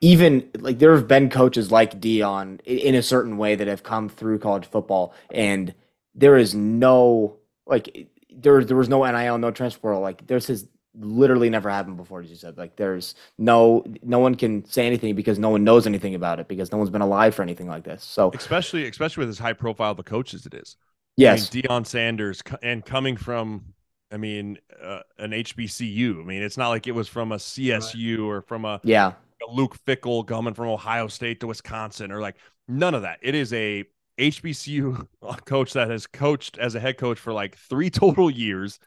even 0.00 0.48
like 0.58 0.78
there 0.78 0.94
have 0.94 1.08
been 1.08 1.30
coaches 1.30 1.72
like 1.72 2.00
Deion 2.00 2.60
in 2.64 2.94
a 2.94 3.02
certain 3.02 3.36
way 3.36 3.56
that 3.56 3.66
have 3.66 3.82
come 3.82 4.08
through 4.08 4.38
college 4.38 4.66
football, 4.66 5.14
and 5.30 5.74
there 6.14 6.36
is 6.36 6.54
no 6.54 7.38
like 7.66 8.08
there 8.30 8.62
there 8.64 8.76
was 8.76 8.88
no 8.88 9.04
NIL, 9.04 9.38
no 9.38 9.50
transport. 9.50 9.98
Like 9.98 10.26
there's 10.28 10.46
his 10.46 10.68
literally 10.98 11.50
never 11.50 11.70
happened 11.70 11.96
before 11.96 12.20
as 12.20 12.30
you 12.30 12.36
said. 12.36 12.56
Like 12.56 12.76
there's 12.76 13.14
no 13.38 13.84
no 14.02 14.18
one 14.18 14.34
can 14.34 14.64
say 14.64 14.86
anything 14.86 15.14
because 15.14 15.38
no 15.38 15.50
one 15.50 15.64
knows 15.64 15.86
anything 15.86 16.14
about 16.14 16.40
it 16.40 16.48
because 16.48 16.72
no 16.72 16.78
one's 16.78 16.90
been 16.90 17.02
alive 17.02 17.34
for 17.34 17.42
anything 17.42 17.68
like 17.68 17.84
this. 17.84 18.02
So 18.02 18.30
especially 18.34 18.88
especially 18.88 19.22
with 19.22 19.30
as 19.30 19.38
high 19.38 19.52
profile 19.52 19.94
the 19.94 20.02
coaches 20.02 20.46
it 20.46 20.54
is. 20.54 20.76
Yes 21.16 21.50
I 21.52 21.56
mean, 21.56 21.62
Deion 21.64 21.86
Sanders 21.86 22.42
and 22.62 22.84
coming 22.84 23.16
from 23.16 23.64
I 24.12 24.16
mean 24.16 24.58
uh, 24.82 25.00
an 25.18 25.30
HBCU 25.30 26.20
I 26.20 26.24
mean 26.24 26.42
it's 26.42 26.56
not 26.56 26.68
like 26.68 26.86
it 26.86 26.92
was 26.92 27.08
from 27.08 27.32
a 27.32 27.36
CSU 27.36 28.18
right. 28.18 28.24
or 28.24 28.42
from 28.42 28.64
a 28.64 28.80
yeah. 28.84 29.12
a 29.46 29.52
Luke 29.52 29.76
Fickell 29.86 30.26
coming 30.26 30.54
from 30.54 30.68
Ohio 30.68 31.08
State 31.08 31.40
to 31.40 31.46
Wisconsin 31.46 32.12
or 32.12 32.20
like 32.20 32.36
none 32.68 32.94
of 32.94 33.02
that. 33.02 33.18
It 33.22 33.34
is 33.34 33.52
a 33.52 33.84
HBCU 34.18 35.06
coach 35.44 35.72
that 35.74 35.90
has 35.90 36.06
coached 36.06 36.58
as 36.58 36.74
a 36.74 36.80
head 36.80 36.98
coach 36.98 37.18
for 37.18 37.32
like 37.32 37.56
three 37.56 37.90
total 37.90 38.30
years 38.30 38.78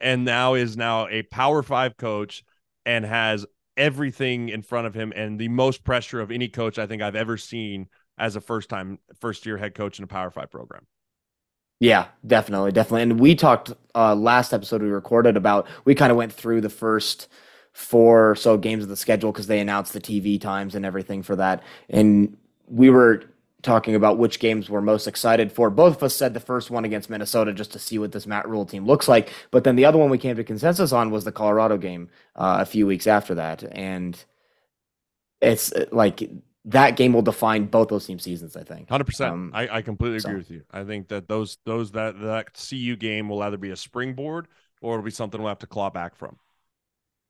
and 0.00 0.24
now 0.24 0.54
is 0.54 0.76
now 0.76 1.08
a 1.08 1.22
power 1.22 1.62
five 1.62 1.96
coach 1.96 2.42
and 2.86 3.04
has 3.04 3.46
everything 3.76 4.48
in 4.48 4.62
front 4.62 4.86
of 4.86 4.94
him 4.94 5.12
and 5.14 5.38
the 5.38 5.48
most 5.48 5.84
pressure 5.84 6.20
of 6.20 6.30
any 6.30 6.48
coach 6.48 6.78
I 6.78 6.86
think 6.86 7.02
I've 7.02 7.16
ever 7.16 7.36
seen 7.36 7.88
as 8.18 8.36
a 8.36 8.40
first 8.40 8.68
time 8.68 8.98
first 9.20 9.46
year 9.46 9.56
head 9.56 9.74
coach 9.74 9.98
in 9.98 10.04
a 10.04 10.08
power 10.08 10.30
five 10.30 10.50
program. 10.50 10.86
Yeah, 11.78 12.08
definitely, 12.26 12.72
definitely. 12.72 13.02
And 13.02 13.18
we 13.18 13.34
talked 13.34 13.72
uh, 13.94 14.14
last 14.14 14.52
episode 14.52 14.82
we 14.82 14.90
recorded 14.90 15.36
about 15.36 15.66
we 15.86 15.94
kind 15.94 16.10
of 16.10 16.18
went 16.18 16.32
through 16.32 16.60
the 16.60 16.68
first 16.68 17.28
four 17.72 18.34
so 18.34 18.58
games 18.58 18.82
of 18.82 18.90
the 18.90 18.96
schedule 18.96 19.32
because 19.32 19.46
they 19.46 19.60
announced 19.60 19.94
the 19.94 20.00
TV 20.00 20.38
times 20.38 20.74
and 20.74 20.84
everything 20.84 21.22
for 21.22 21.36
that. 21.36 21.62
And 21.88 22.36
we 22.66 22.90
were 22.90 23.24
talking 23.62 23.94
about 23.94 24.18
which 24.18 24.38
games 24.38 24.70
we're 24.70 24.80
most 24.80 25.06
excited 25.06 25.52
for. 25.52 25.70
Both 25.70 25.96
of 25.96 26.02
us 26.02 26.14
said 26.14 26.34
the 26.34 26.40
first 26.40 26.70
one 26.70 26.84
against 26.84 27.10
Minnesota 27.10 27.52
just 27.52 27.72
to 27.72 27.78
see 27.78 27.98
what 27.98 28.12
this 28.12 28.26
Matt 28.26 28.48
Rhule 28.48 28.64
team 28.64 28.86
looks 28.86 29.08
like. 29.08 29.32
But 29.50 29.64
then 29.64 29.76
the 29.76 29.84
other 29.84 29.98
one 29.98 30.10
we 30.10 30.18
came 30.18 30.36
to 30.36 30.44
consensus 30.44 30.92
on 30.92 31.10
was 31.10 31.24
the 31.24 31.32
Colorado 31.32 31.76
game 31.76 32.08
uh, 32.36 32.58
a 32.60 32.64
few 32.64 32.86
weeks 32.86 33.06
after 33.06 33.34
that. 33.36 33.62
And 33.72 34.22
it's 35.40 35.72
uh, 35.72 35.86
like 35.92 36.28
that 36.66 36.96
game 36.96 37.12
will 37.12 37.22
define 37.22 37.66
both 37.66 37.88
those 37.88 38.06
team 38.06 38.18
seasons, 38.18 38.56
I 38.56 38.62
think. 38.62 38.88
100%. 38.88 39.30
Um, 39.30 39.50
I, 39.54 39.68
I 39.68 39.82
completely 39.82 40.18
agree 40.18 40.32
so. 40.32 40.36
with 40.38 40.50
you. 40.50 40.62
I 40.70 40.84
think 40.84 41.08
that 41.08 41.28
those, 41.28 41.58
those, 41.64 41.92
that, 41.92 42.20
that 42.20 42.54
CU 42.68 42.96
game 42.96 43.28
will 43.28 43.42
either 43.42 43.56
be 43.56 43.70
a 43.70 43.76
springboard 43.76 44.48
or 44.80 44.94
it'll 44.94 45.04
be 45.04 45.10
something 45.10 45.40
we'll 45.40 45.48
have 45.48 45.58
to 45.58 45.66
claw 45.66 45.90
back 45.90 46.16
from. 46.16 46.38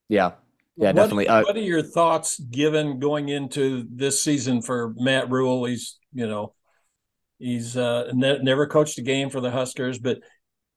Yeah. 0.08 0.32
Yeah, 0.76 0.88
what, 0.88 0.96
definitely. 0.96 1.28
Uh, 1.28 1.42
what 1.42 1.56
are 1.56 1.60
your 1.60 1.82
thoughts 1.82 2.38
given 2.38 2.98
going 2.98 3.28
into 3.28 3.86
this 3.90 4.22
season 4.22 4.62
for 4.62 4.94
Matt 4.96 5.30
Rhule? 5.30 5.64
He's, 5.66 5.98
you 6.12 6.26
know, 6.26 6.54
He's 7.40 7.74
uh, 7.74 8.10
ne- 8.12 8.42
never 8.42 8.66
coached 8.66 8.98
a 8.98 9.02
game 9.02 9.30
for 9.30 9.40
the 9.40 9.50
Huskers, 9.50 9.98
but 9.98 10.18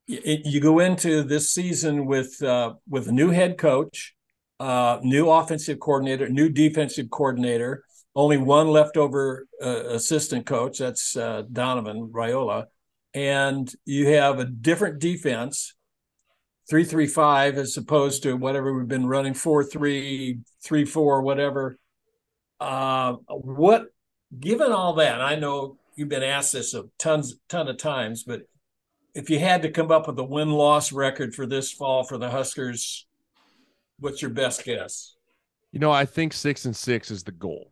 it, 0.08 0.46
you 0.46 0.62
go 0.62 0.80
into 0.80 1.22
this 1.22 1.52
season 1.52 2.06
with 2.06 2.42
uh, 2.42 2.76
with 2.90 3.10
a 3.10 3.12
new 3.12 3.30
head 3.30 3.58
coach, 3.58 4.16
uh, 4.62 5.00
new 5.04 5.30
offensive 5.30 5.82
coordinator, 5.82 6.30
new 6.30 6.48
defensive 6.48 7.10
coordinator. 7.12 7.84
Only 8.16 8.38
one 8.38 8.70
leftover 8.70 9.46
uh, 9.62 9.88
assistant 9.90 10.46
coach. 10.46 10.80
That's 10.80 11.18
uh, 11.18 11.44
Donovan 11.52 12.12
Raiola, 12.14 12.68
and 13.14 13.72
you 13.84 14.08
have 14.10 14.40
a 14.40 14.46
different 14.46 15.00
defense, 15.00 15.76
three 16.70 16.84
three 16.84 17.08
five 17.08 17.58
as 17.58 17.78
opposed 17.78 18.24
to 18.24 18.36
whatever 18.38 18.74
we've 18.74 18.88
been 18.88 19.08
running 19.08 19.34
four 19.34 19.64
three 19.64 20.40
three 20.64 20.86
four 20.86 21.22
whatever. 21.22 21.78
Uh, 22.60 23.14
what 23.28 23.88
given 24.40 24.72
all 24.72 24.94
that, 24.94 25.22
I 25.22 25.36
know 25.36 25.78
you've 25.96 26.10
been 26.10 26.24
asked 26.24 26.54
this 26.54 26.74
a 26.74 26.86
tons 26.98 27.36
ton 27.50 27.68
of 27.68 27.78
times, 27.78 28.24
but 28.24 28.44
if 29.14 29.30
you 29.30 29.40
had 29.40 29.62
to 29.62 29.72
come 29.72 29.92
up 29.92 30.08
with 30.08 30.18
a 30.18 30.24
win 30.24 30.52
loss 30.52 30.92
record 30.92 31.36
for 31.36 31.46
this 31.46 31.72
fall 31.72 32.04
for 32.04 32.18
the 32.18 32.30
Huskers, 32.30 33.06
what's 34.00 34.22
your 34.22 34.32
best 34.32 34.64
guess? 34.64 35.16
You 35.72 35.80
know, 35.80 35.92
I 35.92 36.06
think 36.06 36.34
six 36.34 36.66
and 36.66 36.76
six 36.76 37.12
is 37.12 37.24
the 37.24 37.32
goal. 37.32 37.70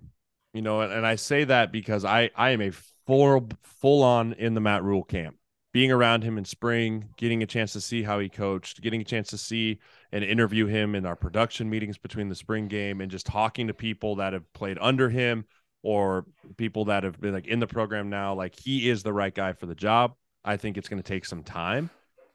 You 0.54 0.62
know, 0.62 0.82
and, 0.82 0.92
and 0.92 1.06
I 1.06 1.16
say 1.16 1.46
that 1.46 1.72
because 1.72 2.04
I 2.04 2.30
I 2.36 2.50
am 2.52 2.62
a 2.62 2.72
full 3.08 3.48
full 3.64 4.04
on 4.04 4.34
in 4.34 4.54
the 4.54 4.62
Matt 4.62 4.84
Rhule 4.84 5.04
camp. 5.04 5.36
Being 5.74 5.92
around 5.92 6.24
him 6.24 6.38
in 6.38 6.44
spring, 6.44 7.10
getting 7.16 7.44
a 7.44 7.46
chance 7.46 7.72
to 7.74 7.82
see 7.82 8.04
how 8.04 8.20
he 8.20 8.28
coached, 8.28 8.82
getting 8.82 9.02
a 9.02 9.06
chance 9.06 9.30
to 9.30 9.38
see 9.38 9.80
and 10.12 10.24
interview 10.24 10.66
him 10.66 10.96
in 10.96 11.06
our 11.06 11.16
production 11.16 11.70
meetings 11.70 11.98
between 11.98 12.28
the 12.28 12.36
spring 12.36 12.68
game, 12.68 13.00
and 13.00 13.10
just 13.10 13.26
talking 13.26 13.68
to 13.68 13.74
people 13.74 14.18
that 14.18 14.34
have 14.34 14.52
played 14.54 14.78
under 14.82 15.10
him 15.10 15.46
or 15.84 16.26
people 16.58 16.86
that 16.86 17.04
have 17.04 17.20
been 17.20 17.34
like 17.34 17.48
in 17.48 17.60
the 17.60 17.68
program 17.68 18.10
now. 18.10 18.34
Like 18.34 18.60
he 18.60 18.90
is 18.90 19.04
the 19.04 19.14
right 19.14 19.34
guy 19.34 19.54
for 19.54 19.66
the 19.66 19.76
job. 19.76 20.14
I 20.44 20.58
think 20.58 20.78
it's 20.78 20.90
going 20.90 21.02
to 21.02 21.08
take 21.08 21.26
some 21.26 21.44
time, 21.44 21.90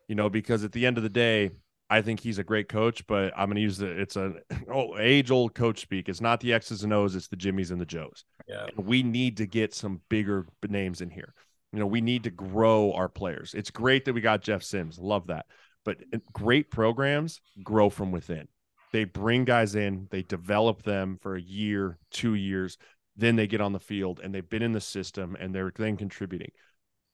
you 0.09 0.15
know, 0.15 0.31
because 0.31 0.65
at 0.65 0.73
the 0.73 0.87
end 0.87 0.97
of 0.97 1.03
the 1.03 1.09
day, 1.09 1.51
I 1.89 2.03
think 2.03 2.21
he's 2.21 2.39
a 2.39 2.45
great 2.45 2.69
coach, 2.69 3.07
but 3.07 3.33
I'm 3.37 3.47
going 3.47 3.57
to 3.57 3.63
use 3.63 3.79
the 3.79 3.87
it's 3.87 4.17
a 4.17 4.35
oh, 4.73 4.99
age 4.99 5.31
old 5.31 5.55
coach 5.55 5.81
speak. 5.81 6.09
It's 6.09 6.21
not 6.21 6.41
the 6.41 6.53
X's 6.53 6.83
and 6.83 6.93
O's, 6.93 7.15
it's 7.15 7.29
the 7.29 7.37
Jimmies 7.37 7.71
and 7.71 7.81
the 7.81 7.87
Joes. 7.87 8.25
Yeah. 8.49 8.67
And 8.77 8.87
we 8.87 9.03
need 9.03 9.37
to 9.39 9.47
get 9.47 9.75
some 9.75 10.01
bigger 10.09 10.47
names 10.69 11.01
in 11.01 11.11
here. 11.11 11.35
You 11.77 11.81
know, 11.81 11.87
we 11.87 12.01
need 12.01 12.25
to 12.25 12.31
grow 12.31 12.93
our 12.93 13.09
players. 13.09 13.55
It's 13.55 13.71
great 13.71 14.05
that 14.05 14.15
we 14.15 14.21
got 14.21 14.43
Jeff 14.43 14.63
Sims. 14.63 14.99
Love 14.99 15.29
that. 15.29 15.47
But 15.85 15.99
uh, 16.13 16.19
great 16.33 16.71
programs 16.71 17.41
grow 17.63 17.91
from 17.91 18.13
within. 18.13 18.49
They 18.93 19.05
bring 19.05 19.45
guys 19.45 19.75
in, 19.75 20.09
they 20.11 20.23
develop 20.23 20.83
them 20.83 21.19
for 21.21 21.37
a 21.37 21.41
year, 21.41 21.99
two 22.11 22.35
years, 22.35 22.79
then 23.17 23.37
they 23.37 23.47
get 23.47 23.61
on 23.61 23.73
the 23.73 23.81
field 23.81 24.21
and 24.23 24.35
they've 24.35 24.49
been 24.49 24.63
in 24.63 24.73
the 24.73 24.81
system 24.81 25.37
and 25.39 25.55
they're 25.55 25.73
then 25.77 25.97
contributing 25.97 26.51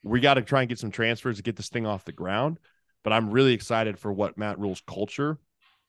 we 0.03 0.21
got 0.21 0.35
to 0.35 0.43
try 0.43 0.61
and 0.61 0.69
get 0.69 0.79
some 0.79 0.91
transfers 0.91 1.37
to 1.37 1.43
get 1.43 1.57
this 1.57 1.69
thing 1.69 1.87
off 1.87 2.05
the 2.05 2.13
ground. 2.13 2.59
But 3.05 3.13
I'm 3.13 3.31
really 3.31 3.53
excited 3.53 3.99
for 3.99 4.13
what 4.13 4.39
Matt 4.39 4.59
Rhule's 4.59 4.83
culture, 4.87 5.39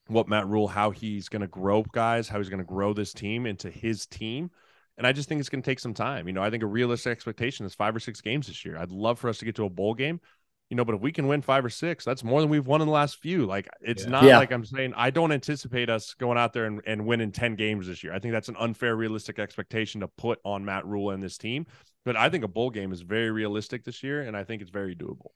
what 0.08 0.28
Matt 0.28 0.48
Rhule, 0.48 0.68
how 0.68 0.92
he's 0.92 1.30
going 1.30 1.42
to 1.42 1.48
grow 1.48 1.84
guys, 1.84 2.28
how 2.28 2.38
he's 2.38 2.50
going 2.50 2.60
to 2.60 2.66
grow 2.66 2.94
this 2.94 3.14
team 3.14 3.46
into 3.46 3.70
his 3.70 4.06
team. 4.06 4.52
And 4.98 5.08
I 5.08 5.12
just 5.12 5.28
think 5.28 5.40
it's 5.40 5.50
going 5.50 5.62
to 5.62 5.70
take 5.70 5.80
some 5.80 5.94
time. 5.94 6.28
You 6.28 6.34
know, 6.34 6.44
I 6.44 6.50
think 6.50 6.64
a 6.64 6.68
realistic 6.68 7.12
expectation 7.12 7.66
is 7.66 7.74
five 7.74 7.96
or 7.96 8.00
six 8.00 8.22
games 8.22 8.48
this 8.48 8.64
year. 8.64 8.78
I'd 8.78 8.92
love 8.92 9.20
for 9.20 9.30
us 9.30 9.40
to 9.40 9.46
get 9.46 9.56
to 9.56 9.66
a 9.66 9.70
bowl 9.70 9.96
game, 9.96 10.20
you 10.70 10.78
know, 10.78 10.86
but 10.86 10.96
if 10.96 11.02
we 11.02 11.12
can 11.12 11.28
win 11.28 11.42
five 11.42 11.64
or 11.64 11.70
six, 11.70 12.06
that's 12.06 12.24
more 12.24 12.42
than 12.42 12.50
we've 12.50 12.66
won 12.66 12.82
in 12.82 12.88
the 12.88 12.94
last 12.94 13.20
few. 13.22 13.46
Like, 13.46 13.70
it's 13.82 14.04
yeah. 14.04 14.10
not 14.10 14.24
yeah. 14.24 14.38
like 14.38 14.52
I'm 14.52 14.66
saying 14.66 14.94
I 14.96 15.10
don't 15.10 15.32
anticipate 15.32 15.90
us 15.90 16.14
going 16.16 16.38
out 16.38 16.54
there 16.54 16.66
and, 16.66 16.82
and 16.86 17.06
winning 17.06 17.32
10 17.32 17.56
games 17.56 17.88
this 17.88 18.04
year. 18.04 18.14
I 18.14 18.20
think 18.20 18.34
that's 18.34 18.50
an 18.50 18.56
unfair, 18.60 18.96
realistic 18.96 19.40
expectation 19.40 20.02
to 20.02 20.08
put 20.08 20.40
on 20.44 20.66
Matt 20.66 20.86
Rhule 20.86 21.12
and 21.12 21.22
this 21.22 21.38
team. 21.38 21.68
But 22.06 22.18
I 22.18 22.30
think 22.30 22.44
a 22.44 22.48
bowl 22.48 22.70
game 22.70 22.92
is 22.92 23.02
very 23.02 23.32
realistic 23.32 23.84
this 23.84 24.04
year, 24.04 24.22
and 24.24 24.36
I 24.36 24.44
think 24.44 24.62
it's 24.62 24.72
very 24.72 24.96
doable. 24.96 25.32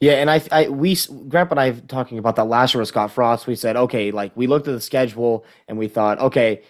Yeah, 0.00 0.14
and 0.14 0.30
I, 0.30 0.42
I, 0.52 0.68
we, 0.68 0.96
Grandpa 1.28 1.52
and 1.52 1.60
I 1.60 1.70
talking 1.72 2.18
about 2.18 2.36
that 2.36 2.44
last 2.44 2.74
year 2.74 2.80
with 2.80 2.88
Scott 2.88 3.12
Frost. 3.12 3.46
We 3.46 3.54
said, 3.54 3.76
okay, 3.76 4.10
like 4.10 4.36
we 4.36 4.46
looked 4.46 4.68
at 4.68 4.72
the 4.72 4.80
schedule 4.80 5.46
and 5.68 5.78
we 5.78 5.88
thought, 5.88 6.18
okay, 6.18 6.62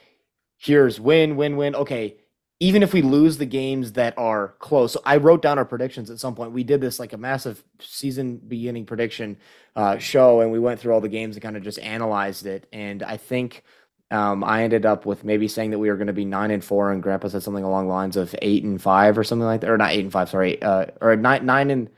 here's 0.59 1.01
win, 1.01 1.37
win, 1.37 1.57
win. 1.57 1.75
Okay, 1.75 2.17
even 2.59 2.83
if 2.83 2.93
we 2.93 3.03
lose 3.03 3.37
the 3.37 3.47
games 3.47 3.93
that 3.93 4.17
are 4.17 4.55
close, 4.59 4.93
so 4.95 5.03
I 5.05 5.19
wrote 5.19 5.43
down 5.43 5.59
our 5.59 5.65
predictions 5.65 6.11
at 6.11 6.19
some 6.19 6.35
point. 6.35 6.53
We 6.53 6.65
did 6.65 6.81
this 6.81 6.99
like 6.99 7.13
a 7.13 7.19
massive 7.19 7.63
season 7.81 8.39
beginning 8.39 8.87
prediction 8.87 9.37
uh, 9.75 9.99
show, 9.99 10.41
and 10.41 10.51
we 10.51 10.59
went 10.59 10.81
through 10.81 10.95
all 10.95 11.01
the 11.01 11.09
games 11.09 11.37
and 11.37 11.43
kind 11.43 11.57
of 11.57 11.63
just 11.63 11.79
analyzed 11.79 12.47
it. 12.47 12.67
And 12.73 13.03
I 13.03 13.19
think 13.19 13.63
um, 14.11 14.43
I 14.43 14.63
ended 14.63 14.87
up 14.87 15.05
with 15.05 15.25
maybe 15.25 15.49
saying 15.49 15.73
that 15.73 15.79
we 15.79 15.91
were 15.91 15.97
going 15.97 16.07
to 16.07 16.13
be 16.15 16.25
nine 16.25 16.51
and 16.51 16.65
four, 16.65 16.93
and 16.93 17.03
Grandpa 17.03 17.29
said 17.29 17.43
something 17.43 17.65
along 17.65 17.89
the 17.89 17.93
lines 17.93 18.17
of 18.17 18.35
eight 18.41 18.65
and 18.65 18.81
five 18.81 19.19
or 19.19 19.25
something 19.25 19.47
like 19.47 19.61
that, 19.61 19.71
or 19.71 19.77
not 19.77 19.91
eight 19.91 20.01
and 20.01 20.13
five, 20.13 20.31
sorry, 20.31 20.63
uh, 20.63 20.87
or 21.01 21.17
nine 21.17 21.45
nine 21.45 21.71
and 21.71 21.91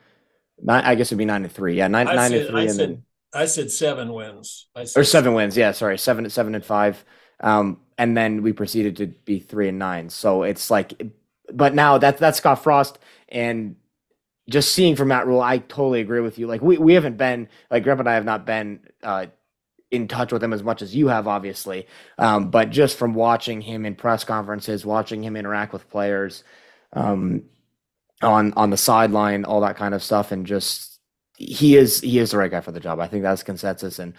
nine. 0.60 0.82
I 0.84 0.96
guess 0.96 1.08
it'd 1.08 1.18
be 1.18 1.24
nine 1.24 1.44
and 1.44 1.52
three. 1.52 1.76
Yeah, 1.76 1.86
nine 1.86 2.08
I 2.08 2.14
nine 2.14 2.30
said, 2.30 2.40
and 2.40 2.48
three, 2.48 2.60
I 2.60 2.62
and 2.62 2.72
said, 2.72 2.88
then 2.88 3.02
I 3.32 3.44
said 3.44 3.70
seven 3.70 4.12
wins. 4.12 4.66
Said 4.74 5.00
or 5.00 5.04
seven 5.04 5.34
wins. 5.34 5.56
Yeah, 5.56 5.70
sorry, 5.72 5.98
seven 5.98 6.28
seven 6.30 6.54
and 6.56 6.64
five. 6.64 7.04
Um, 7.40 7.80
and 7.96 8.16
then 8.16 8.42
we 8.42 8.52
proceeded 8.52 8.96
to 8.96 9.06
be 9.06 9.40
three 9.40 9.68
and 9.68 9.78
nine. 9.78 10.10
So 10.10 10.42
it's 10.42 10.70
like, 10.70 11.00
but 11.52 11.74
now 11.74 11.98
that 11.98 12.18
that's 12.18 12.38
Scott 12.38 12.62
Frost 12.62 12.98
and 13.28 13.76
just 14.48 14.72
seeing 14.72 14.96
from 14.96 15.08
Matt 15.08 15.26
Rhule, 15.26 15.40
I 15.40 15.58
totally 15.58 16.00
agree 16.00 16.20
with 16.20 16.38
you. 16.38 16.46
Like 16.46 16.62
we, 16.62 16.78
we 16.78 16.94
haven't 16.94 17.16
been 17.16 17.48
like 17.70 17.82
Grandpa 17.82 18.02
and 18.02 18.08
I 18.08 18.14
have 18.14 18.24
not 18.24 18.46
been 18.46 18.80
uh, 19.02 19.26
in 19.90 20.08
touch 20.08 20.32
with 20.32 20.42
him 20.42 20.52
as 20.52 20.62
much 20.62 20.82
as 20.82 20.94
you 20.94 21.08
have, 21.08 21.26
obviously. 21.26 21.86
Um, 22.18 22.50
but 22.50 22.70
just 22.70 22.96
from 22.96 23.14
watching 23.14 23.60
him 23.60 23.84
in 23.86 23.94
press 23.94 24.24
conferences, 24.24 24.84
watching 24.84 25.22
him 25.22 25.36
interact 25.36 25.72
with 25.72 25.88
players 25.90 26.44
um, 26.92 27.44
on 28.22 28.52
on 28.54 28.70
the 28.70 28.76
sideline, 28.76 29.44
all 29.44 29.60
that 29.62 29.76
kind 29.76 29.94
of 29.94 30.02
stuff, 30.02 30.32
and 30.32 30.46
just 30.46 30.98
he 31.36 31.76
is 31.76 32.00
he 32.00 32.18
is 32.18 32.32
the 32.32 32.38
right 32.38 32.50
guy 32.50 32.60
for 32.60 32.72
the 32.72 32.80
job. 32.80 33.00
I 33.00 33.06
think 33.06 33.22
that's 33.22 33.42
consensus, 33.42 33.98
and 33.98 34.14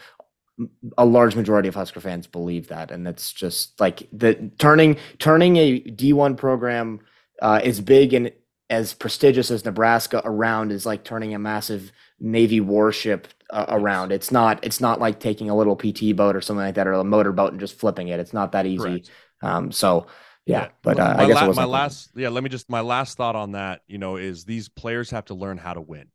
a 0.98 1.06
large 1.06 1.36
majority 1.36 1.68
of 1.68 1.76
Husker 1.76 2.00
fans 2.00 2.28
believe 2.28 2.68
that, 2.68 2.92
and 2.92 3.08
it's 3.08 3.32
just 3.32 3.80
like 3.80 4.08
the 4.12 4.52
turning 4.58 4.98
turning 5.18 5.58
a 5.58 5.80
D 5.80 6.14
one 6.14 6.36
program 6.36 7.00
uh, 7.42 7.62
is 7.64 7.82
big 7.82 8.14
and 8.14 8.32
as 8.70 8.94
prestigious 8.94 9.50
as 9.50 9.66
Nebraska 9.66 10.22
around 10.24 10.72
is 10.72 10.86
like 10.86 11.04
turning 11.04 11.34
a 11.34 11.40
massive 11.40 11.92
Navy 12.20 12.62
warship 12.62 13.28
uh, 13.50 13.66
around. 13.70 14.12
It's 14.12 14.32
not. 14.32 14.64
It's 14.64 14.80
not 14.80 15.00
like 15.00 15.20
taking 15.20 15.50
a 15.50 15.56
little 15.56 15.76
PT 15.76 16.16
boat 16.16 16.36
or 16.36 16.42
something 16.42 16.66
like 16.66 16.76
that, 16.76 16.88
or 16.88 16.94
a 16.94 17.04
motor 17.04 17.32
boat 17.32 17.52
and 17.52 17.60
just 17.60 17.80
flipping 17.80 18.10
it. 18.10 18.20
It's 18.20 18.34
not 18.34 18.52
that 18.52 18.66
easy. 18.66 19.06
Um, 19.42 19.72
so 19.72 20.08
yeah, 20.46 20.64
yeah. 20.64 20.70
but 20.84 21.00
uh, 21.00 21.16
I 21.18 21.28
guess 21.28 21.42
la- 21.42 21.54
my 21.54 21.66
last. 21.66 22.12
Yeah, 22.16 22.30
let 22.30 22.44
me 22.44 22.50
just 22.50 22.70
my 22.70 22.82
last 22.82 23.18
thought 23.18 23.36
on 23.36 23.54
that. 23.54 23.82
You 23.88 23.98
know, 23.98 24.18
is 24.18 24.46
these 24.46 24.70
players 24.70 25.10
have 25.12 25.26
to 25.26 25.34
learn 25.34 25.58
how 25.58 25.74
to 25.74 25.82
win. 25.82 26.08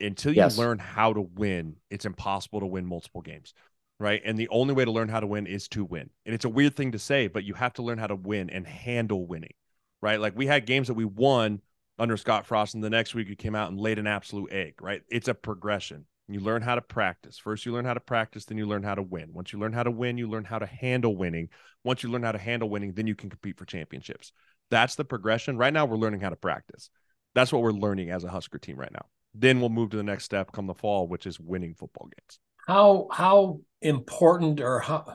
Until 0.00 0.32
you 0.32 0.38
yes. 0.38 0.58
learn 0.58 0.78
how 0.78 1.12
to 1.12 1.20
win, 1.20 1.76
it's 1.90 2.04
impossible 2.04 2.60
to 2.60 2.66
win 2.66 2.86
multiple 2.86 3.22
games 3.22 3.54
right? 3.98 4.20
And 4.24 4.38
the 4.38 4.48
only 4.48 4.74
way 4.74 4.84
to 4.84 4.90
learn 4.90 5.08
how 5.08 5.20
to 5.20 5.26
win 5.26 5.46
is 5.46 5.68
to 5.68 5.84
win. 5.84 6.10
And 6.24 6.34
it's 6.34 6.44
a 6.44 6.50
weird 6.50 6.74
thing 6.74 6.92
to 6.92 6.98
say, 6.98 7.28
but 7.28 7.44
you 7.44 7.54
have 7.54 7.74
to 7.74 7.82
learn 7.82 7.98
how 7.98 8.06
to 8.06 8.16
win 8.16 8.50
and 8.50 8.66
handle 8.66 9.26
winning, 9.26 9.54
right? 10.02 10.20
Like 10.20 10.36
we 10.36 10.46
had 10.46 10.66
games 10.66 10.88
that 10.88 10.94
we 10.94 11.04
won 11.04 11.60
under 11.98 12.16
Scott 12.16 12.46
Frost, 12.46 12.74
and 12.74 12.84
the 12.84 12.90
next 12.90 13.14
week 13.14 13.28
you 13.28 13.36
came 13.36 13.54
out 13.54 13.70
and 13.70 13.80
laid 13.80 13.98
an 13.98 14.06
absolute 14.06 14.52
egg, 14.52 14.74
right? 14.82 15.02
It's 15.08 15.28
a 15.28 15.34
progression. 15.34 16.04
You 16.28 16.40
learn 16.40 16.60
how 16.60 16.74
to 16.74 16.82
practice. 16.82 17.38
First, 17.38 17.64
you 17.64 17.72
learn 17.72 17.84
how 17.84 17.94
to 17.94 18.00
practice, 18.00 18.44
then 18.44 18.58
you 18.58 18.66
learn 18.66 18.82
how 18.82 18.96
to 18.96 19.02
win. 19.02 19.32
Once 19.32 19.52
you 19.52 19.58
learn 19.58 19.72
how 19.72 19.84
to 19.84 19.90
win, 19.90 20.18
you 20.18 20.28
learn 20.28 20.44
how 20.44 20.58
to 20.58 20.66
handle 20.66 21.16
winning. 21.16 21.48
Once 21.84 22.02
you 22.02 22.10
learn 22.10 22.24
how 22.24 22.32
to 22.32 22.38
handle 22.38 22.68
winning, 22.68 22.92
then 22.92 23.06
you 23.06 23.14
can 23.14 23.30
compete 23.30 23.56
for 23.56 23.64
championships. 23.64 24.32
That's 24.70 24.96
the 24.96 25.04
progression. 25.04 25.56
Right 25.56 25.72
now, 25.72 25.86
we're 25.86 25.96
learning 25.96 26.20
how 26.20 26.30
to 26.30 26.36
practice. 26.36 26.90
That's 27.34 27.52
what 27.52 27.62
we're 27.62 27.70
learning 27.70 28.10
as 28.10 28.24
a 28.24 28.28
Husker 28.28 28.58
team 28.58 28.76
right 28.76 28.92
now. 28.92 29.06
Then 29.38 29.60
we'll 29.60 29.68
move 29.68 29.90
to 29.90 29.96
the 29.96 30.02
next 30.02 30.24
step 30.24 30.52
come 30.52 30.66
the 30.66 30.74
fall, 30.74 31.06
which 31.06 31.26
is 31.26 31.38
winning 31.38 31.74
football 31.74 32.06
games. 32.06 32.38
How 32.66 33.08
how 33.12 33.60
important 33.82 34.60
or 34.60 34.80
how 34.80 35.14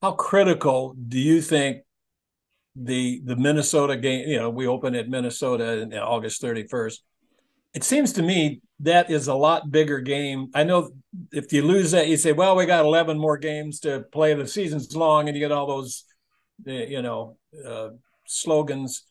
how 0.00 0.12
critical 0.12 0.94
do 1.08 1.18
you 1.18 1.40
think 1.40 1.82
the 2.74 3.22
the 3.24 3.36
Minnesota 3.36 3.96
game? 3.96 4.28
You 4.28 4.38
know, 4.38 4.50
we 4.50 4.66
open 4.66 4.94
at 4.94 5.08
Minnesota 5.08 5.80
in 5.80 5.94
August 5.94 6.40
thirty 6.40 6.66
first 6.66 7.02
it 7.74 7.84
seems 7.84 8.12
to 8.14 8.22
me 8.22 8.60
that 8.80 9.10
is 9.10 9.28
a 9.28 9.34
lot 9.34 9.70
bigger 9.70 10.00
game. 10.00 10.50
I 10.54 10.64
know 10.64 10.90
if 11.32 11.52
you 11.52 11.62
lose 11.62 11.92
that, 11.92 12.08
you 12.08 12.16
say, 12.16 12.32
well, 12.32 12.56
we 12.56 12.66
got 12.66 12.84
11 12.84 13.18
more 13.18 13.38
games 13.38 13.80
to 13.80 14.04
play. 14.12 14.34
The 14.34 14.46
season's 14.46 14.94
long, 14.94 15.28
and 15.28 15.36
you 15.36 15.42
get 15.42 15.52
all 15.52 15.66
those, 15.66 16.04
you 16.66 17.00
know, 17.00 17.36
uh, 17.66 17.90
slogans. 18.26 19.04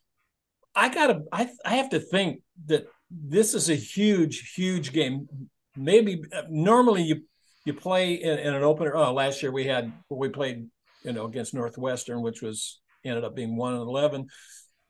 I 0.74 0.88
gotta, 0.88 1.22
I, 1.32 1.50
I 1.64 1.76
have 1.76 1.90
to 1.90 2.00
think 2.00 2.42
that 2.66 2.86
this 3.12 3.54
is 3.54 3.70
a 3.70 3.74
huge, 3.74 4.54
huge 4.54 4.92
game. 4.92 5.28
Maybe 5.76 6.22
uh, 6.34 6.42
normally 6.48 7.02
you 7.02 7.22
you 7.64 7.74
play 7.74 8.14
in, 8.14 8.38
in 8.38 8.54
an 8.54 8.62
opener. 8.62 8.94
Oh, 8.96 9.12
last 9.12 9.42
year 9.42 9.52
we 9.52 9.66
had 9.66 9.92
we 10.08 10.28
played, 10.28 10.66
you 11.04 11.12
know, 11.12 11.26
against 11.26 11.54
Northwestern, 11.54 12.22
which 12.22 12.42
was 12.42 12.80
ended 13.04 13.24
up 13.24 13.34
being 13.36 13.56
one 13.56 13.74
and 13.74 13.82
eleven. 13.82 14.26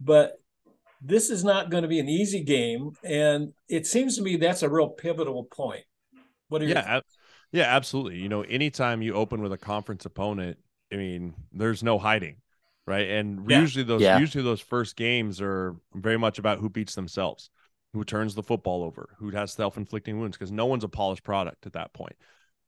But 0.01 0.33
this 1.01 1.31
is 1.31 1.45
not 1.45 1.71
going 1.71 1.83
to 1.83 1.89
be 1.89 1.99
an 1.99 2.09
easy 2.09 2.45
game, 2.45 2.97
and 3.05 3.53
it 3.69 3.87
seems 3.87 4.17
to 4.17 4.23
me 4.23 4.37
that's 4.37 4.63
a 4.63 4.69
real 4.69 4.89
pivotal 4.89 5.45
point. 5.45 5.85
What 6.49 6.63
are 6.63 6.67
yeah, 6.67 6.81
ab- 6.81 7.05
yeah, 7.51 7.65
absolutely. 7.65 8.19
You 8.19 8.29
know, 8.29 8.43
anytime 8.43 9.03
you 9.03 9.15
open 9.15 9.43
with 9.43 9.53
a 9.53 9.59
conference 9.59 10.05
opponent, 10.07 10.59
I 10.93 10.97
mean, 10.97 11.35
there's 11.53 11.83
no 11.83 11.99
hiding. 11.99 12.37
right? 12.87 13.09
And 13.09 13.49
Yeah. 13.49 13.61
usually 13.61 13.85
those 13.85 14.03
Yeah. 14.03 14.19
usually 14.19 14.43
those 14.43 14.61
first 14.61 14.97
games 14.97 15.41
are 15.41 15.77
very 15.95 16.19
much 16.19 16.39
about 16.41 16.59
who 16.59 16.69
beats 16.69 16.95
themselves, 16.97 17.49
who 17.93 18.05
turns 18.05 18.35
the 18.35 18.43
football 18.43 18.83
over, 18.83 19.11
who 19.19 19.31
has 19.31 19.53
self-inflicting 19.53 20.19
wounds, 20.19 20.37
because 20.37 20.53
no 20.53 20.67
one's 20.67 20.85
a 20.85 20.89
polished 20.89 21.23
product 21.25 21.67
at 21.67 21.75
that 21.75 21.93
point. 21.93 22.17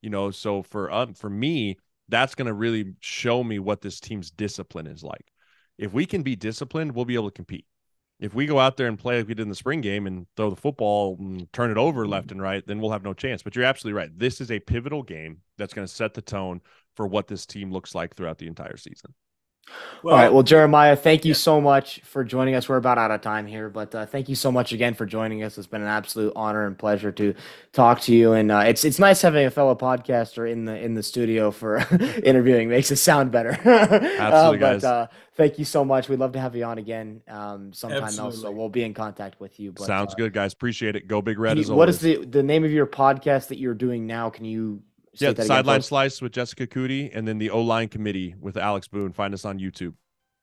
You 0.02 0.10
know, 0.10 0.30
so 0.30 0.62
for 0.62 0.90
um, 0.92 1.14
for 1.14 1.30
me, 1.30 1.78
that's 2.08 2.34
going 2.34 2.46
to 2.46 2.52
really 2.52 2.94
show 3.00 3.42
me 3.42 3.58
what 3.58 3.80
this 3.80 4.00
team's 4.00 4.30
discipline 4.30 4.86
is 4.86 5.02
like. 5.02 5.32
If 5.78 5.92
we 5.92 6.06
can 6.06 6.22
be 6.22 6.36
disciplined, 6.36 6.92
we'll 6.92 7.04
be 7.06 7.14
able 7.14 7.30
to 7.30 7.34
compete. 7.34 7.66
If 8.20 8.32
we 8.34 8.46
go 8.46 8.60
out 8.60 8.76
there 8.76 8.86
and 8.86 8.98
play 8.98 9.18
like 9.18 9.26
we 9.26 9.34
did 9.34 9.42
in 9.42 9.48
the 9.48 9.54
spring 9.54 9.80
game 9.80 10.06
and 10.06 10.26
throw 10.36 10.48
the 10.48 10.56
football 10.56 11.16
and 11.18 11.52
turn 11.52 11.70
it 11.70 11.76
over 11.76 12.06
left 12.06 12.30
and 12.30 12.40
right, 12.40 12.64
then 12.66 12.78
we'll 12.78 12.92
have 12.92 13.02
no 13.02 13.12
chance. 13.12 13.42
But 13.42 13.56
you're 13.56 13.64
absolutely 13.64 13.98
right. 13.98 14.10
This 14.16 14.40
is 14.40 14.50
a 14.50 14.60
pivotal 14.60 15.02
game 15.02 15.38
that's 15.58 15.74
going 15.74 15.86
to 15.86 15.92
set 15.92 16.14
the 16.14 16.22
tone 16.22 16.60
for 16.94 17.06
what 17.06 17.26
this 17.26 17.44
team 17.44 17.72
looks 17.72 17.94
like 17.94 18.14
throughout 18.14 18.38
the 18.38 18.46
entire 18.46 18.76
season. 18.76 19.14
All 20.04 20.10
right. 20.10 20.32
Well, 20.32 20.42
Jeremiah, 20.42 20.96
thank 20.96 21.24
you 21.24 21.30
yeah. 21.30 21.34
so 21.36 21.60
much 21.60 22.00
for 22.02 22.22
joining 22.24 22.54
us. 22.54 22.68
We're 22.68 22.76
about 22.76 22.98
out 22.98 23.10
of 23.10 23.22
time 23.22 23.46
here, 23.46 23.70
but 23.70 23.94
uh, 23.94 24.04
thank 24.04 24.28
you 24.28 24.34
so 24.34 24.52
much 24.52 24.72
again 24.72 24.92
for 24.94 25.06
joining 25.06 25.42
us. 25.42 25.56
It's 25.56 25.66
been 25.66 25.80
an 25.80 25.88
absolute 25.88 26.32
honor 26.36 26.66
and 26.66 26.78
pleasure 26.78 27.10
to 27.12 27.34
talk 27.72 28.00
to 28.02 28.14
you. 28.14 28.34
And 28.34 28.52
uh, 28.52 28.64
it's 28.66 28.84
it's 28.84 28.98
nice 28.98 29.22
having 29.22 29.46
a 29.46 29.50
fellow 29.50 29.74
podcaster 29.74 30.50
in 30.50 30.66
the 30.66 30.76
in 30.78 30.92
the 30.94 31.02
studio 31.02 31.50
for 31.50 31.78
interviewing. 32.22 32.68
Makes 32.68 32.90
it 32.90 32.96
sound 32.96 33.32
better. 33.32 33.52
Absolutely, 33.64 34.18
Uh, 34.18 34.50
but 34.52 34.60
guys. 34.60 34.84
uh, 34.84 35.06
thank 35.36 35.58
you 35.58 35.64
so 35.64 35.84
much. 35.84 36.08
We'd 36.10 36.18
love 36.18 36.32
to 36.32 36.40
have 36.40 36.54
you 36.54 36.64
on 36.64 36.76
again 36.78 37.22
um, 37.28 37.72
sometime 37.72 38.02
else. 38.18 38.40
So 38.42 38.50
we'll 38.50 38.68
be 38.68 38.84
in 38.84 38.92
contact 38.92 39.40
with 39.40 39.58
you. 39.58 39.72
But, 39.72 39.86
Sounds 39.86 40.12
uh, 40.12 40.16
good, 40.16 40.32
guys. 40.34 40.52
Appreciate 40.52 40.96
it. 40.96 41.08
Go 41.08 41.22
Big 41.22 41.38
Red 41.38 41.56
you- 41.56 41.64
what 41.74 41.88
always. 41.88 41.96
is 41.96 42.00
the 42.02 42.26
the 42.26 42.42
name 42.42 42.64
of 42.64 42.70
your 42.70 42.86
podcast 42.86 43.48
that 43.48 43.58
you're 43.58 43.74
doing 43.74 44.06
now? 44.06 44.28
Can 44.28 44.44
you 44.44 44.82
yeah, 45.20 45.30
again 45.30 45.46
sideline 45.46 45.82
slice 45.82 46.20
with 46.20 46.32
Jessica 46.32 46.66
Cootie, 46.66 47.10
and 47.12 47.26
then 47.26 47.38
the 47.38 47.50
O 47.50 47.60
line 47.60 47.88
committee 47.88 48.34
with 48.40 48.56
Alex 48.56 48.88
Boone. 48.88 49.12
Find 49.12 49.34
us 49.34 49.44
on 49.44 49.58
YouTube. 49.58 49.94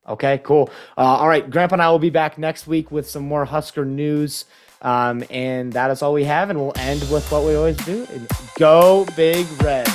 Okay, 0.07 0.39
cool. 0.39 0.69
Uh, 0.97 1.01
all 1.01 1.27
right, 1.27 1.47
Grandpa 1.49 1.75
and 1.75 1.81
I 1.81 1.89
will 1.91 1.99
be 1.99 2.09
back 2.09 2.37
next 2.37 2.67
week 2.67 2.91
with 2.91 3.07
some 3.07 3.23
more 3.23 3.45
Husker 3.45 3.85
news. 3.85 4.45
Um, 4.81 5.23
and 5.29 5.71
that 5.73 5.91
is 5.91 6.01
all 6.01 6.13
we 6.13 6.23
have. 6.23 6.49
And 6.49 6.59
we'll 6.59 6.73
end 6.75 7.01
with 7.11 7.31
what 7.31 7.43
we 7.43 7.55
always 7.55 7.77
do. 7.77 8.07
Go 8.57 9.05
Big 9.15 9.45
Red. 9.61 9.87